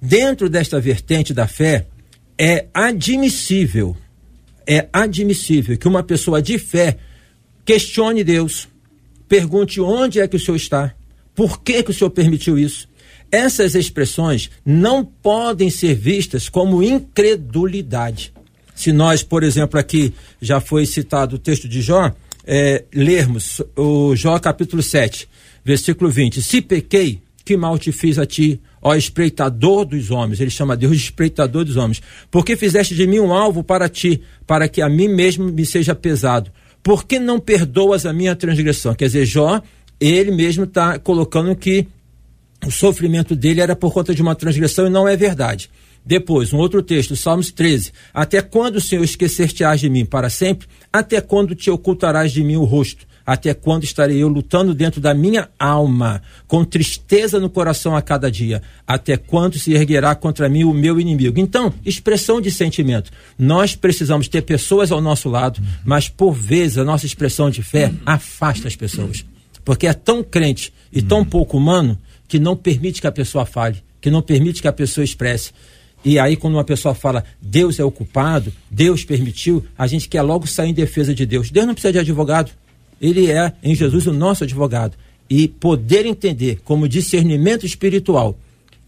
Dentro 0.00 0.48
desta 0.48 0.80
vertente 0.80 1.34
da 1.34 1.48
fé, 1.48 1.88
é 2.38 2.66
admissível, 2.72 3.96
é 4.64 4.88
admissível 4.92 5.76
que 5.76 5.88
uma 5.88 6.04
pessoa 6.04 6.40
de 6.40 6.56
fé 6.60 6.96
questione 7.68 8.24
Deus, 8.24 8.66
pergunte 9.28 9.78
onde 9.78 10.20
é 10.20 10.26
que 10.26 10.36
o 10.36 10.40
Senhor 10.40 10.56
está, 10.56 10.94
por 11.34 11.60
que, 11.60 11.82
que 11.82 11.90
o 11.90 11.94
Senhor 11.94 12.08
permitiu 12.08 12.58
isso. 12.58 12.88
Essas 13.30 13.74
expressões 13.74 14.50
não 14.64 15.04
podem 15.04 15.68
ser 15.68 15.94
vistas 15.94 16.48
como 16.48 16.82
incredulidade. 16.82 18.32
Se 18.74 18.90
nós, 18.90 19.22
por 19.22 19.42
exemplo, 19.42 19.78
aqui 19.78 20.14
já 20.40 20.60
foi 20.60 20.86
citado 20.86 21.36
o 21.36 21.38
texto 21.38 21.68
de 21.68 21.82
Jó, 21.82 22.10
é, 22.46 22.84
lermos 22.90 23.60
o 23.76 24.16
Jó 24.16 24.38
capítulo 24.38 24.82
7, 24.82 25.28
versículo 25.62 26.10
20: 26.10 26.40
Se 26.40 26.62
pequei, 26.62 27.20
que 27.44 27.54
mal 27.54 27.78
te 27.78 27.92
fiz 27.92 28.18
a 28.18 28.24
ti, 28.24 28.62
ó 28.80 28.94
espreitador 28.94 29.84
dos 29.84 30.10
homens. 30.10 30.40
Ele 30.40 30.50
chama 30.50 30.74
Deus 30.74 30.96
de 30.96 31.04
espreitador 31.04 31.66
dos 31.66 31.76
homens. 31.76 32.00
Porque 32.30 32.56
fizeste 32.56 32.94
de 32.94 33.06
mim 33.06 33.18
um 33.18 33.34
alvo 33.34 33.62
para 33.62 33.90
ti, 33.90 34.22
para 34.46 34.68
que 34.68 34.80
a 34.80 34.88
mim 34.88 35.08
mesmo 35.08 35.52
me 35.52 35.66
seja 35.66 35.94
pesado. 35.94 36.50
Por 36.82 37.04
que 37.04 37.18
não 37.18 37.38
perdoas 37.38 38.06
a 38.06 38.12
minha 38.12 38.34
transgressão? 38.34 38.94
Quer 38.94 39.06
dizer, 39.06 39.26
Jó, 39.26 39.60
ele 40.00 40.30
mesmo 40.30 40.64
está 40.64 40.98
colocando 40.98 41.54
que 41.54 41.86
o 42.66 42.70
sofrimento 42.70 43.36
dele 43.36 43.60
era 43.60 43.76
por 43.76 43.92
conta 43.92 44.14
de 44.14 44.22
uma 44.22 44.34
transgressão 44.34 44.86
e 44.86 44.90
não 44.90 45.06
é 45.06 45.16
verdade. 45.16 45.70
Depois, 46.04 46.52
um 46.52 46.56
outro 46.58 46.82
texto, 46.82 47.14
Salmos 47.14 47.52
13. 47.52 47.92
Até 48.14 48.40
quando, 48.40 48.80
Senhor, 48.80 49.04
esquecer-te-ás 49.04 49.80
de 49.80 49.90
mim 49.90 50.06
para 50.06 50.30
sempre? 50.30 50.66
Até 50.92 51.20
quando 51.20 51.54
te 51.54 51.70
ocultarás 51.70 52.32
de 52.32 52.42
mim 52.42 52.56
o 52.56 52.64
rosto? 52.64 53.06
Até 53.28 53.52
quando 53.52 53.84
estarei 53.84 54.22
eu 54.22 54.26
lutando 54.26 54.74
dentro 54.74 55.02
da 55.02 55.12
minha 55.12 55.50
alma, 55.58 56.22
com 56.46 56.64
tristeza 56.64 57.38
no 57.38 57.50
coração 57.50 57.94
a 57.94 58.00
cada 58.00 58.30
dia? 58.30 58.62
Até 58.86 59.18
quando 59.18 59.58
se 59.58 59.74
erguerá 59.74 60.14
contra 60.14 60.48
mim 60.48 60.64
o 60.64 60.72
meu 60.72 60.98
inimigo? 60.98 61.38
Então, 61.38 61.70
expressão 61.84 62.40
de 62.40 62.50
sentimento. 62.50 63.10
Nós 63.38 63.76
precisamos 63.76 64.28
ter 64.28 64.40
pessoas 64.40 64.90
ao 64.90 65.02
nosso 65.02 65.28
lado, 65.28 65.60
mas 65.84 66.08
por 66.08 66.32
vezes 66.32 66.78
a 66.78 66.84
nossa 66.84 67.04
expressão 67.04 67.50
de 67.50 67.62
fé 67.62 67.92
afasta 68.06 68.66
as 68.66 68.74
pessoas. 68.74 69.26
Porque 69.62 69.86
é 69.86 69.92
tão 69.92 70.24
crente 70.24 70.72
e 70.90 71.02
tão 71.02 71.22
pouco 71.22 71.58
humano 71.58 71.98
que 72.26 72.38
não 72.38 72.56
permite 72.56 72.98
que 72.98 73.06
a 73.06 73.12
pessoa 73.12 73.44
fale, 73.44 73.82
que 74.00 74.10
não 74.10 74.22
permite 74.22 74.62
que 74.62 74.68
a 74.68 74.72
pessoa 74.72 75.04
expresse. 75.04 75.52
E 76.02 76.18
aí, 76.18 76.34
quando 76.34 76.54
uma 76.54 76.64
pessoa 76.64 76.94
fala 76.94 77.22
Deus 77.42 77.78
é 77.78 77.84
o 77.84 77.90
culpado, 77.90 78.50
Deus 78.70 79.04
permitiu, 79.04 79.62
a 79.76 79.86
gente 79.86 80.08
quer 80.08 80.22
logo 80.22 80.46
sair 80.46 80.70
em 80.70 80.74
defesa 80.74 81.14
de 81.14 81.26
Deus. 81.26 81.50
Deus 81.50 81.66
não 81.66 81.74
precisa 81.74 81.92
de 81.92 81.98
advogado. 81.98 82.52
Ele 83.00 83.30
é, 83.30 83.52
em 83.62 83.74
Jesus, 83.74 84.06
o 84.06 84.12
nosso 84.12 84.44
advogado. 84.44 84.96
E 85.30 85.46
poder 85.46 86.06
entender, 86.06 86.60
como 86.64 86.88
discernimento 86.88 87.66
espiritual, 87.66 88.38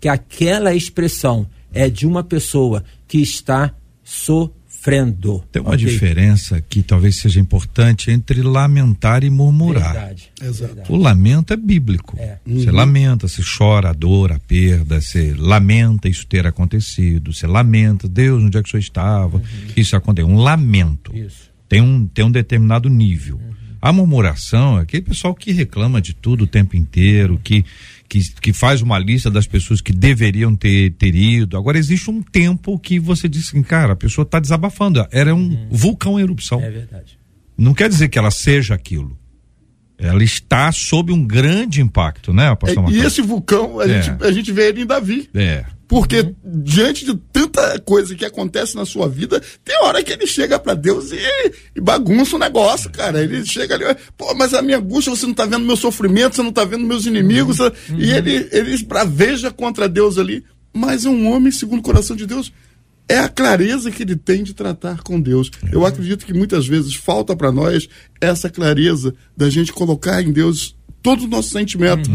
que 0.01 0.09
aquela 0.09 0.75
expressão 0.75 1.47
é 1.73 1.89
de 1.91 2.07
uma 2.07 2.25
pessoa 2.25 2.83
que 3.07 3.19
está 3.19 3.75
sofrendo. 4.03 5.45
Tem 5.53 5.61
uma 5.61 5.75
Ok? 5.75 5.85
diferença 5.87 6.61
que 6.61 6.83
talvez 6.83 7.17
seja 7.17 7.39
importante 7.39 8.11
entre 8.11 8.43
lamentar 8.43 9.23
e 9.23 9.31
murmurar. 9.31 9.93
Verdade. 9.93 10.33
Exato. 10.43 10.93
O 10.93 10.97
lamento 10.97 11.53
é 11.53 11.57
bíblico. 11.57 12.17
É. 12.19 12.39
Você 12.47 12.71
lamenta, 12.71 13.29
você 13.29 13.43
chora 13.43 13.91
a 13.91 13.93
dor, 13.93 14.33
a 14.33 14.39
perda, 14.39 15.01
você 15.01 15.35
lamenta 15.37 16.09
isso 16.09 16.27
ter 16.27 16.47
acontecido, 16.47 17.33
você 17.33 17.47
lamenta, 17.47 18.09
Deus, 18.09 18.43
onde 18.43 18.57
é 18.57 18.63
que 18.63 18.69
o 18.69 18.71
senhor 18.71 18.81
estava? 18.81 19.43
Isso 19.77 19.95
aconteceu. 19.95 20.29
Um 20.29 20.39
lamento. 20.39 21.15
Isso. 21.15 21.51
Tem 21.69 21.81
um, 21.81 22.07
tem 22.07 22.25
um 22.25 22.31
determinado 22.31 22.89
nível. 22.89 23.39
A 23.83 23.93
murmuração 23.93 24.78
é 24.78 24.83
aquele 24.83 25.03
pessoal 25.03 25.35
que 25.35 25.53
reclama 25.53 26.01
de 26.01 26.12
tudo 26.14 26.45
o 26.45 26.47
tempo 26.47 26.76
inteiro, 26.76 27.41
que, 27.43 27.64
que, 28.09 28.20
que 28.41 28.53
faz 28.53 28.83
uma 28.83 28.99
lista 28.99 29.31
das 29.31 29.47
pessoas 29.47 29.81
que 29.81 29.93
deveriam 29.93 30.55
ter, 30.55 30.93
ter 30.93 31.14
ido. 31.14 31.57
Agora, 31.57 31.78
existe 31.78 32.11
um 32.11 32.20
tempo 32.22 32.78
que 32.78 32.99
você 32.99 33.28
diz 33.28 33.49
assim, 33.49 33.62
cara, 33.62 33.95
a 33.95 33.97
pessoa 33.97 34.24
está 34.24 34.39
desabafando. 34.39 35.07
Era 35.11 35.35
um 35.35 35.66
vulcão 35.70 36.18
em 36.18 36.22
erupção. 36.22 36.61
É 36.61 36.70
verdade. 36.70 37.18
Não 37.57 37.72
quer 37.74 37.89
dizer 37.89 38.09
que 38.09 38.18
ela 38.18 38.31
seja 38.31 38.74
aquilo. 38.74 39.16
Ela 39.99 40.22
está 40.24 40.72
sob 40.72 41.12
um 41.12 41.22
grande 41.26 41.81
impacto, 41.83 42.33
né, 42.33 42.51
É, 42.51 42.55
pastor 42.57 42.78
e 42.78 42.83
Marcelo? 42.85 43.07
esse 43.07 43.20
vulcão, 43.22 43.81
a, 43.81 43.85
É. 43.87 44.03
gente, 44.03 44.24
a 44.24 44.33
gente 44.33 44.51
vê 44.53 44.68
ele 44.68 44.83
em 44.83 44.87
Davi. 44.87 45.28
É. 45.35 45.64
Porque 45.91 46.32
diante 46.45 47.05
de 47.05 47.16
tanta 47.32 47.76
coisa 47.80 48.14
que 48.14 48.24
acontece 48.24 48.76
na 48.76 48.84
sua 48.84 49.09
vida, 49.09 49.43
tem 49.64 49.76
hora 49.82 50.05
que 50.05 50.12
ele 50.12 50.24
chega 50.24 50.57
pra 50.57 50.72
Deus 50.72 51.11
e, 51.11 51.18
e 51.74 51.80
bagunça 51.80 52.36
o 52.36 52.38
negócio, 52.38 52.88
cara. 52.91 53.20
Ele 53.20 53.45
chega 53.45 53.74
ali, 53.74 53.84
pô, 54.16 54.32
mas 54.36 54.55
a 54.55 54.62
minha 54.62 54.78
angústia, 54.78 55.11
você 55.11 55.26
não 55.26 55.34
tá 55.34 55.45
vendo 55.47 55.66
meu 55.66 55.76
sofrimento, 55.76 56.36
você 56.36 56.45
não 56.45 56.53
tá 56.53 56.64
vendo 56.64 56.86
meus 56.86 57.07
inimigos. 57.07 57.59
E 57.99 58.09
ele, 58.09 58.49
ele 58.53 58.72
esbraveja 58.72 59.51
contra 59.51 59.88
Deus 59.88 60.16
ali. 60.16 60.45
Mas 60.72 61.07
é 61.07 61.09
um 61.09 61.28
homem 61.28 61.51
segundo 61.51 61.80
o 61.80 61.82
coração 61.82 62.14
de 62.14 62.24
Deus. 62.24 62.53
É 63.09 63.18
a 63.18 63.28
clareza 63.28 63.91
que 63.91 64.05
ele 64.05 64.14
tem 64.14 64.45
de 64.45 64.55
tratar 64.55 65.03
com 65.03 65.20
Deus. 65.20 65.51
Eu 65.72 65.84
acredito 65.84 66.24
que 66.24 66.32
muitas 66.32 66.68
vezes 66.68 66.95
falta 66.95 67.34
pra 67.34 67.51
nós 67.51 67.88
essa 68.20 68.49
clareza 68.49 69.12
da 69.36 69.51
gente 69.51 69.72
colocar 69.72 70.22
em 70.22 70.30
Deus 70.30 70.76
todo 71.03 71.24
o 71.24 71.28
nosso 71.28 71.51
sentimento 71.51 72.09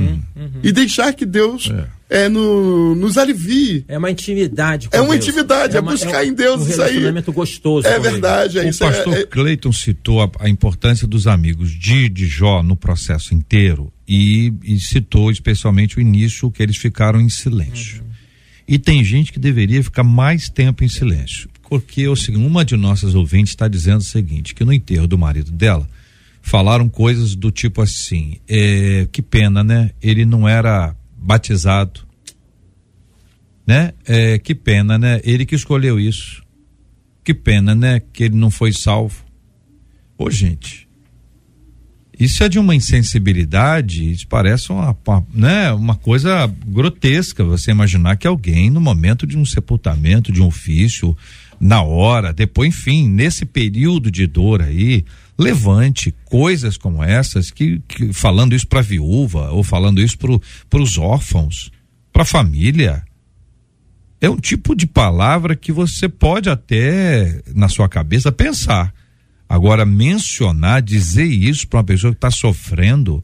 e 0.64 0.72
deixar 0.72 1.12
que 1.14 1.26
Deus 1.26 1.70
é. 1.70 1.95
No- 2.30 2.94
nos 2.96 3.18
alivie. 3.18 3.84
É 3.88 3.98
uma 3.98 4.12
intimidade. 4.12 4.90
com 4.90 4.96
É 4.96 5.02
uma 5.02 5.14
Deus. 5.18 5.26
intimidade, 5.28 5.76
é 5.76 5.82
buscar 5.82 6.26
em 6.26 6.34
Deus 6.34 6.62
um 6.62 6.70
isso 6.70 6.82
aí. 6.82 6.90
relacionamento 6.90 7.32
gostoso. 7.34 7.88
É 7.88 8.00
verdade, 8.00 8.60
é 8.60 8.64
O 8.64 8.70
isso. 8.70 8.84
é- 8.84 8.92
pastor 8.92 9.18
é- 9.18 9.26
Cleiton 9.26 9.72
citou 9.72 10.22
a, 10.22 10.30
a 10.40 10.48
importância 10.50 11.08
dos 11.08 11.26
amigos 11.28 11.72
de, 11.72 12.08
de 12.10 12.28
Jó 12.28 12.62
no 12.62 12.76
processo 12.76 13.34
inteiro 13.34 13.92
e, 14.08 14.54
e 14.64 14.80
citou 14.80 15.32
especialmente 15.32 15.98
o 15.98 16.02
início 16.02 16.52
que 16.52 16.62
eles 16.62 16.78
ficaram 16.78 17.20
em 17.20 17.30
silêncio. 17.30 18.04
E 18.68 18.78
tem 18.80 19.04
gente 19.04 19.32
que 19.34 19.40
deveria 19.40 19.84
ficar 19.84 20.04
mais 20.04 20.48
tempo 20.50 20.84
em 20.84 20.88
silêncio. 20.90 21.50
Porque 21.68 22.08
o 22.08 22.16
seguinte, 22.16 22.46
uma 22.46 22.64
de 22.64 22.76
nossas 22.76 23.16
ouvintes 23.16 23.52
está 23.52 23.68
dizendo 23.68 24.02
o 24.02 24.04
seguinte: 24.04 24.54
que 24.54 24.64
no 24.64 24.72
enterro 24.72 25.08
do 25.08 25.18
marido 25.18 25.52
dela 25.52 25.88
falaram 26.42 26.88
coisas 26.88 27.36
do 27.36 27.50
tipo 27.52 27.82
assim: 27.82 28.38
é, 28.48 29.08
que 29.12 29.22
pena, 29.24 29.64
né? 29.64 29.90
Ele 30.02 30.26
não 30.26 30.48
era 30.48 30.96
batizado. 31.26 32.02
Né? 33.66 33.94
É, 34.06 34.38
que 34.38 34.54
pena, 34.54 34.98
né? 34.98 35.20
Ele 35.24 35.46
que 35.46 35.56
escolheu 35.56 36.00
isso. 36.00 36.44
Que 37.24 37.34
pena, 37.34 37.74
né? 37.74 38.00
Que 38.14 38.26
ele 38.26 38.36
não 38.36 38.52
foi 38.52 38.72
salvo. 38.72 39.26
Ô, 40.18 40.30
gente. 40.30 40.86
Isso 42.18 42.44
é 42.44 42.48
de 42.48 42.58
uma 42.58 42.74
insensibilidade, 42.74 44.10
isso 44.10 44.26
parece 44.30 44.72
uma, 44.72 44.98
uma, 45.06 45.28
né, 45.34 45.74
uma 45.74 45.96
coisa 45.96 46.50
grotesca 46.66 47.44
você 47.44 47.72
imaginar 47.72 48.16
que 48.16 48.26
alguém, 48.26 48.70
no 48.70 48.80
momento 48.80 49.28
de 49.28 49.38
um 49.38 49.44
sepultamento, 49.44 50.32
de 50.32 50.42
um 50.42 50.46
ofício, 50.46 51.18
na 51.66 51.82
hora, 51.82 52.32
depois, 52.32 52.70
enfim, 52.70 53.10
nesse 53.10 53.44
período 53.44 54.12
de 54.12 54.28
dor 54.28 54.62
aí, 54.62 55.04
levante 55.38 56.14
coisas 56.26 56.78
como 56.78 57.04
essas, 57.04 57.50
que, 57.50 57.82
que 57.88 58.14
falando 58.14 58.54
isso 58.54 58.68
para 58.68 58.82
viúva, 58.82 59.50
ou 59.50 59.64
falando 59.64 60.00
isso 60.00 60.18
para 60.70 60.82
os 60.82 60.98
órfãos, 60.98 61.72
para 62.14 62.22
a 62.22 62.26
família 62.26 63.04
é 64.22 64.30
um 64.30 64.38
tipo 64.38 64.76
de 64.76 64.88
palavra 64.88 65.56
que 65.56 65.72
você 65.72 66.08
pode 66.08 66.50
até, 66.50 67.42
na 67.54 67.68
sua 67.68 67.90
cabeça, 67.90 68.32
pensar. 68.32 68.94
Agora, 69.48 69.86
mencionar, 69.86 70.82
dizer 70.82 71.26
isso 71.26 71.68
para 71.68 71.80
uma 71.80 71.84
pessoa 71.84 72.12
que 72.14 72.18
está 72.18 72.32
sofrendo, 72.32 73.24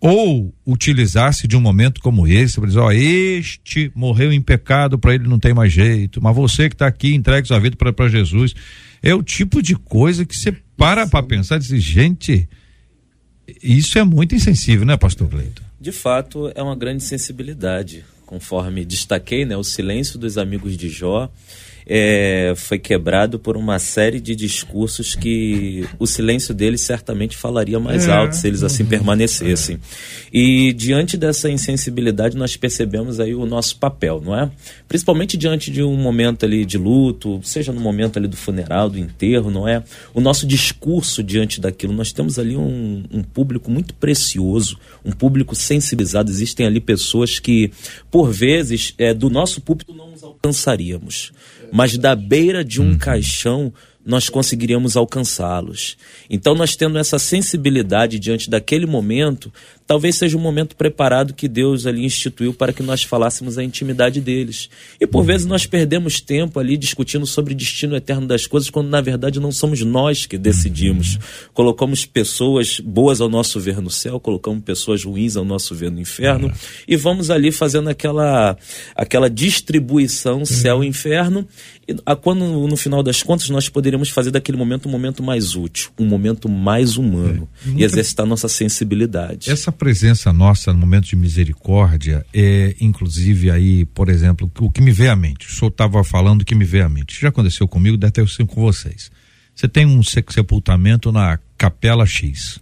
ou 0.00 0.54
utilizar-se 0.66 1.46
de 1.46 1.56
um 1.56 1.60
momento 1.60 2.00
como 2.00 2.26
esse, 2.26 2.58
para 2.58 2.66
dizer, 2.68 2.78
ó, 2.78 2.90
este 2.90 3.92
morreu 3.94 4.32
em 4.32 4.40
pecado, 4.40 4.98
para 4.98 5.14
ele 5.14 5.28
não 5.28 5.38
tem 5.38 5.52
mais 5.52 5.72
jeito, 5.72 6.22
mas 6.22 6.34
você 6.34 6.68
que 6.68 6.74
está 6.74 6.86
aqui, 6.86 7.14
entregue 7.14 7.46
sua 7.46 7.58
vida 7.58 7.76
para 7.76 8.08
Jesus. 8.08 8.54
É 9.02 9.14
o 9.14 9.22
tipo 9.22 9.62
de 9.62 9.76
coisa 9.76 10.24
que 10.24 10.34
você 10.34 10.56
para 10.76 11.06
para 11.06 11.22
pensar 11.22 11.56
e 11.56 11.60
diz, 11.60 11.82
gente, 11.82 12.48
isso 13.62 13.98
é 13.98 14.04
muito 14.04 14.34
insensível, 14.34 14.86
né, 14.86 14.96
pastor 14.96 15.28
Cleito? 15.28 15.62
De 15.78 15.92
fato, 15.92 16.50
é 16.54 16.62
uma 16.62 16.76
grande 16.76 17.02
sensibilidade. 17.02 18.04
conforme 18.24 18.84
destaquei, 18.84 19.44
né, 19.44 19.56
o 19.56 19.64
silêncio 19.64 20.16
dos 20.16 20.38
amigos 20.38 20.76
de 20.76 20.88
Jó 20.88 21.30
é, 21.92 22.52
foi 22.54 22.78
quebrado 22.78 23.36
por 23.36 23.56
uma 23.56 23.80
série 23.80 24.20
de 24.20 24.36
discursos 24.36 25.16
que 25.16 25.84
o 25.98 26.06
silêncio 26.06 26.54
deles 26.54 26.82
certamente 26.82 27.36
falaria 27.36 27.80
mais 27.80 28.06
é. 28.06 28.12
alto 28.12 28.36
se 28.36 28.46
eles 28.46 28.62
assim 28.62 28.84
permanecessem. 28.86 29.80
E 30.32 30.72
diante 30.72 31.16
dessa 31.16 31.50
insensibilidade 31.50 32.36
nós 32.36 32.56
percebemos 32.56 33.18
aí 33.18 33.34
o 33.34 33.44
nosso 33.44 33.76
papel, 33.76 34.22
não 34.24 34.38
é? 34.38 34.48
Principalmente 34.86 35.36
diante 35.36 35.68
de 35.68 35.82
um 35.82 35.96
momento 35.96 36.46
ali 36.46 36.64
de 36.64 36.78
luto, 36.78 37.40
seja 37.42 37.72
no 37.72 37.80
momento 37.80 38.20
ali 38.20 38.28
do 38.28 38.36
funeral, 38.36 38.88
do 38.88 38.96
enterro, 38.96 39.50
não 39.50 39.66
é? 39.66 39.82
O 40.14 40.20
nosso 40.20 40.46
discurso 40.46 41.24
diante 41.24 41.60
daquilo, 41.60 41.92
nós 41.92 42.12
temos 42.12 42.38
ali 42.38 42.56
um, 42.56 43.02
um 43.10 43.22
público 43.24 43.68
muito 43.68 43.94
precioso, 43.94 44.78
um 45.04 45.10
público 45.10 45.56
sensibilizado. 45.56 46.30
Existem 46.30 46.66
ali 46.66 46.80
pessoas 46.80 47.40
que, 47.40 47.72
por 48.12 48.30
vezes, 48.30 48.94
é, 48.96 49.12
do 49.12 49.28
nosso 49.28 49.60
púlpito 49.60 49.92
não 49.92 50.12
nos 50.12 50.22
alcançaríamos 50.22 51.32
mas 51.80 51.96
da 51.96 52.14
beira 52.14 52.62
de 52.62 52.78
um 52.78 52.90
uhum. 52.90 52.98
caixão 52.98 53.72
nós 54.04 54.28
conseguiríamos 54.28 54.96
alcançá-los. 54.96 55.96
Então, 56.28 56.54
nós 56.54 56.74
tendo 56.74 56.98
essa 56.98 57.18
sensibilidade 57.18 58.18
diante 58.18 58.48
daquele 58.48 58.86
momento, 58.86 59.52
talvez 59.86 60.16
seja 60.16 60.36
um 60.36 60.40
momento 60.40 60.76
preparado 60.76 61.34
que 61.34 61.48
Deus 61.48 61.84
ali 61.86 62.04
instituiu 62.04 62.54
para 62.54 62.72
que 62.72 62.82
nós 62.82 63.02
falássemos 63.02 63.58
a 63.58 63.64
intimidade 63.64 64.20
deles. 64.20 64.70
E 65.00 65.06
por 65.06 65.24
vezes 65.24 65.46
nós 65.46 65.66
perdemos 65.66 66.20
tempo 66.20 66.58
ali 66.58 66.76
discutindo 66.76 67.26
sobre 67.26 67.52
o 67.52 67.56
destino 67.56 67.96
eterno 67.96 68.26
das 68.26 68.46
coisas, 68.46 68.70
quando 68.70 68.88
na 68.88 69.00
verdade 69.00 69.40
não 69.40 69.52
somos 69.52 69.82
nós 69.82 70.26
que 70.26 70.38
decidimos. 70.38 71.18
Colocamos 71.52 72.06
pessoas 72.06 72.80
boas 72.80 73.20
ao 73.20 73.28
nosso 73.28 73.60
ver 73.60 73.80
no 73.80 73.90
céu, 73.90 74.20
colocamos 74.20 74.62
pessoas 74.64 75.04
ruins 75.04 75.36
ao 75.36 75.44
nosso 75.44 75.74
ver 75.74 75.90
no 75.90 76.00
inferno, 76.00 76.52
e 76.86 76.96
vamos 76.96 77.30
ali 77.30 77.50
fazendo 77.50 77.90
aquela, 77.90 78.56
aquela 78.94 79.28
distribuição 79.28 80.44
céu-inferno, 80.46 81.46
e 81.79 81.79
quando 82.20 82.66
no 82.66 82.76
final 82.76 83.02
das 83.02 83.22
contas 83.22 83.48
nós 83.50 83.68
poderíamos 83.68 84.10
fazer 84.10 84.30
daquele 84.30 84.58
momento 84.58 84.88
um 84.88 84.92
momento 84.92 85.22
mais 85.22 85.54
útil, 85.54 85.90
um 85.98 86.06
momento 86.06 86.48
mais 86.48 86.96
humano, 86.96 87.48
é. 87.66 87.70
e 87.70 87.84
exercitar 87.84 88.26
nossa 88.26 88.48
sensibilidade. 88.48 89.50
Essa 89.50 89.70
presença 89.70 90.32
nossa 90.32 90.72
no 90.72 90.78
momento 90.78 91.06
de 91.06 91.16
misericórdia 91.16 92.24
é, 92.34 92.74
inclusive, 92.80 93.50
aí, 93.50 93.84
por 93.84 94.08
exemplo, 94.08 94.50
o 94.60 94.70
que 94.70 94.80
me 94.80 94.92
veio 94.92 95.12
à 95.12 95.16
mente. 95.16 95.48
O 95.48 95.52
senhor 95.52 95.70
estava 95.70 96.02
falando 96.04 96.42
o 96.42 96.44
que 96.44 96.54
me 96.54 96.64
veio 96.64 96.86
à 96.86 96.88
mente. 96.88 97.20
Já 97.20 97.28
aconteceu 97.28 97.66
comigo, 97.66 97.96
deve 97.96 98.12
ter 98.12 98.28
sido 98.28 98.46
com 98.46 98.60
vocês. 98.60 99.10
Você 99.54 99.68
tem 99.68 99.86
um 99.86 100.02
sepultamento 100.02 101.12
na 101.12 101.38
Capela 101.58 102.06
X. 102.06 102.60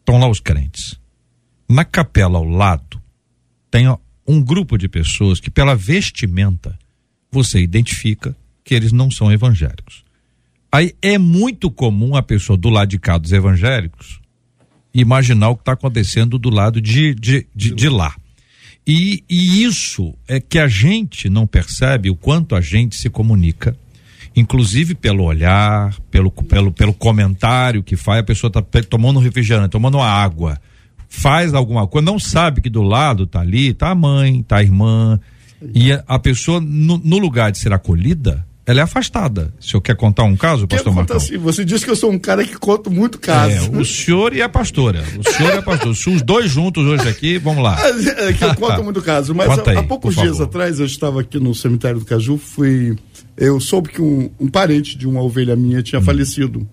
Estão 0.00 0.18
lá 0.18 0.28
os 0.28 0.40
crentes. 0.40 0.98
Na 1.68 1.84
capela 1.84 2.38
ao 2.38 2.44
lado, 2.44 3.00
tem 3.70 3.86
um 4.26 4.42
grupo 4.42 4.76
de 4.76 4.88
pessoas 4.88 5.40
que, 5.40 5.50
pela 5.50 5.74
vestimenta, 5.74 6.76
você 7.30 7.60
identifica 7.60 8.36
que 8.64 8.74
eles 8.74 8.92
não 8.92 9.10
são 9.10 9.32
evangélicos. 9.32 10.04
Aí 10.72 10.94
é 11.02 11.18
muito 11.18 11.70
comum 11.70 12.14
a 12.14 12.22
pessoa 12.22 12.56
do 12.56 12.68
lado 12.68 12.88
de 12.88 12.98
cá 12.98 13.18
dos 13.18 13.32
evangélicos 13.32 14.20
imaginar 14.92 15.50
o 15.50 15.56
que 15.56 15.62
está 15.62 15.72
acontecendo 15.72 16.38
do 16.38 16.50
lado 16.50 16.80
de, 16.80 17.14
de, 17.14 17.46
de, 17.54 17.74
de 17.74 17.88
lá. 17.88 18.14
E, 18.86 19.22
e, 19.28 19.62
isso 19.62 20.14
é 20.26 20.40
que 20.40 20.58
a 20.58 20.66
gente 20.66 21.28
não 21.28 21.46
percebe 21.46 22.10
o 22.10 22.16
quanto 22.16 22.56
a 22.56 22.60
gente 22.60 22.96
se 22.96 23.08
comunica, 23.08 23.76
inclusive 24.34 24.94
pelo 24.94 25.24
olhar, 25.24 25.96
pelo, 26.10 26.30
pelo, 26.30 26.72
pelo 26.72 26.94
comentário 26.94 27.82
que 27.82 27.96
faz, 27.96 28.20
a 28.20 28.24
pessoa 28.24 28.48
está 28.48 28.62
tomando 28.82 29.18
um 29.18 29.22
refrigerante, 29.22 29.70
tomando 29.70 30.00
água, 30.00 30.58
faz 31.08 31.54
alguma 31.54 31.86
coisa, 31.86 32.06
não 32.06 32.18
sabe 32.18 32.60
que 32.60 32.70
do 32.70 32.82
lado 32.82 33.26
tá 33.26 33.40
ali, 33.40 33.74
tá 33.74 33.90
a 33.90 33.94
mãe, 33.94 34.42
tá 34.42 34.56
a 34.56 34.62
irmã, 34.62 35.20
e 35.74 35.92
a, 35.92 36.02
a 36.08 36.18
pessoa, 36.18 36.60
no, 36.60 36.98
no 36.98 37.18
lugar 37.18 37.52
de 37.52 37.58
ser 37.58 37.72
acolhida, 37.72 38.46
ela 38.70 38.80
é 38.80 38.82
afastada. 38.84 39.52
O 39.58 39.64
senhor 39.64 39.80
quer 39.80 39.96
contar 39.96 40.22
um 40.22 40.36
caso, 40.36 40.68
pastor 40.68 40.94
Marcão? 40.94 41.16
Assim, 41.16 41.36
você 41.36 41.64
disse 41.64 41.84
que 41.84 41.90
eu 41.90 41.96
sou 41.96 42.10
um 42.10 42.18
cara 42.18 42.44
que 42.44 42.56
conto 42.56 42.88
muito 42.88 43.18
caso. 43.18 43.74
É, 43.74 43.76
o 43.76 43.84
senhor 43.84 44.32
e 44.32 44.40
a 44.40 44.48
pastora. 44.48 45.02
O 45.18 45.28
senhor 45.28 45.54
e 45.54 45.58
a 45.58 45.62
pastora. 45.62 45.90
Os 45.90 46.22
dois 46.22 46.50
juntos 46.50 46.86
hoje 46.86 47.08
aqui, 47.08 47.36
vamos 47.36 47.64
lá. 47.64 47.76
É 48.18 48.32
que 48.32 48.44
eu 48.44 48.54
conto 48.54 48.84
muito 48.84 49.02
caso. 49.02 49.34
Mas 49.34 49.48
há, 49.48 49.70
aí, 49.70 49.76
há, 49.76 49.82
poucos 49.82 50.14
dias 50.14 50.38
favor. 50.38 50.44
atrás 50.44 50.78
eu 50.78 50.86
estava 50.86 51.20
aqui 51.20 51.40
no 51.40 51.52
cemitério 51.52 51.98
do 51.98 52.04
Caju, 52.04 52.36
fui. 52.38 52.96
Eu 53.36 53.58
soube 53.58 53.88
que 53.88 54.00
um, 54.00 54.30
um 54.38 54.46
parente 54.46 54.96
de 54.96 55.08
uma 55.08 55.20
ovelha 55.20 55.56
minha 55.56 55.82
tinha 55.82 56.00
hum. 56.00 56.04
falecido. 56.04 56.68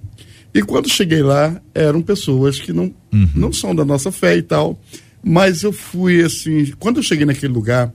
E 0.53 0.61
quando 0.61 0.89
cheguei 0.89 1.23
lá, 1.23 1.59
eram 1.73 2.01
pessoas 2.01 2.59
que 2.59 2.71
não, 2.71 2.93
uhum. 3.11 3.29
não 3.33 3.51
são 3.51 3.73
da 3.73 3.83
nossa 3.83 4.11
fé 4.11 4.37
e 4.37 4.43
tal. 4.43 4.79
Mas 5.23 5.63
eu 5.63 5.73
fui 5.73 6.23
assim. 6.23 6.73
Quando 6.77 6.97
eu 6.97 7.03
cheguei 7.03 7.25
naquele 7.25 7.53
lugar, 7.53 7.91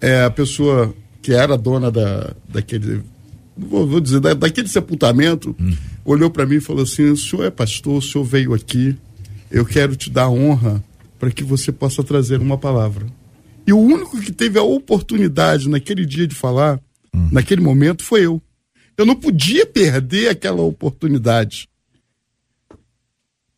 é, 0.00 0.24
a 0.24 0.30
pessoa 0.30 0.94
que 1.20 1.34
era 1.34 1.58
dona 1.58 1.90
da, 1.90 2.32
daquele 2.48 3.02
vou, 3.58 3.86
vou 3.86 4.00
dizer, 4.00 4.20
da, 4.20 4.34
daquele 4.34 4.68
sepultamento, 4.68 5.54
hum. 5.58 5.74
olhou 6.04 6.30
para 6.30 6.46
mim 6.46 6.56
e 6.56 6.60
falou 6.60 6.82
assim: 6.82 7.10
o 7.10 7.16
senhor 7.16 7.44
é 7.44 7.50
pastor, 7.50 7.98
o 7.98 8.02
senhor 8.02 8.24
veio 8.24 8.54
aqui, 8.54 8.96
eu 9.50 9.64
quero 9.64 9.96
te 9.96 10.10
dar 10.10 10.28
honra 10.28 10.82
para 11.18 11.30
que 11.30 11.42
você 11.42 11.72
possa 11.72 12.02
trazer 12.02 12.40
uma 12.40 12.56
palavra. 12.56 13.06
E 13.66 13.72
o 13.72 13.78
único 13.78 14.20
que 14.20 14.32
teve 14.32 14.58
a 14.58 14.62
oportunidade 14.62 15.68
naquele 15.68 16.06
dia 16.06 16.26
de 16.26 16.34
falar, 16.34 16.80
hum. 17.14 17.28
naquele 17.32 17.60
momento, 17.60 18.04
foi 18.04 18.24
eu. 18.24 18.40
Eu 18.96 19.04
não 19.04 19.14
podia 19.14 19.66
perder 19.66 20.28
aquela 20.28 20.62
oportunidade. 20.62 21.68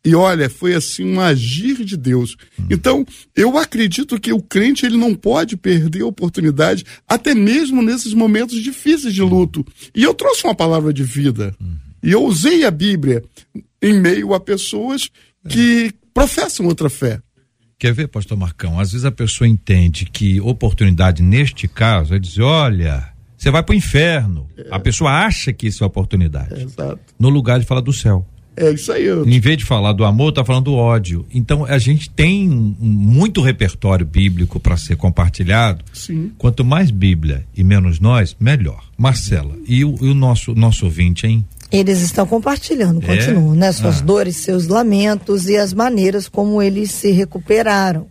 E 0.03 0.15
olha, 0.15 0.49
foi 0.49 0.73
assim 0.73 1.05
um 1.05 1.21
agir 1.21 1.85
de 1.85 1.95
Deus. 1.95 2.35
Hum. 2.59 2.65
Então, 2.71 3.05
eu 3.35 3.57
acredito 3.57 4.19
que 4.19 4.33
o 4.33 4.41
crente 4.41 4.85
ele 4.85 4.97
não 4.97 5.13
pode 5.13 5.55
perder 5.55 6.01
a 6.01 6.07
oportunidade, 6.07 6.83
até 7.07 7.35
mesmo 7.35 7.83
nesses 7.83 8.13
momentos 8.13 8.61
difíceis 8.61 9.13
de 9.13 9.21
luto. 9.21 9.65
E 9.93 10.03
eu 10.03 10.13
trouxe 10.13 10.43
uma 10.43 10.55
palavra 10.55 10.91
de 10.91 11.03
vida. 11.03 11.55
Hum. 11.61 11.75
E 12.01 12.11
eu 12.11 12.23
usei 12.23 12.65
a 12.65 12.71
Bíblia 12.71 13.23
em 13.81 13.93
meio 13.99 14.33
a 14.33 14.39
pessoas 14.39 15.09
que 15.47 15.91
professam 16.13 16.65
outra 16.65 16.89
fé. 16.89 17.21
Quer 17.77 17.93
ver, 17.93 18.07
pastor 18.07 18.37
Marcão? 18.37 18.79
Às 18.79 18.91
vezes 18.91 19.05
a 19.05 19.11
pessoa 19.11 19.47
entende 19.47 20.05
que 20.05 20.39
oportunidade 20.41 21.23
neste 21.23 21.67
caso 21.67 22.13
é 22.13 22.19
dizer, 22.19 22.43
olha, 22.43 23.11
você 23.35 23.49
vai 23.49 23.63
para 23.63 23.73
o 23.73 23.75
inferno. 23.75 24.47
É. 24.55 24.67
A 24.69 24.79
pessoa 24.79 25.11
acha 25.11 25.51
que 25.51 25.65
isso 25.65 25.83
é 25.83 25.87
oportunidade. 25.87 26.53
É, 26.53 26.63
exato. 26.63 26.99
No 27.17 27.29
lugar 27.29 27.59
de 27.59 27.65
falar 27.65 27.81
do 27.81 27.91
céu. 27.91 28.23
É 28.55 28.69
isso 28.71 28.91
aí. 28.91 29.05
Eu... 29.05 29.27
Em 29.27 29.39
vez 29.39 29.57
de 29.57 29.65
falar 29.65 29.93
do 29.93 30.03
amor, 30.03 30.31
tá 30.33 30.43
falando 30.43 30.65
do 30.65 30.75
ódio. 30.75 31.25
Então 31.33 31.65
a 31.65 31.77
gente 31.77 32.09
tem 32.09 32.47
muito 32.47 33.41
repertório 33.41 34.05
bíblico 34.05 34.59
para 34.59 34.75
ser 34.75 34.97
compartilhado. 34.97 35.83
Sim. 35.93 36.31
Quanto 36.37 36.63
mais 36.63 36.91
Bíblia 36.91 37.45
e 37.55 37.63
menos 37.63 37.99
nós, 37.99 38.35
melhor. 38.39 38.83
Marcela, 38.97 39.55
e 39.67 39.83
o, 39.85 39.95
e 40.01 40.09
o 40.09 40.13
nosso 40.13 40.53
nosso 40.53 40.85
ouvinte, 40.85 41.25
hein? 41.25 41.45
Eles 41.71 42.01
estão 42.01 42.27
compartilhando, 42.27 43.01
é? 43.03 43.15
continuam, 43.15 43.55
né? 43.55 43.71
Suas 43.71 44.01
ah. 44.01 44.03
dores, 44.03 44.35
seus 44.37 44.67
lamentos 44.67 45.47
e 45.47 45.55
as 45.55 45.73
maneiras 45.73 46.27
como 46.27 46.61
eles 46.61 46.91
se 46.91 47.11
recuperaram. 47.11 48.07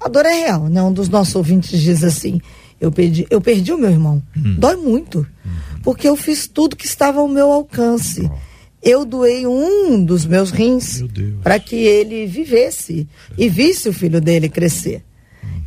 A 0.00 0.08
dor 0.08 0.24
é 0.24 0.32
real, 0.32 0.68
né? 0.68 0.82
Um 0.82 0.92
dos 0.92 1.10
nossos 1.10 1.34
ouvintes 1.34 1.78
diz 1.80 2.02
assim: 2.02 2.40
eu 2.80 2.90
perdi, 2.90 3.26
eu 3.28 3.40
perdi 3.40 3.72
o 3.72 3.78
meu 3.78 3.90
irmão. 3.90 4.22
Hum. 4.34 4.56
Dói 4.58 4.76
muito. 4.76 5.26
Hum. 5.46 5.50
Porque 5.82 6.08
eu 6.08 6.16
fiz 6.16 6.48
tudo 6.48 6.74
que 6.74 6.86
estava 6.86 7.20
ao 7.20 7.28
meu 7.28 7.52
alcance. 7.52 8.22
Oh 8.32 8.53
eu 8.84 9.06
doei 9.06 9.46
um 9.46 10.04
dos 10.04 10.26
meus 10.26 10.50
rins 10.50 11.02
para 11.42 11.58
que 11.58 11.74
ele 11.74 12.26
vivesse 12.26 13.08
e 13.36 13.48
visse 13.48 13.88
o 13.88 13.92
filho 13.94 14.20
dele 14.20 14.48
crescer. 14.48 15.02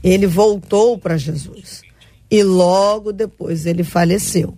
Ele 0.04 0.28
voltou 0.28 1.00
para 1.00 1.18
Jesus 1.18 1.82
e 2.30 2.44
logo 2.44 3.12
depois 3.12 3.66
ele 3.66 3.84
faleceu. 3.84 4.56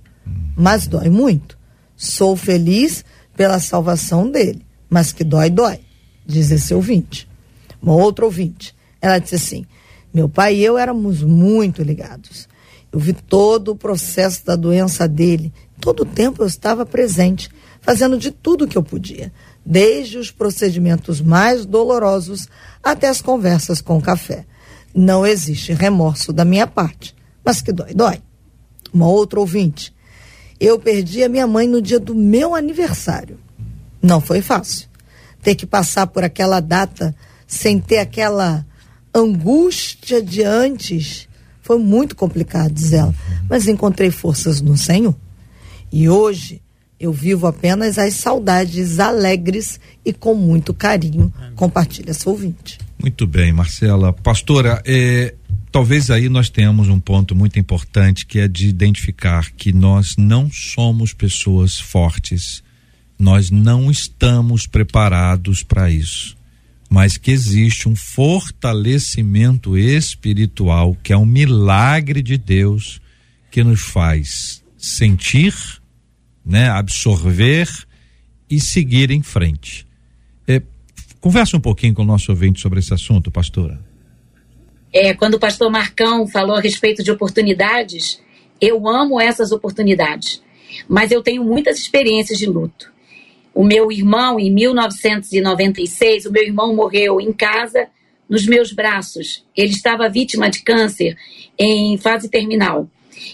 Mas 0.58 0.88
dói 0.88 1.10
muito. 1.10 1.58
Sou 1.96 2.36
feliz 2.36 3.06
pela 3.36 3.60
salvação 3.60 4.30
dele, 4.30 4.66
mas 4.90 5.14
que 5.14 5.24
dói, 5.24 5.50
dói, 5.50 5.80
diz 6.26 6.52
esse 6.52 6.74
ouvinte. 6.74 7.30
Uma 7.82 7.96
outra 7.96 8.26
ouvinte. 8.26 8.76
Ela 9.02 9.20
disse 9.20 9.36
assim: 9.36 9.66
meu 10.14 10.28
pai 10.28 10.56
e 10.56 10.66
eu 10.66 10.78
éramos 10.78 11.24
muito 11.24 11.82
ligados. 11.82 12.50
Eu 12.92 13.00
vi 13.00 13.14
todo 13.14 13.70
o 13.72 13.76
processo 13.76 14.46
da 14.46 14.56
doença 14.56 15.08
dele. 15.08 15.54
Todo 15.80 16.02
o 16.02 16.06
tempo 16.06 16.44
eu 16.44 16.48
estava 16.48 16.86
presente 16.86 17.50
fazendo 17.82 18.18
de 18.18 18.32
tudo 18.32 18.68
que 18.68 18.78
eu 18.78 18.84
podia, 18.84 19.32
desde 19.66 20.18
os 20.18 20.32
procedimentos 20.32 21.22
mais 21.22 21.66
dolorosos 21.66 22.48
até 22.84 23.08
as 23.08 23.22
conversas 23.22 23.82
com 23.82 23.98
o 23.98 24.02
café. 24.02 24.46
Não 24.94 25.26
existe 25.26 25.74
remorso 25.74 26.34
da 26.34 26.44
minha 26.44 26.68
parte, 26.68 27.16
mas 27.44 27.62
que 27.62 27.72
dói, 27.72 27.94
dói. 27.94 28.22
Uma 28.94 29.08
outra 29.08 29.40
ouvinte. 29.40 29.94
Eu 30.60 30.80
perdi 30.80 31.24
a 31.24 31.30
minha 31.30 31.48
mãe 31.48 31.68
no 31.68 31.82
dia 31.82 32.00
do 32.00 32.16
meu 32.16 32.56
aniversário. 32.56 33.40
Não 34.02 34.20
foi 34.20 34.42
fácil. 34.42 34.88
Ter 35.42 35.56
que 35.56 35.66
passar 35.66 36.08
por 36.08 36.24
aquela 36.24 36.60
data 36.60 37.16
sem 37.48 37.80
ter 37.80 38.00
aquela 38.00 38.66
angústia 39.14 40.22
de 40.22 40.44
antes 40.44 41.30
foi 41.62 41.78
muito 41.78 42.16
complicado, 42.16 42.74
diz 42.74 42.94
ela. 42.94 43.14
Mas 43.48 43.68
encontrei 43.68 44.10
forças 44.10 44.60
no 44.60 44.76
Senhor. 44.76 45.16
E 45.92 46.10
hoje 46.10 46.62
eu 47.00 47.14
vivo 47.14 47.48
apenas 47.48 47.98
as 47.98 48.16
saudades 48.16 49.00
alegres 49.00 49.80
e 50.04 50.12
com 50.12 50.36
muito 50.36 50.74
carinho 50.74 51.34
compartilha 51.56 52.12
essa 52.12 52.30
ouvinte. 52.30 52.78
Muito 53.02 53.26
bem, 53.26 53.54
Marcela. 53.54 54.12
Pastora, 54.12 54.82
é, 54.86 55.34
talvez 55.72 56.12
aí 56.12 56.28
nós 56.28 56.50
tenhamos 56.50 56.90
um 56.90 57.00
ponto 57.00 57.34
muito 57.34 57.58
importante 57.58 58.26
que 58.26 58.40
é 58.40 58.48
de 58.48 58.68
identificar 58.68 59.52
que 59.52 59.72
nós 59.72 60.18
não 60.18 60.52
somos 60.52 61.14
pessoas 61.14 61.80
fortes, 61.80 62.62
nós 63.18 63.50
não 63.50 63.90
estamos 63.90 64.68
preparados 64.68 65.64
para 65.64 65.90
isso, 65.90 66.36
mas 66.90 67.16
que 67.16 67.32
existe 67.32 67.88
um 67.88 67.96
fortalecimento 67.96 69.78
espiritual 69.78 70.98
que 71.02 71.14
é 71.14 71.18
um 71.18 71.26
milagre 71.26 72.22
de 72.22 72.38
Deus 72.38 73.00
que 73.50 73.64
nos 73.64 73.82
faz 73.82 74.62
sentir, 74.78 75.54
né, 76.50 76.68
absorver 76.68 77.70
e 78.50 78.60
seguir 78.60 79.12
em 79.12 79.22
frente. 79.22 79.86
É, 80.48 80.60
conversa 81.22 81.56
um 81.56 81.62
pouquinho 81.62 81.94
com 81.94 82.02
o 82.02 82.06
nosso 82.06 82.32
ouvinte 82.32 82.60
sobre 82.60 82.80
esse 82.80 82.92
assunto, 82.92 83.30
pastora. 83.30 83.80
É, 84.92 85.14
quando 85.14 85.36
o 85.36 85.40
pastor 85.40 85.70
Marcão 85.70 86.28
falou 86.28 86.56
a 86.56 86.60
respeito 86.60 87.04
de 87.04 87.12
oportunidades, 87.12 88.20
eu 88.60 88.90
amo 88.90 89.22
essas 89.22 89.52
oportunidades, 89.52 90.42
mas 90.88 91.12
eu 91.12 91.22
tenho 91.22 91.44
muitas 91.44 91.78
experiências 91.78 92.40
de 92.40 92.48
luto. 92.48 92.92
O 93.54 93.64
meu 93.64 93.92
irmão, 93.92 94.40
em 94.40 94.52
1996, 94.52 96.26
o 96.26 96.32
meu 96.32 96.44
irmão 96.44 96.76
morreu 96.76 97.22
em 97.22 97.32
casa, 97.32 97.88
nos 98.28 98.48
meus 98.48 98.72
braços. 98.72 99.46
Ele 99.56 99.72
estava 99.72 100.10
vítima 100.10 100.50
de 100.50 100.62
câncer 100.64 101.16
em 101.58 101.98
fase 101.98 102.28
terminal. 102.30 102.88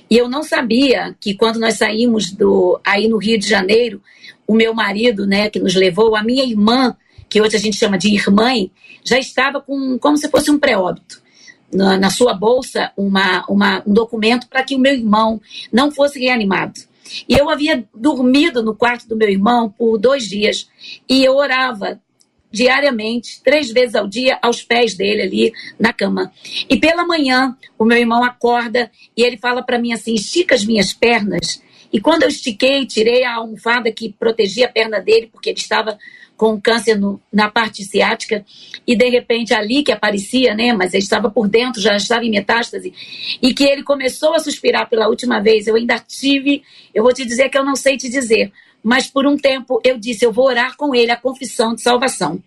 E 0.09 0.17
eu 0.17 0.29
não 0.29 0.43
sabia 0.43 1.15
que 1.19 1.33
quando 1.33 1.59
nós 1.59 1.75
saímos 1.75 2.31
do 2.31 2.79
aí 2.83 3.07
no 3.07 3.17
Rio 3.17 3.37
de 3.37 3.47
Janeiro, 3.47 4.01
o 4.47 4.53
meu 4.53 4.73
marido, 4.73 5.25
né, 5.25 5.49
que 5.49 5.59
nos 5.59 5.75
levou, 5.75 6.15
a 6.15 6.23
minha 6.23 6.43
irmã, 6.43 6.95
que 7.29 7.41
hoje 7.41 7.55
a 7.55 7.59
gente 7.59 7.77
chama 7.77 7.97
de 7.97 8.13
irmã, 8.13 8.51
já 9.03 9.17
estava 9.17 9.61
com 9.61 9.97
como 9.99 10.17
se 10.17 10.29
fosse 10.29 10.51
um 10.51 10.59
pré-óbito. 10.59 11.23
Na, 11.73 11.97
na, 11.97 12.09
sua 12.09 12.33
bolsa 12.33 12.91
uma, 12.95 13.43
uma 13.49 13.83
um 13.85 13.93
documento 13.93 14.47
para 14.47 14.63
que 14.63 14.75
o 14.75 14.79
meu 14.79 14.93
irmão 14.93 15.41
não 15.73 15.91
fosse 15.91 16.19
reanimado. 16.19 16.79
E 17.27 17.33
eu 17.33 17.49
havia 17.49 17.83
dormido 17.93 18.63
no 18.63 18.75
quarto 18.75 19.07
do 19.07 19.15
meu 19.15 19.29
irmão 19.29 19.69
por 19.69 19.97
dois 19.97 20.27
dias 20.27 20.69
e 21.09 21.23
eu 21.23 21.35
orava 21.35 21.99
diariamente, 22.55 23.41
três 23.43 23.69
vezes 23.69 23.95
ao 23.95 24.07
dia, 24.07 24.39
aos 24.41 24.63
pés 24.63 24.95
dele 24.95 25.21
ali 25.21 25.53
na 25.77 25.91
cama. 25.91 26.31
E 26.69 26.77
pela 26.77 27.05
manhã, 27.05 27.55
o 27.77 27.83
meu 27.83 27.97
irmão 27.97 28.23
acorda 28.23 28.89
e 29.15 29.21
ele 29.21 29.37
fala 29.37 29.61
para 29.61 29.77
mim 29.77 29.91
assim: 29.91 30.13
estica 30.13 30.55
as 30.55 30.63
minhas 30.63 30.93
pernas. 30.93 31.61
E 31.91 31.99
quando 31.99 32.23
eu 32.23 32.29
estiquei, 32.29 32.85
tirei 32.85 33.23
a 33.25 33.35
almofada 33.35 33.91
que 33.91 34.13
protegia 34.17 34.67
a 34.67 34.71
perna 34.71 34.99
dele, 34.99 35.29
porque 35.31 35.49
ele 35.49 35.59
estava 35.59 35.97
com 36.35 36.59
câncer 36.59 36.97
no, 36.97 37.21
na 37.31 37.49
parte 37.49 37.83
ciática, 37.83 38.45
e 38.85 38.95
de 38.95 39.09
repente 39.09 39.53
ali 39.53 39.83
que 39.83 39.91
aparecia, 39.91 40.53
né, 40.53 40.73
mas 40.73 40.93
ele 40.93 41.03
estava 41.03 41.29
por 41.29 41.47
dentro, 41.47 41.81
já 41.81 41.95
estava 41.95 42.25
em 42.25 42.31
metástase, 42.31 42.93
e 43.41 43.53
que 43.53 43.63
ele 43.63 43.83
começou 43.83 44.33
a 44.33 44.39
suspirar 44.39 44.89
pela 44.89 45.07
última 45.07 45.39
vez. 45.39 45.67
Eu 45.67 45.75
ainda 45.75 45.97
tive, 45.97 46.63
eu 46.93 47.03
vou 47.03 47.13
te 47.13 47.23
dizer 47.23 47.47
que 47.49 47.57
eu 47.57 47.63
não 47.63 47.75
sei 47.75 47.95
te 47.95 48.09
dizer, 48.09 48.51
mas 48.85 49.07
por 49.07 49.25
um 49.25 49.35
tempo 49.35 49.81
eu 49.83 49.97
disse: 49.97 50.23
eu 50.23 50.31
vou 50.31 50.45
orar 50.45 50.77
com 50.77 50.93
ele 50.93 51.09
a 51.09 51.17
confissão 51.17 51.73
de 51.73 51.81
salvação. 51.81 52.39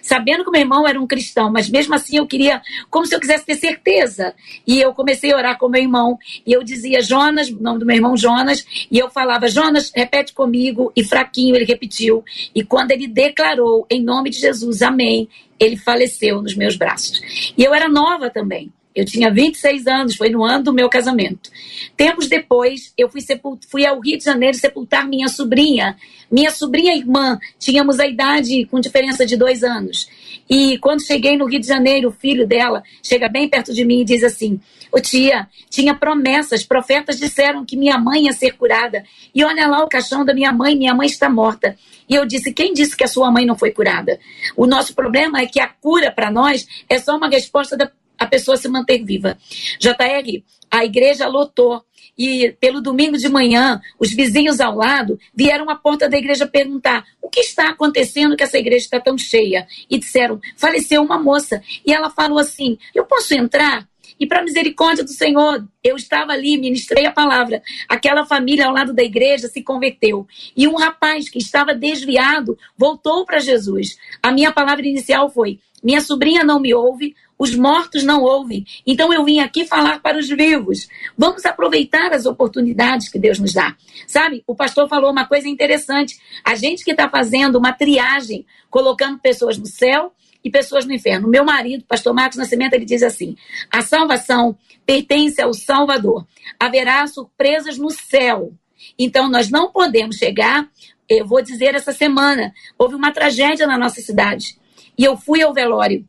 Sabendo 0.00 0.42
que 0.42 0.50
meu 0.50 0.62
irmão 0.62 0.88
era 0.88 0.98
um 0.98 1.06
cristão, 1.06 1.52
mas 1.52 1.68
mesmo 1.68 1.94
assim 1.94 2.16
eu 2.16 2.26
queria, 2.26 2.62
como 2.90 3.06
se 3.06 3.14
eu 3.14 3.20
quisesse 3.20 3.44
ter 3.44 3.56
certeza. 3.56 4.34
E 4.66 4.80
eu 4.80 4.94
comecei 4.94 5.32
a 5.32 5.36
orar 5.36 5.58
com 5.58 5.68
meu 5.68 5.82
irmão, 5.82 6.18
e 6.46 6.52
eu 6.52 6.64
dizia 6.64 7.02
Jonas, 7.02 7.50
o 7.50 7.62
nome 7.62 7.78
do 7.78 7.86
meu 7.86 7.94
irmão 7.94 8.16
Jonas, 8.16 8.64
e 8.90 8.98
eu 8.98 9.10
falava, 9.10 9.48
Jonas, 9.48 9.92
repete 9.94 10.32
comigo, 10.32 10.90
e 10.96 11.04
fraquinho 11.04 11.54
ele 11.54 11.66
repetiu. 11.66 12.24
E 12.54 12.64
quando 12.64 12.90
ele 12.90 13.06
declarou, 13.06 13.86
em 13.90 14.02
nome 14.02 14.30
de 14.30 14.38
Jesus, 14.38 14.82
amém, 14.82 15.28
ele 15.60 15.76
faleceu 15.76 16.42
nos 16.42 16.56
meus 16.56 16.74
braços. 16.74 17.20
E 17.56 17.62
eu 17.62 17.74
era 17.74 17.88
nova 17.88 18.30
também. 18.30 18.72
Eu 18.94 19.04
tinha 19.04 19.30
26 19.30 19.86
anos, 19.86 20.16
foi 20.16 20.28
no 20.28 20.44
ano 20.44 20.64
do 20.64 20.72
meu 20.72 20.88
casamento. 20.88 21.50
Tempos 21.96 22.28
depois, 22.28 22.92
eu 22.96 23.08
fui, 23.08 23.20
sepult... 23.20 23.66
fui 23.70 23.86
ao 23.86 23.98
Rio 24.00 24.18
de 24.18 24.24
Janeiro 24.24 24.56
sepultar 24.56 25.08
minha 25.08 25.28
sobrinha. 25.28 25.96
Minha 26.30 26.50
sobrinha 26.50 26.94
irmã, 26.94 27.38
tínhamos 27.58 27.98
a 27.98 28.06
idade 28.06 28.66
com 28.66 28.80
diferença 28.80 29.24
de 29.24 29.36
dois 29.36 29.62
anos. 29.64 30.08
E 30.48 30.76
quando 30.78 31.06
cheguei 31.06 31.36
no 31.36 31.46
Rio 31.46 31.60
de 31.60 31.66
Janeiro, 31.66 32.08
o 32.08 32.12
filho 32.12 32.46
dela 32.46 32.82
chega 33.02 33.28
bem 33.28 33.48
perto 33.48 33.72
de 33.72 33.84
mim 33.84 34.00
e 34.00 34.04
diz 34.04 34.22
assim: 34.22 34.60
Ô 34.92 35.00
tia, 35.00 35.48
tinha 35.70 35.94
promessas, 35.94 36.62
profetas 36.62 37.18
disseram 37.18 37.64
que 37.64 37.76
minha 37.76 37.96
mãe 37.96 38.26
ia 38.26 38.32
ser 38.32 38.52
curada. 38.52 39.04
E 39.34 39.42
olha 39.42 39.66
lá 39.66 39.82
o 39.82 39.88
caixão 39.88 40.22
da 40.24 40.34
minha 40.34 40.52
mãe, 40.52 40.76
minha 40.76 40.94
mãe 40.94 41.06
está 41.06 41.30
morta. 41.30 41.76
E 42.06 42.14
eu 42.14 42.26
disse: 42.26 42.52
quem 42.52 42.74
disse 42.74 42.94
que 42.94 43.04
a 43.04 43.08
sua 43.08 43.30
mãe 43.30 43.46
não 43.46 43.56
foi 43.56 43.70
curada? 43.70 44.20
O 44.54 44.66
nosso 44.66 44.94
problema 44.94 45.40
é 45.40 45.46
que 45.46 45.58
a 45.58 45.66
cura 45.66 46.10
para 46.10 46.30
nós 46.30 46.66
é 46.88 46.98
só 46.98 47.16
uma 47.16 47.28
resposta 47.28 47.74
da 47.74 47.90
a 48.22 48.26
pessoa 48.26 48.56
se 48.56 48.68
manter 48.68 49.04
viva. 49.04 49.36
JR, 49.78 50.42
a 50.70 50.84
igreja 50.84 51.26
lotou. 51.26 51.84
E 52.16 52.54
pelo 52.60 52.82
domingo 52.82 53.16
de 53.16 53.28
manhã, 53.28 53.80
os 53.98 54.12
vizinhos 54.12 54.60
ao 54.60 54.76
lado 54.76 55.18
vieram 55.34 55.70
à 55.70 55.74
porta 55.74 56.08
da 56.08 56.18
igreja 56.18 56.46
perguntar 56.46 57.04
o 57.22 57.28
que 57.28 57.40
está 57.40 57.70
acontecendo 57.70 58.36
que 58.36 58.42
essa 58.42 58.58
igreja 58.58 58.84
está 58.84 59.00
tão 59.00 59.16
cheia. 59.16 59.66
E 59.88 59.98
disseram: 59.98 60.40
faleceu 60.56 61.02
uma 61.02 61.18
moça. 61.18 61.62
E 61.86 61.92
ela 61.92 62.10
falou 62.10 62.38
assim: 62.38 62.78
eu 62.94 63.04
posso 63.06 63.34
entrar? 63.34 63.88
E 64.20 64.26
para 64.26 64.44
misericórdia 64.44 65.02
do 65.02 65.10
Senhor, 65.10 65.66
eu 65.82 65.96
estava 65.96 66.32
ali, 66.32 66.56
ministrei 66.56 67.06
a 67.06 67.10
palavra. 67.10 67.60
Aquela 67.88 68.24
família 68.24 68.66
ao 68.66 68.72
lado 68.72 68.92
da 68.92 69.02
igreja 69.02 69.48
se 69.48 69.62
converteu. 69.62 70.26
E 70.56 70.68
um 70.68 70.76
rapaz 70.76 71.28
que 71.28 71.38
estava 71.38 71.74
desviado 71.74 72.56
voltou 72.76 73.24
para 73.24 73.40
Jesus. 73.40 73.96
A 74.22 74.30
minha 74.30 74.52
palavra 74.52 74.86
inicial 74.86 75.28
foi: 75.28 75.58
minha 75.82 76.00
sobrinha 76.00 76.44
não 76.44 76.60
me 76.60 76.72
ouve, 76.72 77.14
os 77.38 77.56
mortos 77.56 78.04
não 78.04 78.22
ouvem. 78.22 78.64
Então 78.86 79.12
eu 79.12 79.24
vim 79.24 79.40
aqui 79.40 79.64
falar 79.64 80.00
para 80.00 80.16
os 80.16 80.28
vivos. 80.28 80.86
Vamos 81.18 81.44
aproveitar 81.44 82.12
as 82.12 82.24
oportunidades 82.24 83.08
que 83.08 83.18
Deus 83.18 83.38
nos 83.38 83.52
dá. 83.52 83.74
Sabe, 84.06 84.44
o 84.46 84.54
pastor 84.54 84.88
falou 84.88 85.10
uma 85.10 85.26
coisa 85.26 85.48
interessante. 85.48 86.20
A 86.44 86.54
gente 86.54 86.84
que 86.84 86.92
está 86.92 87.08
fazendo 87.08 87.58
uma 87.58 87.72
triagem, 87.72 88.46
colocando 88.70 89.18
pessoas 89.18 89.58
no 89.58 89.66
céu 89.66 90.12
e 90.44 90.50
pessoas 90.50 90.84
no 90.84 90.92
inferno. 90.92 91.28
Meu 91.28 91.44
marido, 91.44 91.84
pastor 91.84 92.14
Marcos 92.14 92.38
Nascimento, 92.38 92.74
ele 92.74 92.84
diz 92.84 93.02
assim: 93.02 93.36
a 93.70 93.82
salvação 93.82 94.56
pertence 94.86 95.42
ao 95.42 95.52
Salvador. 95.52 96.26
Haverá 96.60 97.04
surpresas 97.06 97.76
no 97.76 97.90
céu. 97.90 98.52
Então 98.98 99.28
nós 99.28 99.50
não 99.50 99.72
podemos 99.72 100.16
chegar. 100.16 100.68
Eu 101.08 101.26
vou 101.26 101.42
dizer 101.42 101.74
essa 101.74 101.92
semana, 101.92 102.52
houve 102.78 102.94
uma 102.94 103.12
tragédia 103.12 103.66
na 103.66 103.76
nossa 103.76 104.00
cidade. 104.00 104.56
E 104.96 105.04
eu 105.04 105.16
fui 105.16 105.42
ao 105.42 105.52
velório. 105.52 106.06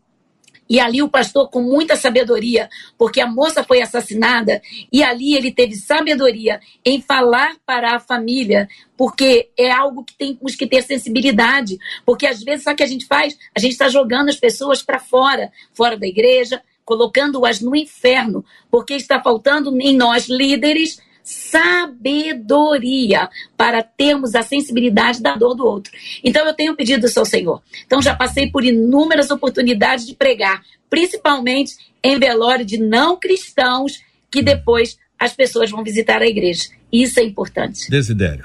E 0.69 0.79
ali 0.79 1.01
o 1.01 1.09
pastor, 1.09 1.49
com 1.49 1.61
muita 1.61 1.95
sabedoria, 1.95 2.69
porque 2.97 3.19
a 3.19 3.27
moça 3.27 3.63
foi 3.63 3.81
assassinada, 3.81 4.61
e 4.91 5.03
ali 5.03 5.36
ele 5.36 5.51
teve 5.51 5.75
sabedoria 5.75 6.59
em 6.86 7.01
falar 7.01 7.57
para 7.65 7.95
a 7.95 7.99
família, 7.99 8.67
porque 8.97 9.49
é 9.57 9.69
algo 9.69 10.03
que 10.03 10.15
temos 10.15 10.55
que 10.55 10.65
ter 10.65 10.81
sensibilidade. 10.81 11.77
Porque 12.05 12.25
às 12.25 12.41
vezes, 12.41 12.63
sabe 12.63 12.75
o 12.75 12.77
que 12.77 12.84
a 12.84 12.88
gente 12.88 13.05
faz? 13.05 13.38
A 13.55 13.59
gente 13.59 13.73
está 13.73 13.89
jogando 13.89 14.29
as 14.29 14.38
pessoas 14.38 14.81
para 14.81 14.99
fora, 14.99 15.51
fora 15.73 15.97
da 15.97 16.07
igreja, 16.07 16.61
colocando-as 16.86 17.59
no 17.59 17.75
inferno, 17.75 18.43
porque 18.71 18.93
está 18.93 19.21
faltando 19.21 19.75
em 19.79 19.95
nós 19.95 20.27
líderes 20.27 20.99
sabedoria 21.24 23.30
para 23.55 23.82
termos 23.82 24.36
a 24.36 24.41
sensibilidade 24.41 25.21
da 25.21 25.36
dor 25.36 25.55
do 25.55 25.65
outro. 25.65 25.91
Então 26.24 26.45
eu 26.45 26.53
tenho 26.53 26.76
pedido 26.76 27.07
isso 27.07 27.19
ao 27.19 27.26
Senhor. 27.26 27.61
Então 27.86 28.01
já 28.01 28.13
passei 28.13 28.51
por 28.51 28.63
inúmeras 28.63 29.32
oportunidades 29.32 30.05
de 30.05 30.13
pregar, 30.13 30.61
principalmente 30.89 31.76
em 32.03 32.19
velório 32.19 32.65
de 32.65 32.78
não 32.78 33.17
cristãos, 33.17 34.01
que 34.30 34.41
depois 34.41 34.97
as 35.17 35.34
pessoas 35.34 35.71
vão 35.71 35.84
visitar 35.84 36.21
a 36.21 36.28
igreja. 36.28 36.65
Isso 36.91 37.19
é 37.19 37.24
importante. 37.24 37.89
Desidério. 37.89 38.43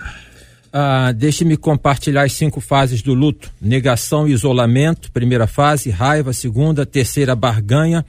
Ah, 0.72 1.12
Deixe-me 1.12 1.56
compartilhar 1.56 2.22
as 2.22 2.32
cinco 2.32 2.60
fases 2.60 3.02
do 3.02 3.14
luto: 3.14 3.50
negação 3.60 4.28
e 4.28 4.32
isolamento, 4.32 5.10
primeira 5.10 5.46
fase, 5.46 5.90
raiva, 5.90 6.32
segunda, 6.32 6.86
terceira, 6.86 7.34
barganha, 7.34 8.04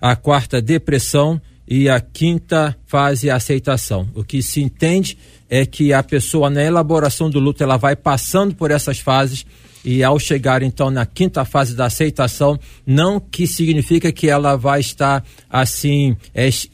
a 0.00 0.16
quarta, 0.16 0.60
depressão 0.60 1.40
e 1.68 1.88
a 1.88 2.00
quinta 2.00 2.74
fase 2.86 3.28
é 3.28 3.32
a 3.32 3.36
aceitação. 3.36 4.08
O 4.14 4.24
que 4.24 4.42
se 4.42 4.62
entende 4.62 5.18
é 5.50 5.66
que 5.66 5.92
a 5.92 6.02
pessoa 6.02 6.48
na 6.48 6.64
elaboração 6.64 7.28
do 7.28 7.38
luto 7.38 7.62
ela 7.62 7.76
vai 7.76 7.94
passando 7.94 8.54
por 8.54 8.70
essas 8.70 8.98
fases 8.98 9.44
e 9.84 10.02
ao 10.02 10.18
chegar 10.18 10.62
então 10.62 10.90
na 10.90 11.06
quinta 11.06 11.44
fase 11.44 11.74
da 11.74 11.86
aceitação, 11.86 12.58
não 12.86 13.20
que 13.20 13.46
significa 13.46 14.10
que 14.10 14.28
ela 14.28 14.56
vai 14.56 14.80
estar 14.80 15.24
assim, 15.48 16.16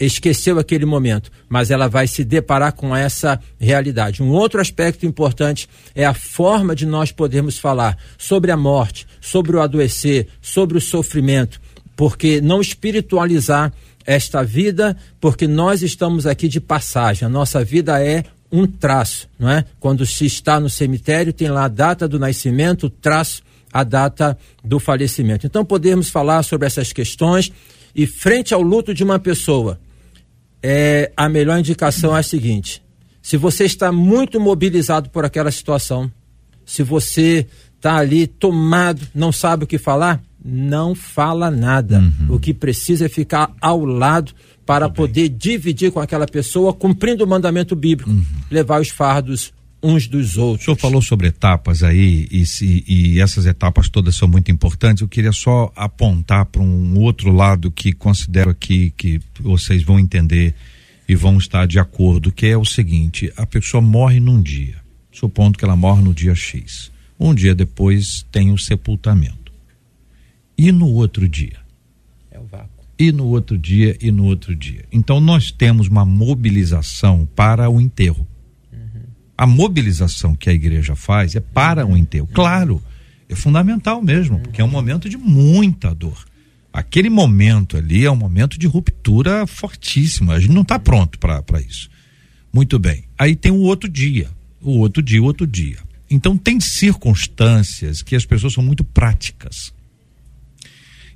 esqueceu 0.01 0.59
aquele 0.59 0.87
momento, 0.87 1.31
mas 1.49 1.71
ela 1.71 1.89
vai 1.89 2.07
se 2.07 2.25
deparar 2.25 2.73
com 2.73 2.95
essa 2.97 3.41
realidade. 3.59 4.23
Um 4.23 4.31
outro 4.31 4.61
aspecto 4.61 5.05
importante 5.05 5.69
é 5.95 6.05
a 6.05 6.15
forma 6.15 6.75
de 6.75 6.87
nós 6.87 7.13
podermos 7.13 7.59
falar 7.59 7.99
sobre 8.17 8.51
a 8.51 8.57
morte, 8.57 9.07
sobre 9.21 9.57
o 9.57 9.61
adoecer, 9.61 10.29
sobre 10.41 10.79
o 10.79 10.81
sofrimento, 10.81 11.61
porque 11.95 12.41
não 12.41 12.61
espiritualizar 12.61 13.73
esta 14.07 14.43
vida, 14.43 14.97
porque 15.21 15.47
nós 15.47 15.83
estamos 15.83 16.27
aqui 16.27 16.49
de 16.49 16.61
passagem. 16.61 17.27
A 17.27 17.29
nossa 17.29 17.65
vida 17.65 18.03
é 18.05 18.25
um 18.51 18.67
traço, 18.67 19.29
não 19.39 19.51
é? 19.51 19.65
Quando 19.81 20.07
se 20.07 20.27
está 20.27 20.61
no 20.61 20.71
cemitério, 20.71 21.33
tem 21.33 21.49
lá 21.49 21.65
a 21.65 21.69
data 21.69 22.07
do 22.07 22.19
nascimento, 22.19 22.87
o 22.87 22.91
traço, 22.91 23.43
a 23.73 23.83
data 23.83 24.39
do 24.63 24.79
falecimento. 24.79 25.47
Então 25.47 25.65
podemos 25.65 26.09
falar 26.09 26.45
sobre 26.45 26.67
essas 26.67 26.93
questões 26.93 27.51
E 27.97 28.07
frente 28.07 28.53
ao 28.53 28.61
luto 28.61 28.93
de 28.93 29.05
uma 29.05 29.21
pessoa, 29.21 29.79
é, 30.61 31.13
a 31.17 31.29
melhor 31.29 31.59
indicação 31.59 32.17
é 32.17 32.21
a 32.21 32.23
seguinte: 32.23 32.83
se 33.23 33.37
você 33.37 33.65
está 33.65 33.93
muito 33.93 34.41
mobilizado 34.41 35.11
por 35.11 35.25
aquela 35.25 35.51
situação, 35.51 36.11
se 36.67 36.83
você 36.83 37.47
está 37.77 37.97
ali 37.97 38.27
tomado, 38.27 39.07
não 39.15 39.31
sabe 39.31 39.65
o 39.65 39.67
que 39.67 39.79
falar, 39.79 40.23
não 40.45 40.95
fala 40.95 41.51
nada. 41.51 42.01
Uhum. 42.01 42.35
O 42.35 42.39
que 42.39 42.53
precisa 42.53 43.07
é 43.07 43.09
ficar 43.09 43.51
ao 43.61 43.85
lado 43.85 44.33
para 44.67 44.89
poder 44.91 45.29
dividir 45.31 45.91
com 45.91 46.01
aquela 46.01 46.27
pessoa, 46.27 46.73
cumprindo 46.73 47.25
o 47.25 47.27
mandamento 47.27 47.75
bíblico, 47.75 48.11
uhum. 48.11 48.25
levar 48.51 48.81
os 48.81 48.89
fardos 48.89 49.53
uns 49.83 50.07
dos 50.07 50.39
outros. 50.39 50.63
O 50.63 50.65
senhor 50.65 50.77
falou 50.79 51.03
sobre 51.03 51.29
etapas 51.29 51.83
aí, 51.83 52.27
e, 52.31 52.47
se, 52.47 52.83
e 52.89 53.21
essas 53.21 53.45
etapas 53.45 53.89
todas 53.89 54.17
são 54.17 54.27
muito 54.27 54.51
importantes. 54.51 55.03
Eu 55.03 55.09
queria 55.09 55.33
só 55.33 55.71
apontar 55.77 56.47
para 56.47 56.63
um 56.63 56.99
outro 56.99 57.31
lado 57.31 57.71
que 57.71 57.93
considero 57.93 58.51
aqui 58.51 58.93
que 58.97 59.21
vocês 59.39 59.83
vão 59.83 59.99
entender 59.99 60.55
e 61.07 61.15
vão 61.15 61.37
estar 61.37 61.67
de 61.67 61.79
acordo, 61.79 62.33
que 62.33 62.47
é 62.47 62.57
o 62.57 62.65
seguinte: 62.65 63.31
a 63.37 63.45
pessoa 63.47 63.83
morre 63.83 64.21
num 64.21 64.41
dia, 64.41 64.77
supondo 65.13 65.59
que 65.59 65.65
ela 65.65 65.77
morre 65.77 66.03
no 66.03 66.15
dia 66.15 66.35
X. 66.35 66.91
Um 67.21 67.35
dia 67.35 67.55
depois 67.55 68.25
tem 68.33 68.53
o 68.53 68.59
sepultamento. 68.59 69.44
E 70.57 70.71
no 70.73 70.89
outro 70.89 71.29
dia? 71.29 71.59
É 72.31 72.39
o 72.39 72.45
vácuo. 72.45 72.69
E 72.99 73.11
no 73.11 73.27
outro 73.27 73.59
dia, 73.59 73.97
e 74.01 74.11
no 74.11 74.25
outro 74.25 74.55
dia. 74.55 74.85
Então 74.93 75.21
nós 75.21 75.51
temos 75.51 75.89
uma 75.89 76.05
mobilização 76.05 77.29
para 77.35 77.69
o 77.69 77.81
enterro. 77.81 78.27
Uhum. 78.73 79.03
A 79.37 79.47
mobilização 79.47 80.35
que 80.35 80.49
a 80.49 80.53
igreja 80.53 80.95
faz 80.95 81.35
é 81.35 81.41
para 81.41 81.87
o 81.87 81.97
enterro. 81.97 82.29
Claro, 82.33 82.81
é 83.29 83.35
fundamental 83.35 84.01
mesmo, 84.01 84.39
porque 84.39 84.61
é 84.61 84.65
um 84.65 84.71
momento 84.71 85.09
de 85.09 85.17
muita 85.17 85.95
dor 85.95 86.25
aquele 86.75 87.09
momento 87.09 87.77
ali 87.77 88.05
é 88.05 88.11
um 88.11 88.17
momento 88.17 88.59
de 88.59 88.67
ruptura 88.67 89.47
fortíssima. 89.47 90.35
A 90.35 90.41
gente 90.41 90.53
não 90.53 90.63
está 90.63 90.77
pronto 90.77 91.21
para 91.21 91.61
isso. 91.61 91.89
Muito 92.53 92.81
bem. 92.81 93.05
Aí 93.17 93.37
tem 93.37 93.53
o 93.53 93.61
outro 93.61 93.89
dia, 93.89 94.29
o 94.61 94.79
outro 94.79 95.01
dia, 95.01 95.23
o 95.23 95.25
outro 95.25 95.47
dia. 95.47 95.79
Então 96.11 96.37
tem 96.37 96.59
circunstâncias 96.59 98.03
que 98.03 98.17
as 98.17 98.27
pessoas 98.27 98.55
são 98.55 98.63
muito 98.63 98.83
práticas. 98.83 99.73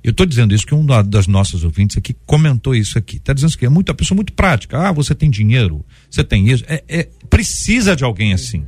Eu 0.03 0.11
estou 0.11 0.25
dizendo 0.25 0.55
isso 0.55 0.65
que 0.65 0.73
um 0.73 0.85
das 0.85 1.27
nossas 1.27 1.63
ouvintes 1.63 1.97
aqui 1.97 2.15
comentou 2.25 2.73
isso 2.73 2.97
aqui. 2.97 3.17
Está 3.17 3.33
dizendo 3.33 3.57
que 3.57 3.65
é 3.65 3.69
muito, 3.69 3.93
pessoa 3.93 4.15
muito 4.15 4.33
prática. 4.33 4.79
Ah, 4.79 4.91
você 4.91 5.13
tem 5.13 5.29
dinheiro, 5.29 5.85
você 6.09 6.23
tem 6.23 6.47
isso. 6.47 6.63
É, 6.67 6.83
é, 6.87 7.09
precisa 7.29 7.95
de 7.95 8.03
alguém 8.03 8.33
assim. 8.33 8.65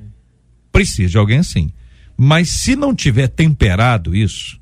Precisa 0.71 1.09
de 1.09 1.17
alguém 1.17 1.39
assim. 1.39 1.71
Mas 2.17 2.49
se 2.49 2.75
não 2.75 2.93
tiver 2.93 3.27
temperado 3.27 4.15
isso, 4.15 4.59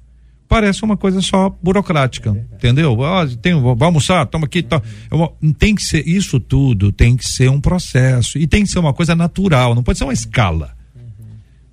parece 0.47 0.83
uma 0.83 0.95
coisa 0.95 1.21
só 1.21 1.49
burocrática, 1.61 2.31
é 2.31 2.55
entendeu? 2.55 2.97
Oh, 2.97 3.37
tem, 3.37 3.53
vou 3.53 3.77
almoçar, 3.81 4.25
toma 4.25 4.45
aqui, 4.45 4.63
tá. 4.63 4.81
Eu, 5.11 5.35
tem 5.57 5.75
que 5.75 5.83
ser 5.83 6.07
isso 6.07 6.39
tudo, 6.39 6.91
tem 6.91 7.15
que 7.15 7.27
ser 7.27 7.49
um 7.49 7.61
processo 7.61 8.37
e 8.37 8.47
tem 8.47 8.63
que 8.63 8.69
ser 8.69 8.79
uma 8.79 8.93
coisa 8.93 9.15
natural, 9.15 9.75
não 9.75 9.83
pode 9.83 9.97
ser 9.97 10.05
uma 10.05 10.13
escala. 10.13 10.75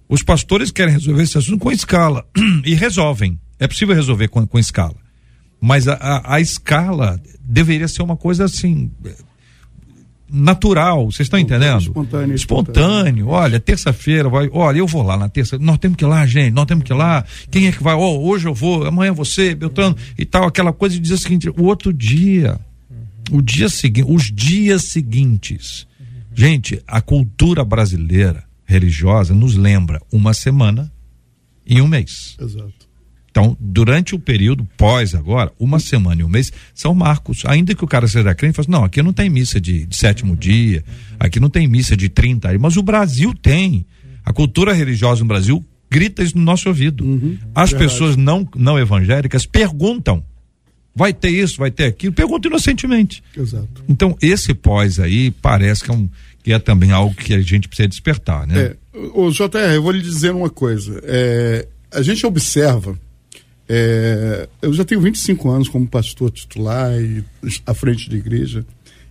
Os 0.09 0.23
pastores 0.23 0.71
querem 0.71 0.95
resolver 0.95 1.23
esse 1.23 1.37
assunto 1.37 1.59
com 1.59 1.73
escala 1.73 2.25
e 2.65 2.75
resolvem. 2.75 3.41
É 3.59 3.67
possível 3.67 3.95
resolver 3.95 4.29
com, 4.29 4.47
com 4.47 4.59
escala, 4.59 4.97
mas 5.61 5.89
a, 5.89 5.95
a, 5.95 6.35
a 6.35 6.41
escala 6.41 7.21
deveria 7.41 7.89
ser 7.89 8.03
uma 8.03 8.17
coisa 8.17 8.45
assim 8.45 8.91
natural, 10.29 11.11
vocês 11.11 11.27
estão 11.27 11.39
entendendo? 11.39 11.81
Espontâneo. 11.81 12.35
Espontâneo. 12.35 13.29
Olha, 13.29 13.61
terça-feira 13.61 14.29
vai, 14.29 14.49
olha, 14.53 14.79
eu 14.79 14.87
vou 14.87 15.03
lá 15.03 15.17
na 15.17 15.29
terça, 15.29 15.59
nós 15.59 15.79
temos 15.79 15.97
que 15.97 16.05
ir 16.05 16.09
lá, 16.09 16.27
gente, 16.27 16.53
nós 16.53 16.67
temos 16.67 16.85
que 16.85 16.93
ir 16.93 16.97
lá. 16.97 17.25
Quem 17.51 17.67
é 17.67 17.73
que 17.73 17.83
vai? 17.83 17.95
Oh, 17.95 18.21
hoje 18.27 18.49
eu 18.49 18.55
vou, 18.55 18.85
amanhã 18.85 19.13
você, 19.13 19.55
Beltrano 19.55 19.97
e 20.19 20.25
tal, 20.25 20.47
aquela 20.47 20.73
coisa 20.73 20.97
de 20.97 21.01
dizer 21.01 21.15
o 21.15 21.19
seguinte, 21.19 21.49
o 21.51 21.65
outro 21.65 21.93
dia, 21.93 22.59
o 23.31 23.41
dia 23.41 23.69
seguinte, 23.69 24.07
os 24.09 24.25
dias 24.25 24.85
seguintes. 24.85 25.87
Gente, 26.35 26.83
a 26.87 27.01
cultura 27.01 27.65
brasileira 27.65 28.45
religiosa 28.65 29.33
nos 29.33 29.55
lembra 29.55 30.03
uma 30.13 30.35
semana 30.35 30.93
e 31.65 31.81
um 31.81 31.87
mês. 31.87 32.37
Exato. 32.41 32.86
Então, 33.37 33.55
durante 33.61 34.15
o 34.15 34.19
período 34.19 34.67
pós 34.79 35.15
agora, 35.15 35.53
uma 35.61 35.79
semana 35.79 36.23
e 36.23 36.25
um 36.25 36.29
mês, 36.29 36.51
são 36.75 36.95
marcos. 36.95 37.43
Ainda 37.45 37.75
que 37.75 37.85
o 37.85 37.87
cara 37.87 38.09
seja 38.09 38.35
crente, 38.35 38.57
fala 38.57 38.65
assim, 38.65 38.73
não, 38.73 38.83
aqui 38.83 39.03
não 39.03 39.13
tem 39.13 39.29
missa 39.29 39.61
de, 39.61 39.85
de 39.85 39.95
sétimo 39.95 40.35
dia, 40.35 40.83
aqui 41.21 41.39
não 41.39 41.51
tem 41.51 41.69
missa 41.69 41.95
de 41.95 42.09
30 42.09 42.59
mas 42.59 42.79
o 42.79 42.83
Brasil 42.83 43.35
tem. 43.35 43.85
A 44.25 44.33
cultura 44.33 44.73
religiosa 44.73 45.21
no 45.21 45.29
Brasil 45.29 45.63
grita 45.91 46.23
isso 46.23 46.39
no 46.39 46.45
nosso 46.45 46.67
ouvido. 46.67 47.05
Uhum, 47.05 47.37
As 47.55 47.73
verdade. 47.73 47.93
pessoas 47.93 48.17
não, 48.17 48.49
não 48.57 48.79
evangélicas 48.79 49.45
perguntam. 49.45 50.25
Vai 50.95 51.13
ter 51.13 51.29
isso, 51.29 51.59
vai 51.59 51.71
ter 51.71 51.85
aquilo, 51.85 52.15
perguntam 52.15 52.51
inocentemente. 52.51 53.23
Exato. 53.37 53.85
Então, 53.87 54.17
esse 54.23 54.55
pós 54.55 54.99
aí 54.99 55.31
parece 55.31 55.85
que 55.85 55.91
é, 55.91 55.95
um, 55.95 56.09
que 56.43 56.55
é 56.55 56.59
também 56.59 56.91
algo 56.91 57.15
que 57.15 57.35
a 57.35 57.41
gente 57.43 57.69
precisa 57.69 57.87
despertar, 57.87 58.47
né? 58.47 58.59
É, 58.59 58.77
o 59.13 59.31
JR, 59.31 59.75
eu 59.75 59.83
vou 59.83 59.93
lhe 59.93 60.01
dizer 60.01 60.33
uma 60.33 60.49
coisa. 60.49 61.03
É, 61.05 61.69
a 61.93 62.01
gente 62.01 62.25
observa 62.25 62.99
é, 63.69 64.49
eu 64.63 64.73
já 64.73 64.85
tenho 64.85 65.01
25 65.01 65.51
anos 65.51 65.69
como 65.69 65.87
pastor 65.87 66.31
titular 66.31 66.93
e 67.01 67.25
à 67.65 67.75
frente 67.75 68.09
de 68.09 68.17
igreja. 68.17 68.65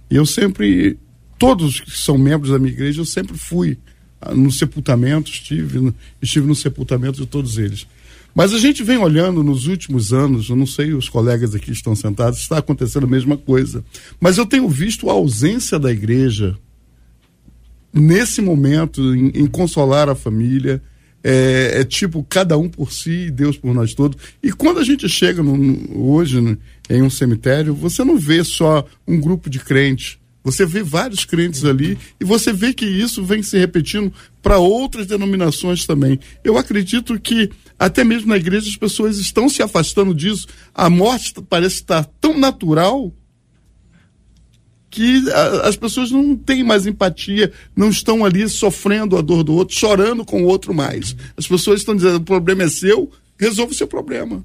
E 0.10 0.16
eu 0.16 0.26
sempre, 0.26 0.98
todos 1.38 1.80
que 1.80 1.92
são 1.92 2.18
membros 2.18 2.52
da 2.52 2.60
minha 2.60 2.72
igreja, 2.72 3.02
eu 3.02 3.06
sempre 3.06 3.38
fui 3.38 3.78
no 4.34 4.52
sepultamento, 4.52 5.30
estive 5.30 5.80
no, 5.80 5.96
estive 6.22 6.48
no 6.48 6.56
sepultamento 6.56 7.20
de 7.20 7.26
todos 7.26 7.58
eles. 7.58 7.86
Mas 8.34 8.54
a 8.54 8.60
gente 8.60 8.84
vem 8.84 8.98
olhando 8.98 9.44
nos 9.44 9.68
últimos 9.68 10.12
anos, 10.12 10.50
eu 10.50 10.56
não 10.56 10.68
sei, 10.68 10.94
os 10.94 11.08
colegas 11.08 11.56
aqui 11.56 11.72
estão 11.72 11.96
sentados, 11.96 12.40
está 12.40 12.58
acontecendo 12.58 13.06
a 13.06 13.10
mesma 13.10 13.38
coisa. 13.38 13.84
Mas 14.20 14.38
eu 14.38 14.46
tenho 14.46 14.68
visto 14.68 15.10
a 15.10 15.14
ausência 15.14 15.80
da 15.80 15.92
igreja 15.92 16.58
nesse 17.94 18.42
momento 18.42 19.16
em, 19.16 19.30
em 19.30 19.48
consolar 19.48 20.10
a 20.10 20.16
família, 20.16 20.84
é, 21.28 21.80
é, 21.82 21.84
tipo 21.84 22.24
cada 22.30 22.56
um 22.56 22.70
por 22.70 22.94
si 22.94 23.26
e 23.26 23.32
Deus 23.32 23.58
por 23.58 23.74
nós 23.74 23.96
todos. 23.96 24.22
E 24.44 24.52
quando 24.52 24.80
a 24.80 24.84
gente 24.84 25.10
chega 25.10 25.42
no, 25.42 25.58
no, 25.58 26.08
hoje 26.12 26.40
no, 26.40 26.56
em 26.88 27.02
um 27.02 27.10
cemitério, 27.10 27.74
você 27.74 28.04
não 28.04 28.16
vê 28.16 28.44
só 28.44 28.86
um 29.08 29.20
grupo 29.20 29.50
de 29.50 29.58
crentes. 29.60 30.20
Você 30.44 30.64
vê 30.64 30.84
vários 30.84 31.26
crentes 31.26 31.66
ali 31.66 31.98
e 32.20 32.24
você 32.24 32.54
vê 32.54 32.72
que 32.72 32.86
isso 32.86 33.26
vem 33.26 33.42
se 33.42 33.58
repetindo 33.58 34.14
para 34.44 34.60
outras 34.60 35.08
denominações 35.08 35.88
também. 35.88 36.20
Eu 36.44 36.60
acredito 36.60 37.20
que 37.20 37.50
até 37.80 38.04
mesmo 38.04 38.28
na 38.28 38.38
igreja 38.38 38.70
as 38.70 38.78
pessoas 38.78 39.18
estão 39.18 39.50
se 39.50 39.64
afastando 39.64 40.14
disso. 40.14 40.46
A 40.76 40.92
morte 40.92 41.34
parece 41.50 41.78
estar 41.78 42.06
tão 42.22 42.38
natural 42.38 43.12
que 44.96 45.30
a, 45.30 45.68
as 45.68 45.76
pessoas 45.76 46.10
não 46.10 46.38
têm 46.38 46.64
mais 46.64 46.88
empatia, 46.88 47.52
não 47.76 47.90
estão 47.90 48.24
ali 48.24 48.48
sofrendo 48.48 49.18
a 49.18 49.22
dor 49.22 49.44
do 49.44 49.54
outro, 49.54 49.76
chorando 49.76 50.24
com 50.24 50.42
o 50.42 50.48
outro 50.48 50.74
mais. 50.74 51.14
As 51.36 51.46
pessoas 51.46 51.82
estão 51.82 51.94
dizendo: 51.94 52.16
o 52.16 52.22
problema 52.22 52.64
é 52.64 52.70
seu, 52.70 53.12
resolva 53.38 53.74
o 53.74 53.76
seu 53.76 53.88
problema. 53.88 54.42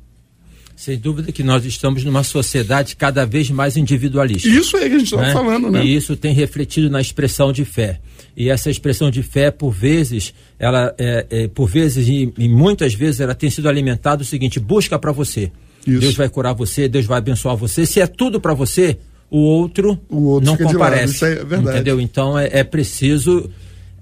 Sem 0.74 0.98
dúvida 0.98 1.30
que 1.30 1.44
nós 1.44 1.64
estamos 1.64 2.02
numa 2.02 2.24
sociedade 2.24 2.96
cada 2.96 3.24
vez 3.24 3.48
mais 3.50 3.76
individualista. 3.76 4.48
Isso 4.48 4.76
aí 4.76 4.88
que 4.88 4.96
a 4.96 4.98
gente 4.98 5.14
está 5.14 5.26
né? 5.26 5.32
falando, 5.32 5.70
né? 5.70 5.84
E 5.84 5.94
isso 5.94 6.16
tem 6.16 6.34
refletido 6.34 6.90
na 6.90 7.00
expressão 7.00 7.52
de 7.52 7.64
fé. 7.64 8.00
E 8.36 8.48
essa 8.48 8.70
expressão 8.70 9.10
de 9.10 9.22
fé, 9.22 9.50
por 9.50 9.70
vezes, 9.70 10.34
ela, 10.58 10.92
é, 10.98 11.26
é, 11.30 11.48
por 11.48 11.68
vezes 11.68 12.08
e, 12.08 12.32
e, 12.36 12.48
muitas 12.48 12.94
vezes, 12.94 13.20
ela 13.20 13.34
tem 13.34 13.50
sido 13.50 13.68
alimentada 13.68 14.22
o 14.22 14.24
seguinte: 14.24 14.58
busca 14.58 14.98
para 14.98 15.12
você. 15.12 15.52
Isso. 15.86 16.00
Deus 16.00 16.14
vai 16.16 16.28
curar 16.28 16.54
você, 16.54 16.88
Deus 16.88 17.06
vai 17.06 17.18
abençoar 17.18 17.56
você. 17.56 17.86
Se 17.86 18.00
é 18.00 18.06
tudo 18.06 18.40
para 18.40 18.54
você, 18.54 18.98
o 19.30 19.38
outro, 19.38 19.98
o 20.08 20.24
outro 20.24 20.50
não 20.50 20.56
comparece. 20.56 21.14
Isso 21.14 21.24
é 21.24 21.44
verdade. 21.44 21.76
Entendeu? 21.76 22.00
Então 22.00 22.36
é, 22.38 22.48
é, 22.52 22.64
preciso. 22.64 23.48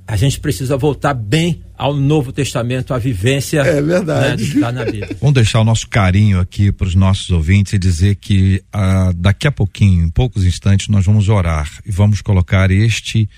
A 0.07 0.17
gente 0.17 0.41
precisa 0.41 0.75
voltar 0.79 1.13
bem 1.13 1.63
ao 1.77 1.95
Novo 1.95 2.33
Testamento, 2.33 2.95
à 2.95 2.99
vivência 2.99 3.61
é 3.61 3.83
verdade. 3.83 4.55
Né, 4.57 4.73
na 4.73 4.85
Bíblia. 4.87 5.15
Vamos 5.21 5.35
deixar 5.35 5.61
o 5.61 5.65
nosso 5.65 5.87
carinho 5.87 6.41
aqui 6.41 6.73
para 6.73 6.87
os 6.87 6.95
nossos 6.95 7.29
ouvintes 7.29 7.75
e 7.75 7.79
dizer 7.79 8.15
que 8.15 8.63
ah, 8.73 9.13
daqui 9.15 9.47
a 9.47 9.53
pouquinho, 9.53 10.07
em 10.07 10.09
poucos 10.09 10.47
instantes, 10.47 10.89
nós 10.89 11.05
vamos 11.05 11.29
orar 11.29 11.71
e 11.85 11.91
vamos 11.91 12.23
colocar 12.23 12.71
este 12.71 13.29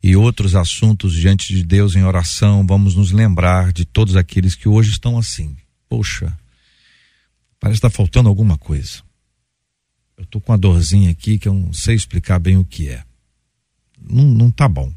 e 0.00 0.14
outros 0.14 0.54
assuntos 0.54 1.12
diante 1.12 1.52
de 1.52 1.64
Deus 1.64 1.96
em 1.96 2.04
oração. 2.04 2.64
Vamos 2.64 2.94
nos 2.94 3.10
lembrar 3.10 3.72
de 3.72 3.84
todos 3.84 4.14
aqueles 4.14 4.54
que 4.54 4.68
hoje 4.68 4.92
estão 4.92 5.18
assim. 5.18 5.56
Poxa, 5.88 6.32
parece 7.58 7.78
estar 7.78 7.90
tá 7.90 7.96
faltando 7.96 8.28
alguma 8.28 8.56
coisa 8.56 9.02
eu 10.22 10.26
tô 10.26 10.40
com 10.40 10.52
uma 10.52 10.58
dorzinha 10.58 11.10
aqui 11.10 11.36
que 11.36 11.48
eu 11.48 11.54
não 11.54 11.72
sei 11.72 11.96
explicar 11.96 12.38
bem 12.38 12.56
o 12.56 12.64
que 12.64 12.88
é. 12.88 13.02
Não, 14.00 14.24
não 14.24 14.50
tá 14.50 14.68
bom. 14.68 14.92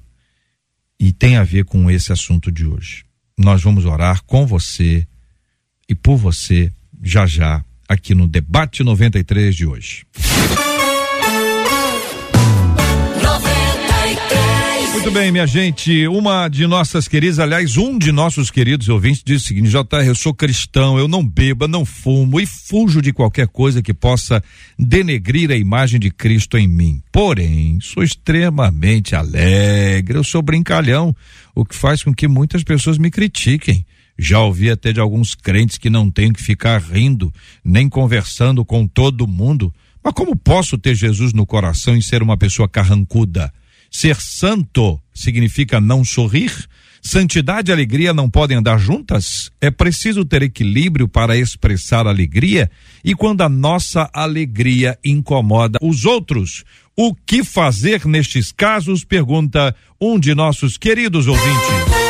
E 0.99 1.11
tem 1.11 1.36
a 1.36 1.43
ver 1.43 1.65
com 1.65 1.89
esse 1.89 2.13
assunto 2.13 2.51
de 2.51 2.65
hoje. 2.65 3.03
Nós 3.38 3.63
vamos 3.63 3.86
orar 3.86 4.23
com 4.23 4.45
você 4.45 5.05
e 5.89 5.95
por 5.95 6.17
você 6.17 6.71
já 7.01 7.26
já 7.26 7.65
aqui 7.89 8.13
no 8.13 8.28
debate 8.28 8.84
93 8.84 9.55
de 9.55 9.65
hoje. 9.65 10.05
Muito 15.06 15.20
bem, 15.20 15.32
minha 15.32 15.45
gente. 15.45 16.08
Uma 16.08 16.47
de 16.47 16.66
nossas 16.66 17.08
queridas, 17.08 17.38
aliás, 17.38 17.78
um 17.78 17.95
de 17.95 18.12
nossos 18.12 18.49
queridos 18.49 18.89
ouvintes 18.89 19.22
disse 19.24 19.45
o 19.45 19.47
seguinte: 19.49 19.70
JR, 19.70 20.03
eu 20.03 20.16
sou 20.16 20.34
cristão, 20.34 20.97
eu 20.97 21.08
não 21.08 21.24
bebo, 21.24 21.68
não 21.68 21.86
fumo 21.86 22.39
e 22.39 22.45
fujo 22.47 23.03
de 23.03 23.14
qualquer 23.14 23.47
coisa 23.47 23.84
que 23.84 23.93
possa 23.93 24.43
denegrir 24.80 25.51
a 25.51 25.56
imagem 25.56 25.99
de 25.99 26.10
Cristo 26.10 26.58
em 26.58 26.68
mim. 26.68 27.03
Porém, 27.12 27.78
sou 27.82 28.01
extremamente 28.01 29.16
alegre, 29.16 30.18
eu 30.18 30.24
sou 30.24 30.41
brincalhão, 30.41 31.16
o 31.53 31.64
que 31.64 31.76
faz 31.76 32.03
com 32.03 32.12
que 32.12 32.28
muitas 32.28 32.64
pessoas 32.64 32.97
me 32.97 33.12
critiquem. 33.12 33.86
Já 34.18 34.39
ouvi 34.39 34.72
até 34.72 34.91
de 34.91 34.99
alguns 34.99 35.36
crentes 35.36 35.78
que 35.78 35.89
não 35.89 36.10
têm 36.10 36.34
que 36.34 36.41
ficar 36.41 36.82
rindo, 36.82 37.32
nem 37.64 37.88
conversando 37.88 38.66
com 38.66 38.88
todo 38.88 39.28
mundo. 39.28 39.72
Mas 40.03 40.16
como 40.16 40.36
posso 40.36 40.80
ter 40.80 40.95
Jesus 40.95 41.32
no 41.32 41.45
coração 41.45 41.95
e 41.95 42.01
ser 42.01 42.24
uma 42.24 42.36
pessoa 42.36 42.68
carrancuda? 42.68 43.53
Ser 43.97 44.17
santo 44.19 44.99
significa 45.13 45.79
não 45.79 46.03
sorrir? 46.03 46.51
Santidade 47.01 47.71
e 47.71 47.73
alegria 47.73 48.13
não 48.13 48.29
podem 48.29 48.57
andar 48.57 48.77
juntas? 48.77 49.49
É 49.61 49.71
preciso 49.71 50.25
ter 50.25 50.41
equilíbrio 50.41 51.07
para 51.07 51.37
expressar 51.37 52.05
alegria? 52.05 52.69
E 53.05 53.15
quando 53.15 53.39
a 53.39 53.47
nossa 53.47 54.09
alegria 54.13 54.99
incomoda 55.01 55.79
os 55.81 56.03
outros, 56.03 56.65
o 56.93 57.15
que 57.15 57.41
fazer 57.41 58.05
nestes 58.05 58.51
casos? 58.51 59.05
Pergunta 59.05 59.73
um 59.99 60.19
de 60.19 60.35
nossos 60.35 60.77
queridos 60.77 61.25
ouvintes. 61.27 62.05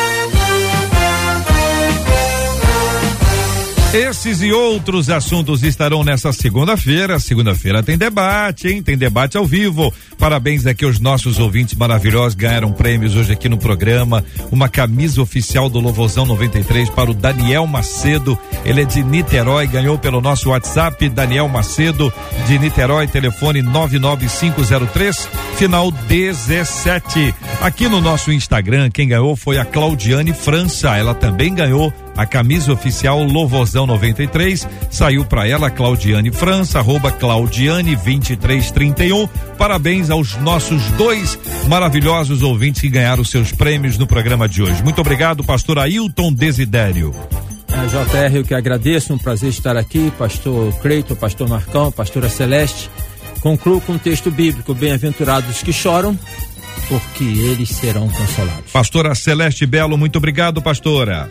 Esses 3.96 4.42
e 4.42 4.52
outros 4.52 5.08
assuntos 5.08 5.62
estarão 5.62 6.04
nessa 6.04 6.30
segunda-feira. 6.30 7.18
Segunda-feira 7.18 7.82
tem 7.82 7.96
debate, 7.96 8.68
hein? 8.68 8.82
Tem 8.82 8.94
debate 8.94 9.38
ao 9.38 9.46
vivo. 9.46 9.90
Parabéns 10.18 10.66
aqui 10.66 10.84
aos 10.84 11.00
nossos 11.00 11.38
ouvintes 11.38 11.74
maravilhosos. 11.74 12.34
Ganharam 12.34 12.72
prêmios 12.72 13.16
hoje 13.16 13.32
aqui 13.32 13.48
no 13.48 13.56
programa. 13.56 14.22
Uma 14.52 14.68
camisa 14.68 15.22
oficial 15.22 15.70
do 15.70 15.80
Louvozão 15.80 16.26
93 16.26 16.90
para 16.90 17.10
o 17.10 17.14
Daniel 17.14 17.66
Macedo. 17.66 18.38
Ele 18.66 18.82
é 18.82 18.84
de 18.84 19.02
Niterói, 19.02 19.66
ganhou 19.66 19.98
pelo 19.98 20.20
nosso 20.20 20.50
WhatsApp. 20.50 21.08
Daniel 21.08 21.48
Macedo, 21.48 22.12
de 22.46 22.58
Niterói, 22.58 23.06
telefone 23.06 23.62
99503, 23.62 25.26
final 25.56 25.90
17. 25.90 27.34
Aqui 27.62 27.88
no 27.88 28.02
nosso 28.02 28.30
Instagram, 28.30 28.90
quem 28.90 29.08
ganhou 29.08 29.34
foi 29.34 29.56
a 29.56 29.64
Claudiane 29.64 30.34
França. 30.34 30.94
Ela 30.98 31.14
também 31.14 31.54
ganhou 31.54 31.90
a 32.16 32.24
camisa 32.24 32.72
oficial 32.72 33.22
Louvozão 33.22 33.86
93 33.86 34.66
saiu 34.90 35.24
para 35.24 35.46
ela 35.46 35.70
Claudiane 35.70 36.30
França, 36.32 36.78
arroba 36.78 37.12
Claudiane 37.12 37.94
2331. 37.94 39.28
Parabéns 39.58 40.10
aos 40.10 40.36
nossos 40.36 40.90
dois 40.92 41.38
maravilhosos 41.68 42.42
ouvintes 42.42 42.80
que 42.80 42.88
ganharam 42.88 43.22
seus 43.22 43.52
prêmios 43.52 43.98
no 43.98 44.06
programa 44.06 44.48
de 44.48 44.62
hoje. 44.62 44.82
Muito 44.82 45.00
obrigado, 45.00 45.44
pastor 45.44 45.78
Ailton 45.78 46.32
Desidério. 46.32 47.14
A 47.68 47.84
JR, 47.84 48.36
eu 48.36 48.44
que 48.44 48.54
agradeço, 48.54 49.12
um 49.12 49.18
prazer 49.18 49.50
estar 49.50 49.76
aqui, 49.76 50.10
pastor 50.16 50.72
Creito, 50.80 51.14
pastor 51.14 51.46
Marcão, 51.48 51.92
pastora 51.92 52.28
Celeste. 52.28 52.88
Concluo 53.40 53.80
com 53.80 53.92
um 53.92 53.98
texto 53.98 54.30
bíblico, 54.30 54.72
bem-aventurados 54.72 55.62
que 55.62 55.72
choram, 55.72 56.18
porque 56.88 57.24
eles 57.24 57.68
serão 57.68 58.08
consolados. 58.08 58.72
Pastora 58.72 59.14
Celeste 59.14 59.66
Belo, 59.66 59.98
muito 59.98 60.16
obrigado, 60.16 60.62
pastora. 60.62 61.28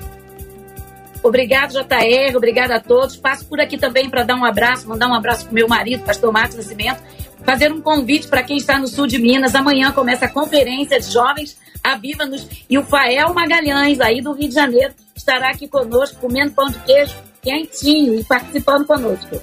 Obrigado, 1.28 1.72
JR, 1.72 2.38
obrigado 2.38 2.72
a 2.72 2.80
todos. 2.80 3.18
Passo 3.18 3.46
por 3.48 3.60
aqui 3.60 3.78
também 3.78 4.10
para 4.10 4.24
dar 4.24 4.36
um 4.36 4.46
abraço, 4.46 4.88
mandar 4.88 5.08
um 5.08 5.14
abraço 5.14 5.46
para 5.46 5.54
meu 5.54 5.68
marido, 5.68 6.04
pastor 6.04 6.32
Marcos 6.32 6.56
Nascimento, 6.56 7.02
fazer 7.44 7.72
um 7.72 7.82
convite 7.82 8.28
para 8.28 8.44
quem 8.44 8.58
está 8.58 8.78
no 8.78 8.88
sul 8.88 9.08
de 9.08 9.18
Minas. 9.18 9.56
Amanhã 9.56 9.92
começa 9.92 10.26
a 10.26 10.30
conferência 10.30 11.00
de 11.00 11.12
jovens 11.12 11.58
Aviva-nos 11.86 12.48
e 12.68 12.80
o 12.80 12.84
Fael 12.84 13.32
Magalhães, 13.32 14.02
aí 14.02 14.20
do 14.20 14.34
Rio 14.34 14.50
de 14.50 14.56
Janeiro, 14.56 14.92
estará 15.16 15.52
aqui 15.52 15.68
conosco, 15.68 16.20
comendo 16.20 16.52
pão 16.52 16.66
de 16.66 16.80
queijo 16.80 17.16
quentinho 17.44 18.20
e 18.20 18.24
participando 18.24 18.88
conosco. 18.88 19.40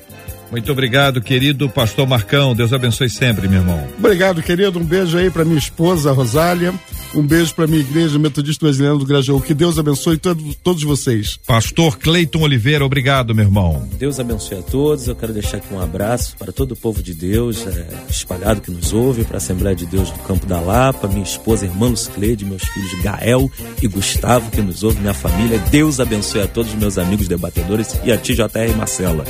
Muito 0.52 0.70
obrigado, 0.70 1.22
querido 1.22 1.66
pastor 1.66 2.06
Marcão. 2.06 2.54
Deus 2.54 2.74
abençoe 2.74 3.08
sempre, 3.08 3.48
meu 3.48 3.60
irmão. 3.60 3.88
Obrigado, 3.98 4.42
querido. 4.42 4.78
Um 4.78 4.84
beijo 4.84 5.16
aí 5.16 5.30
para 5.30 5.46
minha 5.46 5.58
esposa, 5.58 6.12
Rosália. 6.12 6.74
Um 7.14 7.22
beijo 7.22 7.54
para 7.54 7.66
minha 7.66 7.80
igreja 7.80 8.18
Metodista 8.18 8.66
Brasileira 8.66 8.98
do 8.98 9.06
Grajaú. 9.06 9.40
Que 9.40 9.54
Deus 9.54 9.78
abençoe 9.78 10.18
todos, 10.18 10.54
todos 10.56 10.82
vocês. 10.82 11.38
Pastor 11.46 11.98
Cleiton 11.98 12.42
Oliveira, 12.42 12.84
obrigado, 12.84 13.34
meu 13.34 13.46
irmão. 13.46 13.88
Deus 13.98 14.20
abençoe 14.20 14.58
a 14.58 14.62
todos. 14.62 15.08
Eu 15.08 15.16
quero 15.16 15.32
deixar 15.32 15.56
aqui 15.56 15.72
um 15.72 15.80
abraço 15.80 16.36
para 16.36 16.52
todo 16.52 16.72
o 16.72 16.76
povo 16.76 17.02
de 17.02 17.14
Deus 17.14 17.66
é, 17.66 17.86
espalhado 18.10 18.60
que 18.60 18.70
nos 18.70 18.92
ouve, 18.92 19.24
para 19.24 19.36
a 19.36 19.38
Assembleia 19.38 19.74
de 19.74 19.86
Deus 19.86 20.10
do 20.10 20.18
Campo 20.18 20.44
da 20.44 20.60
Lapa, 20.60 21.08
minha 21.08 21.22
esposa, 21.22 21.64
irmã 21.64 21.88
Lucleide, 21.88 22.44
meus 22.44 22.62
filhos 22.62 23.02
Gael 23.02 23.50
e 23.80 23.88
Gustavo 23.88 24.50
que 24.50 24.60
nos 24.60 24.82
ouve, 24.82 25.00
minha 25.00 25.14
família. 25.14 25.58
Deus 25.70 25.98
abençoe 25.98 26.42
a 26.42 26.46
todos 26.46 26.74
os 26.74 26.78
meus 26.78 26.98
amigos 26.98 27.26
debatedores 27.26 27.98
e 28.04 28.12
a 28.12 28.18
ti, 28.18 28.34
JR 28.34 28.76
Marcela. 28.76 29.24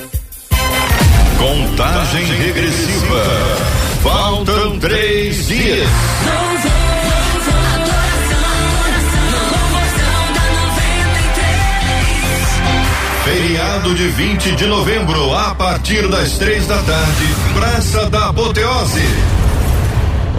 Contagem 1.43 2.24
regressiva. 2.24 3.24
Faltam 4.01 4.78
três 4.78 5.49
dias. 5.49 5.88
Feriado 13.24 13.95
de 13.97 14.09
20 14.09 14.53
de 14.53 14.66
novembro, 14.66 15.34
a 15.34 15.53
partir 15.57 16.07
das 16.07 16.38
três 16.38 16.64
da 16.68 16.80
tarde, 16.80 17.26
Praça 17.55 18.09
da 18.09 18.28
Apoteose. 18.28 19.41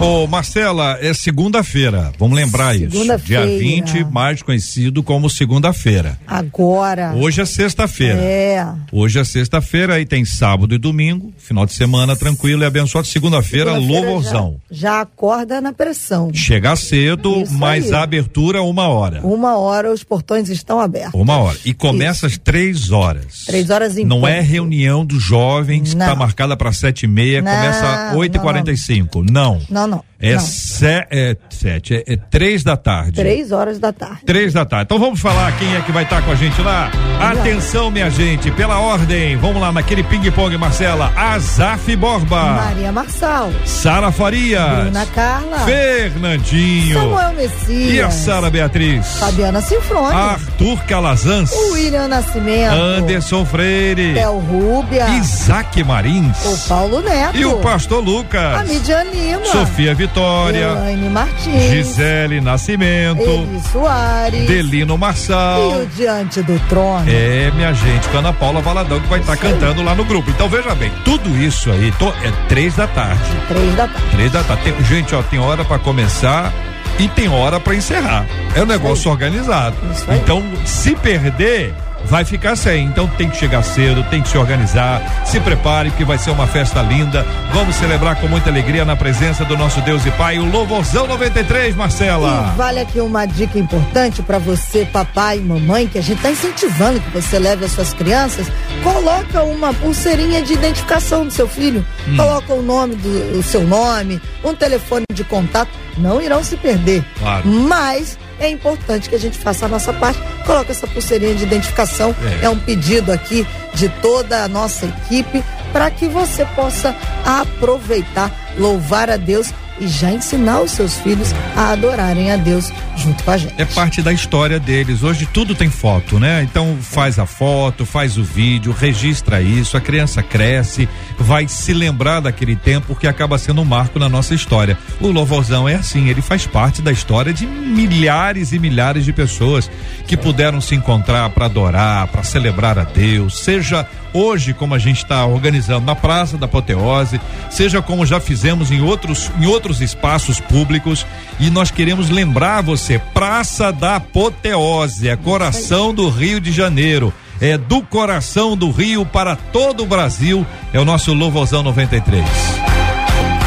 Ô, 0.00 0.26
Marcela, 0.26 0.98
é 1.00 1.14
segunda-feira. 1.14 2.12
Vamos 2.18 2.36
lembrar 2.36 2.74
isso. 2.76 2.90
Dia 3.24 3.46
20, 3.46 4.04
mais 4.04 4.42
conhecido 4.42 5.02
como 5.02 5.30
segunda-feira. 5.30 6.18
Agora. 6.26 7.14
Hoje 7.14 7.40
é 7.40 7.46
sexta-feira. 7.46 8.18
É. 8.20 8.66
Hoje 8.92 9.18
é 9.20 9.24
sexta-feira, 9.24 9.94
aí 9.94 10.04
tem 10.04 10.24
sábado 10.24 10.74
e 10.74 10.78
domingo, 10.78 11.32
final 11.38 11.64
de 11.64 11.72
semana 11.72 12.16
tranquilo 12.16 12.62
e 12.62 12.66
abençoado. 12.66 13.06
Segunda-feira, 13.06 13.72
Segunda-feira 13.72 14.06
louvorzão. 14.06 14.56
Já, 14.70 14.80
já 14.80 15.00
acorda 15.00 15.60
na 15.60 15.72
pressão. 15.72 16.34
Chegar 16.34 16.76
cedo, 16.76 17.40
Isso 17.42 17.54
mas 17.54 17.86
aí. 17.86 17.94
a 17.94 18.02
abertura 18.02 18.62
uma 18.62 18.88
hora. 18.88 19.20
Uma 19.24 19.56
hora 19.56 19.90
os 19.92 20.02
portões 20.02 20.48
estão 20.50 20.80
abertos. 20.80 21.18
Uma 21.18 21.38
hora. 21.38 21.56
E 21.64 21.72
começa 21.72 22.26
às 22.26 22.36
três 22.36 22.90
horas. 22.90 23.44
Três 23.46 23.70
horas 23.70 23.96
em 23.96 24.04
Não 24.04 24.26
é 24.26 24.38
ponto. 24.40 24.50
reunião 24.50 25.04
dos 25.06 25.22
jovens 25.22 25.90
que 25.90 25.96
Não. 25.96 26.04
está 26.06 26.16
marcada 26.18 26.56
para 26.56 26.72
sete 26.72 27.04
e 27.04 27.08
meia, 27.08 27.40
Não, 27.40 27.50
começa 27.50 28.10
não, 28.10 28.18
oito 28.18 28.36
e 28.36 28.40
quarenta 28.40 28.72
e 28.72 28.76
cinco. 28.76 29.22
Não. 29.22 29.62
Não, 29.70 29.83
não. 29.86 30.04
É, 30.20 30.32
não. 30.34 30.40
se- 30.40 31.06
é 31.10 31.36
sete, 31.64 31.94
é, 31.94 32.12
é 32.12 32.16
três 32.16 32.62
da 32.62 32.76
tarde. 32.76 33.12
Três 33.12 33.50
horas 33.50 33.78
da 33.78 33.90
tarde. 33.90 34.20
Três 34.26 34.52
da 34.52 34.66
tarde. 34.66 34.84
Então 34.84 34.98
vamos 34.98 35.18
falar 35.18 35.50
quem 35.58 35.74
é 35.74 35.80
que 35.80 35.90
vai 35.92 36.04
estar 36.04 36.20
com 36.20 36.30
a 36.30 36.34
gente 36.34 36.60
lá. 36.60 36.90
Atenção, 37.18 37.90
minha 37.90 38.10
gente, 38.10 38.50
pela 38.50 38.78
ordem. 38.78 39.36
Vamos 39.36 39.62
lá 39.62 39.72
naquele 39.72 40.02
ping-pong, 40.02 40.58
Marcela. 40.58 41.10
Azaf 41.16 41.96
Borba. 41.96 42.56
Maria 42.66 42.92
Marçal. 42.92 43.50
Sara 43.64 44.12
Farias. 44.12 44.82
Bruna 44.82 45.06
Carla. 45.06 45.58
Fernandinho. 45.60 46.98
Samuel 46.98 47.32
Messias. 47.32 47.94
E 47.94 48.00
a 48.02 48.10
Sara 48.10 48.50
Beatriz. 48.50 49.18
Fabiana 49.18 49.62
Sinfrone. 49.62 50.14
Arthur 50.14 50.84
Calazans. 50.84 51.50
William 51.72 52.08
Nascimento. 52.08 52.74
Anderson 52.74 53.46
Freire. 53.46 54.12
Theo 54.12 54.38
Rúbia. 54.38 55.08
Isaac 55.16 55.82
Marins. 55.82 56.44
O 56.44 56.68
Paulo 56.68 57.00
Neto. 57.00 57.38
E 57.38 57.46
o 57.46 57.56
pastor 57.58 58.04
Lucas. 58.04 58.60
A 58.60 58.64
Midian 58.64 59.04
Lima. 59.04 59.46
Sofia 59.46 59.94
Vitória. 59.94 60.72
Elaine 60.72 61.08
Martins. 61.08 61.53
Gisele 61.60 62.40
Nascimento. 62.40 63.20
Eli 63.22 63.60
Soares. 63.72 64.46
Delino 64.46 64.96
Marçal. 64.98 65.60
E 65.80 65.82
o 65.82 65.86
Diante 65.86 66.42
do 66.42 66.58
Trono. 66.68 67.04
É, 67.08 67.50
minha 67.54 67.72
gente, 67.72 68.08
com 68.08 68.16
a 68.16 68.20
Ana 68.20 68.32
Paula 68.32 68.60
Valadão 68.60 69.00
que 69.00 69.08
vai 69.08 69.20
estar 69.20 69.36
cantando 69.36 69.82
lá 69.82 69.94
no 69.94 70.04
grupo. 70.04 70.30
Então 70.30 70.48
veja 70.48 70.74
bem, 70.74 70.90
tudo 71.04 71.28
isso 71.42 71.70
aí 71.70 71.92
to- 71.92 72.12
é 72.24 72.30
três 72.48 72.74
da 72.76 72.86
tarde. 72.86 73.20
Três 73.48 73.74
da 73.76 73.88
tarde. 73.88 74.08
Três 74.12 74.32
da 74.32 74.42
tarde. 74.42 74.62
Tem, 74.64 74.84
gente, 74.84 75.14
ó, 75.14 75.22
tem 75.22 75.38
hora 75.38 75.64
pra 75.64 75.78
começar 75.78 76.52
e 76.98 77.08
tem 77.08 77.28
hora 77.28 77.58
pra 77.60 77.74
encerrar. 77.74 78.24
É 78.54 78.62
um 78.62 78.66
negócio 78.66 79.10
organizado. 79.10 79.76
Então, 80.22 80.42
se 80.64 80.94
perder, 80.96 81.74
vai 82.06 82.24
ficar 82.24 82.56
sem. 82.56 82.86
Então 82.86 83.06
tem 83.08 83.28
que 83.28 83.36
chegar 83.36 83.62
cedo, 83.62 84.04
tem 84.04 84.22
que 84.22 84.28
se 84.28 84.38
organizar. 84.38 85.24
Se 85.26 85.40
prepare, 85.40 85.90
que 85.90 86.04
vai 86.04 86.18
ser 86.18 86.30
uma 86.30 86.46
festa 86.46 86.82
linda. 86.82 87.24
Vamos 87.52 87.76
celebrar 87.76 88.20
com 88.20 88.28
muita 88.28 88.50
alegria 88.50 88.84
na 88.84 88.96
presença 88.96 89.44
do 89.44 89.56
nosso 89.56 89.80
Deus 89.80 90.04
e 90.06 90.10
Pai, 90.12 90.38
o 90.38 90.44
Louvorzão 90.44 91.06
93, 91.06 91.74
Marcela. 91.74 92.52
E 92.54 92.56
vale 92.56 92.80
aqui 92.80 93.00
uma 93.00 93.26
dica 93.26 93.58
importante 93.58 94.22
para 94.22 94.38
você, 94.38 94.84
papai 94.84 95.38
e 95.38 95.40
mamãe, 95.40 95.86
que 95.86 95.98
a 95.98 96.02
gente 96.02 96.18
está 96.18 96.30
incentivando 96.30 97.00
que 97.00 97.10
você 97.10 97.38
leve 97.38 97.64
as 97.64 97.72
suas 97.72 97.92
crianças. 97.92 98.46
Coloca 98.82 99.42
uma 99.42 99.72
pulseirinha 99.74 100.42
de 100.42 100.52
identificação 100.52 101.24
do 101.24 101.30
seu 101.30 101.48
filho. 101.48 101.84
Hum. 102.08 102.16
Coloca 102.16 102.52
o 102.52 102.62
nome 102.62 102.96
do 102.96 103.38
o 103.38 103.42
seu 103.42 103.62
nome, 103.62 104.20
um 104.44 104.54
telefone 104.54 105.04
de 105.12 105.24
contato. 105.24 105.70
Não 105.96 106.20
irão 106.20 106.42
se 106.42 106.56
perder. 106.56 107.04
Claro. 107.18 107.46
Mas 107.48 108.18
é 108.44 108.50
importante 108.50 109.08
que 109.08 109.14
a 109.14 109.18
gente 109.18 109.38
faça 109.38 109.66
a 109.66 109.68
nossa 109.68 109.92
parte. 109.92 110.18
Coloca 110.44 110.70
essa 110.70 110.86
pulseirinha 110.86 111.34
de 111.34 111.44
identificação. 111.44 112.14
É. 112.42 112.46
É, 112.46 112.50
um 112.50 112.58
pedido 112.58 113.12
aqui 113.12 113.46
de 113.74 113.88
toda 113.88 114.44
a 114.44 114.48
nossa 114.48 114.86
equipe 114.86 115.42
para 115.72 115.90
que 115.90 116.06
você 116.06 116.44
possa 116.54 116.94
aproveitar, 117.24 118.30
louvar 118.56 119.10
a 119.10 119.16
Deus 119.16 119.52
e 119.78 119.88
já 119.88 120.10
ensinar 120.10 120.60
os 120.60 120.72
seus 120.72 120.98
filhos 120.98 121.34
a 121.56 121.70
adorarem 121.70 122.30
a 122.30 122.36
Deus 122.36 122.72
junto 122.96 123.22
com 123.24 123.30
a 123.30 123.36
gente. 123.36 123.54
É 123.58 123.64
parte 123.64 124.02
da 124.02 124.12
história 124.12 124.60
deles. 124.60 125.02
Hoje 125.02 125.26
tudo 125.26 125.54
tem 125.54 125.70
foto, 125.70 126.18
né? 126.18 126.42
Então 126.42 126.78
faz 126.80 127.18
a 127.18 127.26
foto, 127.26 127.84
faz 127.84 128.16
o 128.16 128.24
vídeo, 128.24 128.72
registra 128.72 129.40
isso, 129.40 129.76
a 129.76 129.80
criança 129.80 130.22
cresce, 130.22 130.88
vai 131.18 131.48
se 131.48 131.72
lembrar 131.72 132.20
daquele 132.20 132.56
tempo 132.56 132.94
que 132.94 133.06
acaba 133.06 133.38
sendo 133.38 133.62
um 133.62 133.64
marco 133.64 133.98
na 133.98 134.08
nossa 134.08 134.34
história. 134.34 134.78
O 135.00 135.08
louvorzão 135.08 135.68
é 135.68 135.74
assim, 135.74 136.08
ele 136.08 136.22
faz 136.22 136.46
parte 136.46 136.80
da 136.80 136.92
história 136.92 137.32
de 137.32 137.46
milhares 137.46 138.52
e 138.52 138.58
milhares 138.58 139.04
de 139.04 139.12
pessoas 139.12 139.70
que 140.06 140.16
puderam 140.16 140.60
se 140.60 140.74
encontrar 140.74 141.28
para 141.30 141.46
adorar, 141.46 142.06
para 142.08 142.22
celebrar 142.22 142.78
a 142.78 142.84
Deus, 142.84 143.38
seja 143.40 143.86
hoje 144.14 144.54
como 144.54 144.74
a 144.74 144.78
gente 144.78 144.98
está 144.98 145.26
organizando 145.26 145.84
na 145.84 145.96
Praça 145.96 146.38
da 146.38 146.46
Apoteose, 146.46 147.20
seja 147.50 147.82
como 147.82 148.06
já 148.06 148.20
fizemos 148.20 148.70
em 148.70 148.80
outros 148.80 149.30
em 149.40 149.46
outros 149.46 149.63
espaços 149.80 150.40
públicos 150.40 151.06
e 151.40 151.50
nós 151.50 151.70
queremos 151.70 152.10
lembrar 152.10 152.62
você, 152.62 152.98
Praça 152.98 153.72
da 153.72 153.96
Apoteose, 153.96 155.08
é 155.08 155.16
coração 155.16 155.92
do 155.94 156.08
Rio 156.08 156.40
de 156.40 156.52
Janeiro. 156.52 157.12
É 157.40 157.58
do 157.58 157.82
coração 157.82 158.56
do 158.56 158.70
Rio 158.70 159.04
para 159.04 159.34
todo 159.34 159.82
o 159.82 159.86
Brasil. 159.86 160.46
É 160.72 160.78
o 160.78 160.84
nosso 160.84 161.12
Louvozão 161.12 161.62
93. 161.62 162.24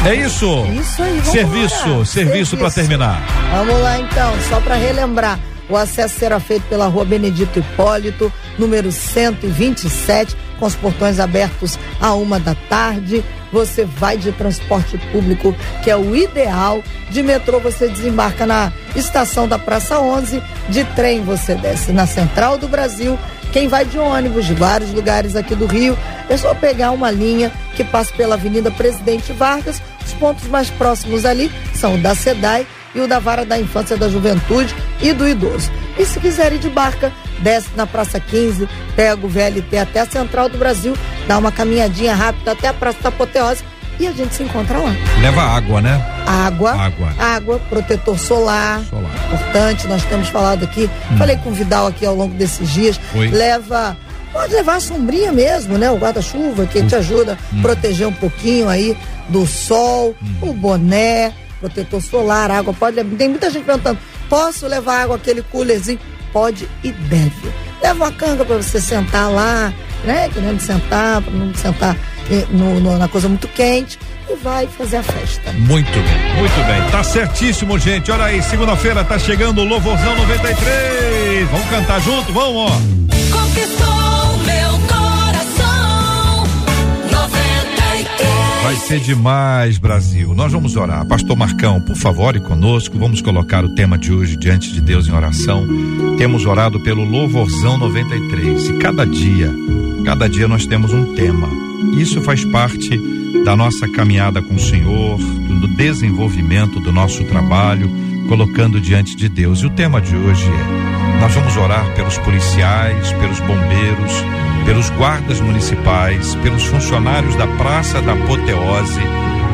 É 0.06 0.14
isso. 0.14 0.46
Isso 0.78 1.02
aí, 1.02 1.12
vamos 1.18 1.28
Serviço, 1.28 1.98
lá. 1.98 2.04
serviço 2.04 2.56
para 2.56 2.70
terminar. 2.70 3.22
Vamos 3.50 3.80
lá 3.80 3.98
então, 3.98 4.32
só 4.48 4.60
para 4.60 4.76
relembrar. 4.76 5.38
O 5.68 5.76
acesso 5.76 6.18
será 6.18 6.40
feito 6.40 6.62
pela 6.68 6.86
rua 6.86 7.04
Benedito 7.04 7.58
Hipólito, 7.58 8.32
número 8.58 8.90
127, 8.90 10.34
com 10.58 10.66
os 10.66 10.74
portões 10.74 11.20
abertos 11.20 11.78
a 12.00 12.14
uma 12.14 12.38
da 12.38 12.54
tarde. 12.68 13.24
Você 13.52 13.84
vai 13.84 14.18
de 14.18 14.30
transporte 14.32 14.98
público, 15.10 15.54
que 15.82 15.90
é 15.90 15.96
o 15.96 16.14
ideal. 16.14 16.82
De 17.10 17.22
metrô 17.22 17.58
você 17.60 17.88
desembarca 17.88 18.46
na 18.46 18.72
estação 18.94 19.48
da 19.48 19.58
Praça 19.58 19.98
11. 20.00 20.42
De 20.68 20.84
trem 20.84 21.22
você 21.22 21.54
desce 21.54 21.92
na 21.92 22.06
Central 22.06 22.58
do 22.58 22.68
Brasil. 22.68 23.18
Quem 23.52 23.66
vai 23.66 23.84
de 23.84 23.98
ônibus 23.98 24.44
de 24.44 24.54
vários 24.54 24.92
lugares 24.92 25.34
aqui 25.34 25.54
do 25.54 25.66
Rio, 25.66 25.96
é 26.28 26.36
só 26.36 26.54
pegar 26.54 26.90
uma 26.90 27.10
linha 27.10 27.50
que 27.74 27.82
passa 27.82 28.12
pela 28.14 28.34
Avenida 28.34 28.70
Presidente 28.70 29.32
Vargas. 29.32 29.80
Os 30.04 30.12
pontos 30.14 30.46
mais 30.48 30.68
próximos 30.68 31.24
ali 31.24 31.50
são 31.74 31.94
o 31.94 31.98
da 31.98 32.14
SEDAI 32.14 32.66
e 32.94 33.00
o 33.00 33.08
da 33.08 33.18
Vara 33.18 33.44
da 33.44 33.58
Infância 33.58 33.96
da 33.96 34.08
Juventude 34.08 34.74
e 35.00 35.12
do 35.12 35.26
Idoso. 35.26 35.70
E 35.98 36.04
se 36.04 36.20
quiser 36.20 36.52
ir 36.52 36.58
de 36.58 36.68
barca, 36.68 37.12
desce 37.40 37.68
na 37.76 37.86
Praça 37.86 38.18
15, 38.20 38.68
pega 38.96 39.24
o 39.24 39.28
VLT 39.28 39.78
até 39.78 40.00
a 40.00 40.06
Central 40.06 40.48
do 40.48 40.58
Brasil, 40.58 40.94
dá 41.26 41.38
uma 41.38 41.52
caminhadinha 41.52 42.14
rápida 42.14 42.52
até 42.52 42.68
a 42.68 42.72
Praça 42.74 42.98
da 43.02 43.08
Apoteose 43.08 43.62
e 44.00 44.06
a 44.06 44.12
gente 44.12 44.34
se 44.34 44.42
encontra 44.42 44.78
lá. 44.78 44.92
Leva 45.20 45.42
água, 45.42 45.80
né? 45.80 46.00
Água, 46.26 46.72
Água. 46.72 47.08
água, 47.18 47.58
protetor 47.68 48.18
solar, 48.18 48.80
Solar. 48.88 49.10
importante, 49.26 49.86
nós 49.88 50.04
temos 50.04 50.28
falado 50.28 50.64
aqui, 50.64 50.88
falei 51.16 51.36
com 51.36 51.50
o 51.50 51.52
Vidal 51.52 51.86
aqui 51.88 52.06
ao 52.06 52.14
longo 52.14 52.34
desses 52.34 52.68
dias, 52.70 53.00
Foi. 53.12 53.28
leva, 53.28 53.96
pode 54.32 54.54
levar 54.54 54.76
a 54.76 54.80
sombrinha 54.80 55.32
mesmo, 55.32 55.76
né? 55.78 55.90
O 55.90 55.96
guarda-chuva 55.96 56.66
que 56.66 56.82
te 56.84 56.94
ajuda 56.94 57.36
a 57.58 57.62
proteger 57.62 58.06
um 58.06 58.12
pouquinho 58.12 58.68
aí 58.68 58.96
do 59.28 59.46
sol, 59.46 60.14
o 60.40 60.52
boné, 60.52 61.32
protetor 61.60 62.00
solar, 62.00 62.50
água, 62.52 62.72
pode 62.72 62.94
levar, 62.96 63.16
tem 63.16 63.28
muita 63.28 63.50
gente 63.50 63.64
perguntando, 63.64 63.98
posso 64.28 64.66
levar 64.68 65.02
água, 65.02 65.16
aquele 65.16 65.42
coolerzinho? 65.42 65.98
Pode 66.32 66.68
e 66.84 66.92
deve. 66.92 67.32
Leva 67.82 68.04
uma 68.04 68.12
canga 68.12 68.44
para 68.44 68.56
você 68.56 68.80
sentar 68.80 69.30
lá, 69.30 69.72
né? 70.04 70.28
Querendo 70.32 70.60
sentar, 70.60 71.22
para 71.22 71.32
não 71.32 71.54
sentar 71.54 71.96
eh, 72.30 72.44
no- 72.50 72.78
no- 72.80 72.98
na 72.98 73.08
coisa 73.08 73.28
muito 73.28 73.48
quente 73.48 73.98
e 74.28 74.34
vai 74.36 74.66
fazer 74.66 74.98
a 74.98 75.02
festa. 75.02 75.52
Muito 75.52 75.90
bem, 75.90 76.34
muito 76.36 76.66
bem. 76.66 76.90
Tá 76.90 77.02
certíssimo, 77.02 77.78
gente. 77.78 78.10
Olha 78.10 78.24
aí, 78.24 78.42
segunda-feira 78.42 79.02
tá 79.04 79.18
chegando 79.18 79.62
o 79.62 79.64
Louvorzão 79.64 80.14
93. 80.16 81.48
Vamos 81.50 81.68
cantar 81.70 82.00
junto? 82.02 82.32
Vamos, 82.32 82.70
ó. 82.72 83.38
Conquistou 83.38 84.07
Vai 88.62 88.76
ser 88.76 89.00
demais, 89.00 89.78
Brasil. 89.78 90.34
Nós 90.34 90.52
vamos 90.52 90.76
orar. 90.76 91.06
Pastor 91.06 91.36
Marcão, 91.36 91.80
por 91.80 91.96
favor, 91.96 92.36
e 92.36 92.40
conosco. 92.40 92.98
Vamos 92.98 93.22
colocar 93.22 93.64
o 93.64 93.70
tema 93.70 93.96
de 93.96 94.12
hoje 94.12 94.36
diante 94.36 94.72
de 94.72 94.80
Deus 94.80 95.08
em 95.08 95.12
oração. 95.12 95.66
Temos 96.18 96.44
orado 96.44 96.80
pelo 96.80 97.04
Louvorzão 97.04 97.78
93. 97.78 98.68
E 98.68 98.72
cada 98.74 99.06
dia, 99.06 99.54
cada 100.04 100.28
dia 100.28 100.46
nós 100.46 100.66
temos 100.66 100.92
um 100.92 101.14
tema. 101.14 101.48
Isso 101.96 102.20
faz 102.20 102.44
parte 102.44 103.00
da 103.44 103.56
nossa 103.56 103.88
caminhada 103.88 104.42
com 104.42 104.54
o 104.54 104.60
Senhor, 104.60 105.18
do 105.18 105.68
desenvolvimento 105.68 106.80
do 106.80 106.92
nosso 106.92 107.24
trabalho, 107.24 107.90
colocando 108.28 108.80
diante 108.80 109.16
de 109.16 109.28
Deus. 109.28 109.60
E 109.60 109.66
o 109.66 109.70
tema 109.70 110.00
de 110.00 110.14
hoje 110.14 110.44
é: 110.46 111.20
nós 111.20 111.32
vamos 111.34 111.56
orar 111.56 111.94
pelos 111.94 112.18
policiais, 112.18 113.12
pelos 113.12 113.40
bombeiros, 113.40 114.12
pelos 114.68 114.90
guardas 114.90 115.40
municipais, 115.40 116.34
pelos 116.36 116.62
funcionários 116.64 117.34
da 117.36 117.46
Praça 117.46 118.02
da 118.02 118.12
Apoteose. 118.12 119.00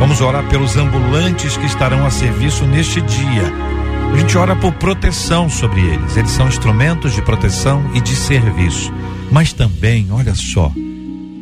Vamos 0.01 0.21
orar 0.21 0.43
pelos 0.49 0.77
ambulantes 0.77 1.57
que 1.57 1.67
estarão 1.67 2.05
a 2.05 2.11
serviço 2.11 2.67
neste 2.67 3.01
dia. 3.01 3.45
A 4.13 4.19
gente 4.19 4.37
ora 4.37 4.57
por 4.57 4.73
proteção 4.73 5.49
sobre 5.49 5.81
eles. 5.83 6.17
Eles 6.17 6.33
são 6.33 6.49
instrumentos 6.49 7.13
de 7.13 7.23
proteção 7.23 7.93
e 7.95 8.01
de 8.01 8.17
serviço. 8.17 8.93
Mas 9.31 9.53
também, 9.53 10.09
olha 10.11 10.35
só, 10.35 10.73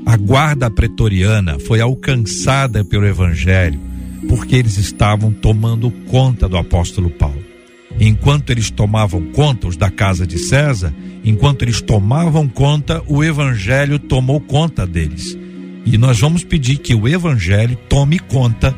a 0.04 0.18
guarda 0.18 0.70
pretoriana 0.70 1.58
foi 1.58 1.80
alcançada 1.80 2.84
pelo 2.84 3.06
evangelho 3.06 3.80
porque 4.28 4.54
eles 4.54 4.76
estavam 4.76 5.32
tomando 5.32 5.90
conta 6.10 6.46
do 6.46 6.58
apóstolo 6.58 7.08
Paulo. 7.08 7.51
Enquanto 8.00 8.50
eles 8.50 8.70
tomavam 8.70 9.22
conta, 9.32 9.68
os 9.68 9.76
da 9.76 9.90
casa 9.90 10.26
de 10.26 10.38
César, 10.38 10.92
enquanto 11.24 11.62
eles 11.62 11.80
tomavam 11.80 12.48
conta, 12.48 13.02
o 13.06 13.22
evangelho 13.22 13.98
tomou 13.98 14.40
conta 14.40 14.86
deles. 14.86 15.36
E 15.84 15.98
nós 15.98 16.20
vamos 16.20 16.44
pedir 16.44 16.78
que 16.78 16.94
o 16.94 17.08
evangelho 17.08 17.76
tome 17.88 18.18
conta 18.18 18.74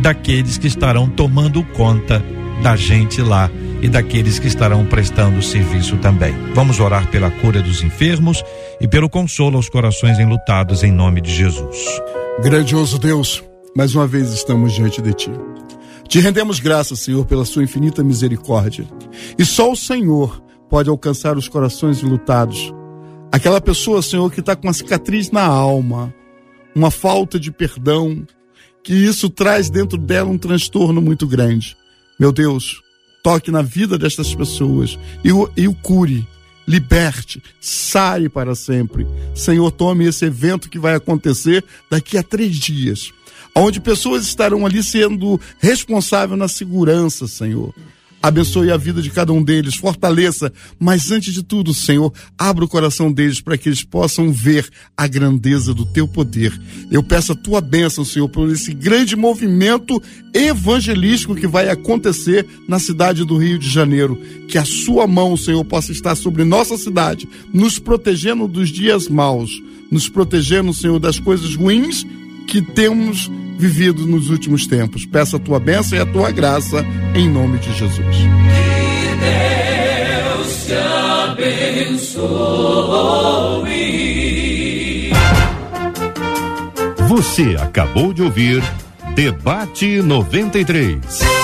daqueles 0.00 0.58
que 0.58 0.66
estarão 0.66 1.08
tomando 1.08 1.62
conta 1.62 2.22
da 2.62 2.76
gente 2.76 3.20
lá 3.20 3.50
e 3.82 3.88
daqueles 3.88 4.38
que 4.38 4.46
estarão 4.46 4.86
prestando 4.86 5.42
serviço 5.42 5.96
também. 5.98 6.34
Vamos 6.54 6.80
orar 6.80 7.08
pela 7.10 7.30
cura 7.30 7.60
dos 7.60 7.82
enfermos 7.82 8.42
e 8.80 8.88
pelo 8.88 9.10
consolo 9.10 9.56
aos 9.56 9.68
corações 9.68 10.18
enlutados 10.18 10.82
em 10.82 10.92
nome 10.92 11.20
de 11.20 11.34
Jesus. 11.34 11.76
Grandioso 12.42 12.98
Deus, 12.98 13.42
mais 13.76 13.94
uma 13.94 14.06
vez 14.06 14.32
estamos 14.32 14.72
diante 14.72 15.02
de 15.02 15.12
Ti. 15.12 15.30
Te 16.14 16.20
rendemos 16.20 16.60
graças, 16.60 17.00
Senhor, 17.00 17.26
pela 17.26 17.44
Sua 17.44 17.64
infinita 17.64 18.04
misericórdia. 18.04 18.86
E 19.36 19.44
só 19.44 19.72
o 19.72 19.74
Senhor 19.74 20.40
pode 20.70 20.88
alcançar 20.88 21.36
os 21.36 21.48
corações 21.48 22.02
lutados. 22.02 22.72
Aquela 23.32 23.60
pessoa, 23.60 24.00
Senhor, 24.00 24.30
que 24.30 24.38
está 24.38 24.54
com 24.54 24.68
uma 24.68 24.72
cicatriz 24.72 25.32
na 25.32 25.42
alma, 25.44 26.14
uma 26.72 26.88
falta 26.88 27.36
de 27.36 27.50
perdão, 27.50 28.24
que 28.80 28.94
isso 28.94 29.28
traz 29.28 29.68
dentro 29.68 29.98
dela 29.98 30.30
um 30.30 30.38
transtorno 30.38 31.02
muito 31.02 31.26
grande. 31.26 31.76
Meu 32.16 32.30
Deus, 32.30 32.80
toque 33.24 33.50
na 33.50 33.60
vida 33.60 33.98
destas 33.98 34.32
pessoas 34.32 34.96
e 35.24 35.32
o, 35.32 35.50
e 35.56 35.66
o 35.66 35.74
cure, 35.74 36.24
liberte, 36.64 37.42
sare 37.60 38.28
para 38.28 38.54
sempre. 38.54 39.04
Senhor, 39.34 39.68
tome 39.72 40.06
esse 40.06 40.24
evento 40.24 40.70
que 40.70 40.78
vai 40.78 40.94
acontecer 40.94 41.64
daqui 41.90 42.16
a 42.16 42.22
três 42.22 42.54
dias, 42.54 43.12
onde 43.54 43.80
pessoas 43.80 44.24
estarão 44.24 44.66
ali 44.66 44.82
sendo 44.82 45.40
responsáveis 45.60 46.38
na 46.38 46.48
segurança, 46.48 47.26
Senhor. 47.28 47.74
Abençoe 48.24 48.70
a 48.70 48.78
vida 48.78 49.02
de 49.02 49.10
cada 49.10 49.34
um 49.34 49.42
deles, 49.42 49.74
fortaleça, 49.74 50.50
mas 50.80 51.10
antes 51.10 51.34
de 51.34 51.42
tudo, 51.42 51.74
Senhor, 51.74 52.10
abra 52.38 52.64
o 52.64 52.68
coração 52.68 53.12
deles 53.12 53.38
para 53.38 53.58
que 53.58 53.68
eles 53.68 53.84
possam 53.84 54.32
ver 54.32 54.66
a 54.96 55.06
grandeza 55.06 55.74
do 55.74 55.84
teu 55.84 56.08
poder. 56.08 56.58
Eu 56.90 57.02
peço 57.02 57.32
a 57.32 57.34
tua 57.34 57.60
bênção, 57.60 58.02
Senhor, 58.02 58.26
por 58.30 58.50
esse 58.50 58.72
grande 58.72 59.14
movimento 59.14 60.02
evangelístico 60.32 61.34
que 61.34 61.46
vai 61.46 61.68
acontecer 61.68 62.46
na 62.66 62.78
cidade 62.78 63.26
do 63.26 63.36
Rio 63.36 63.58
de 63.58 63.68
Janeiro. 63.68 64.18
Que 64.48 64.56
a 64.56 64.64
sua 64.64 65.06
mão, 65.06 65.36
Senhor, 65.36 65.62
possa 65.62 65.92
estar 65.92 66.14
sobre 66.14 66.44
nossa 66.44 66.78
cidade, 66.78 67.28
nos 67.52 67.78
protegendo 67.78 68.48
dos 68.48 68.70
dias 68.70 69.06
maus, 69.06 69.50
nos 69.90 70.08
protegendo, 70.08 70.72
Senhor, 70.72 70.98
das 70.98 71.18
coisas 71.18 71.54
ruins 71.54 72.06
que 72.46 72.62
temos 72.62 73.30
vivido 73.58 74.06
nos 74.06 74.30
últimos 74.30 74.66
tempos. 74.66 75.06
Peço 75.06 75.36
a 75.36 75.38
tua 75.38 75.60
bênção 75.60 75.96
e 75.96 76.00
a 76.00 76.06
tua 76.06 76.30
graça 76.30 76.84
em 77.14 77.28
nome 77.28 77.58
de 77.58 77.72
Jesus. 77.72 78.16
Deus 79.20 80.66
te 80.66 80.74
abençoe. 81.30 82.34
Você 87.08 87.56
acabou 87.60 88.12
de 88.12 88.22
ouvir 88.22 88.62
Debate 89.14 90.02
93. 90.02 91.43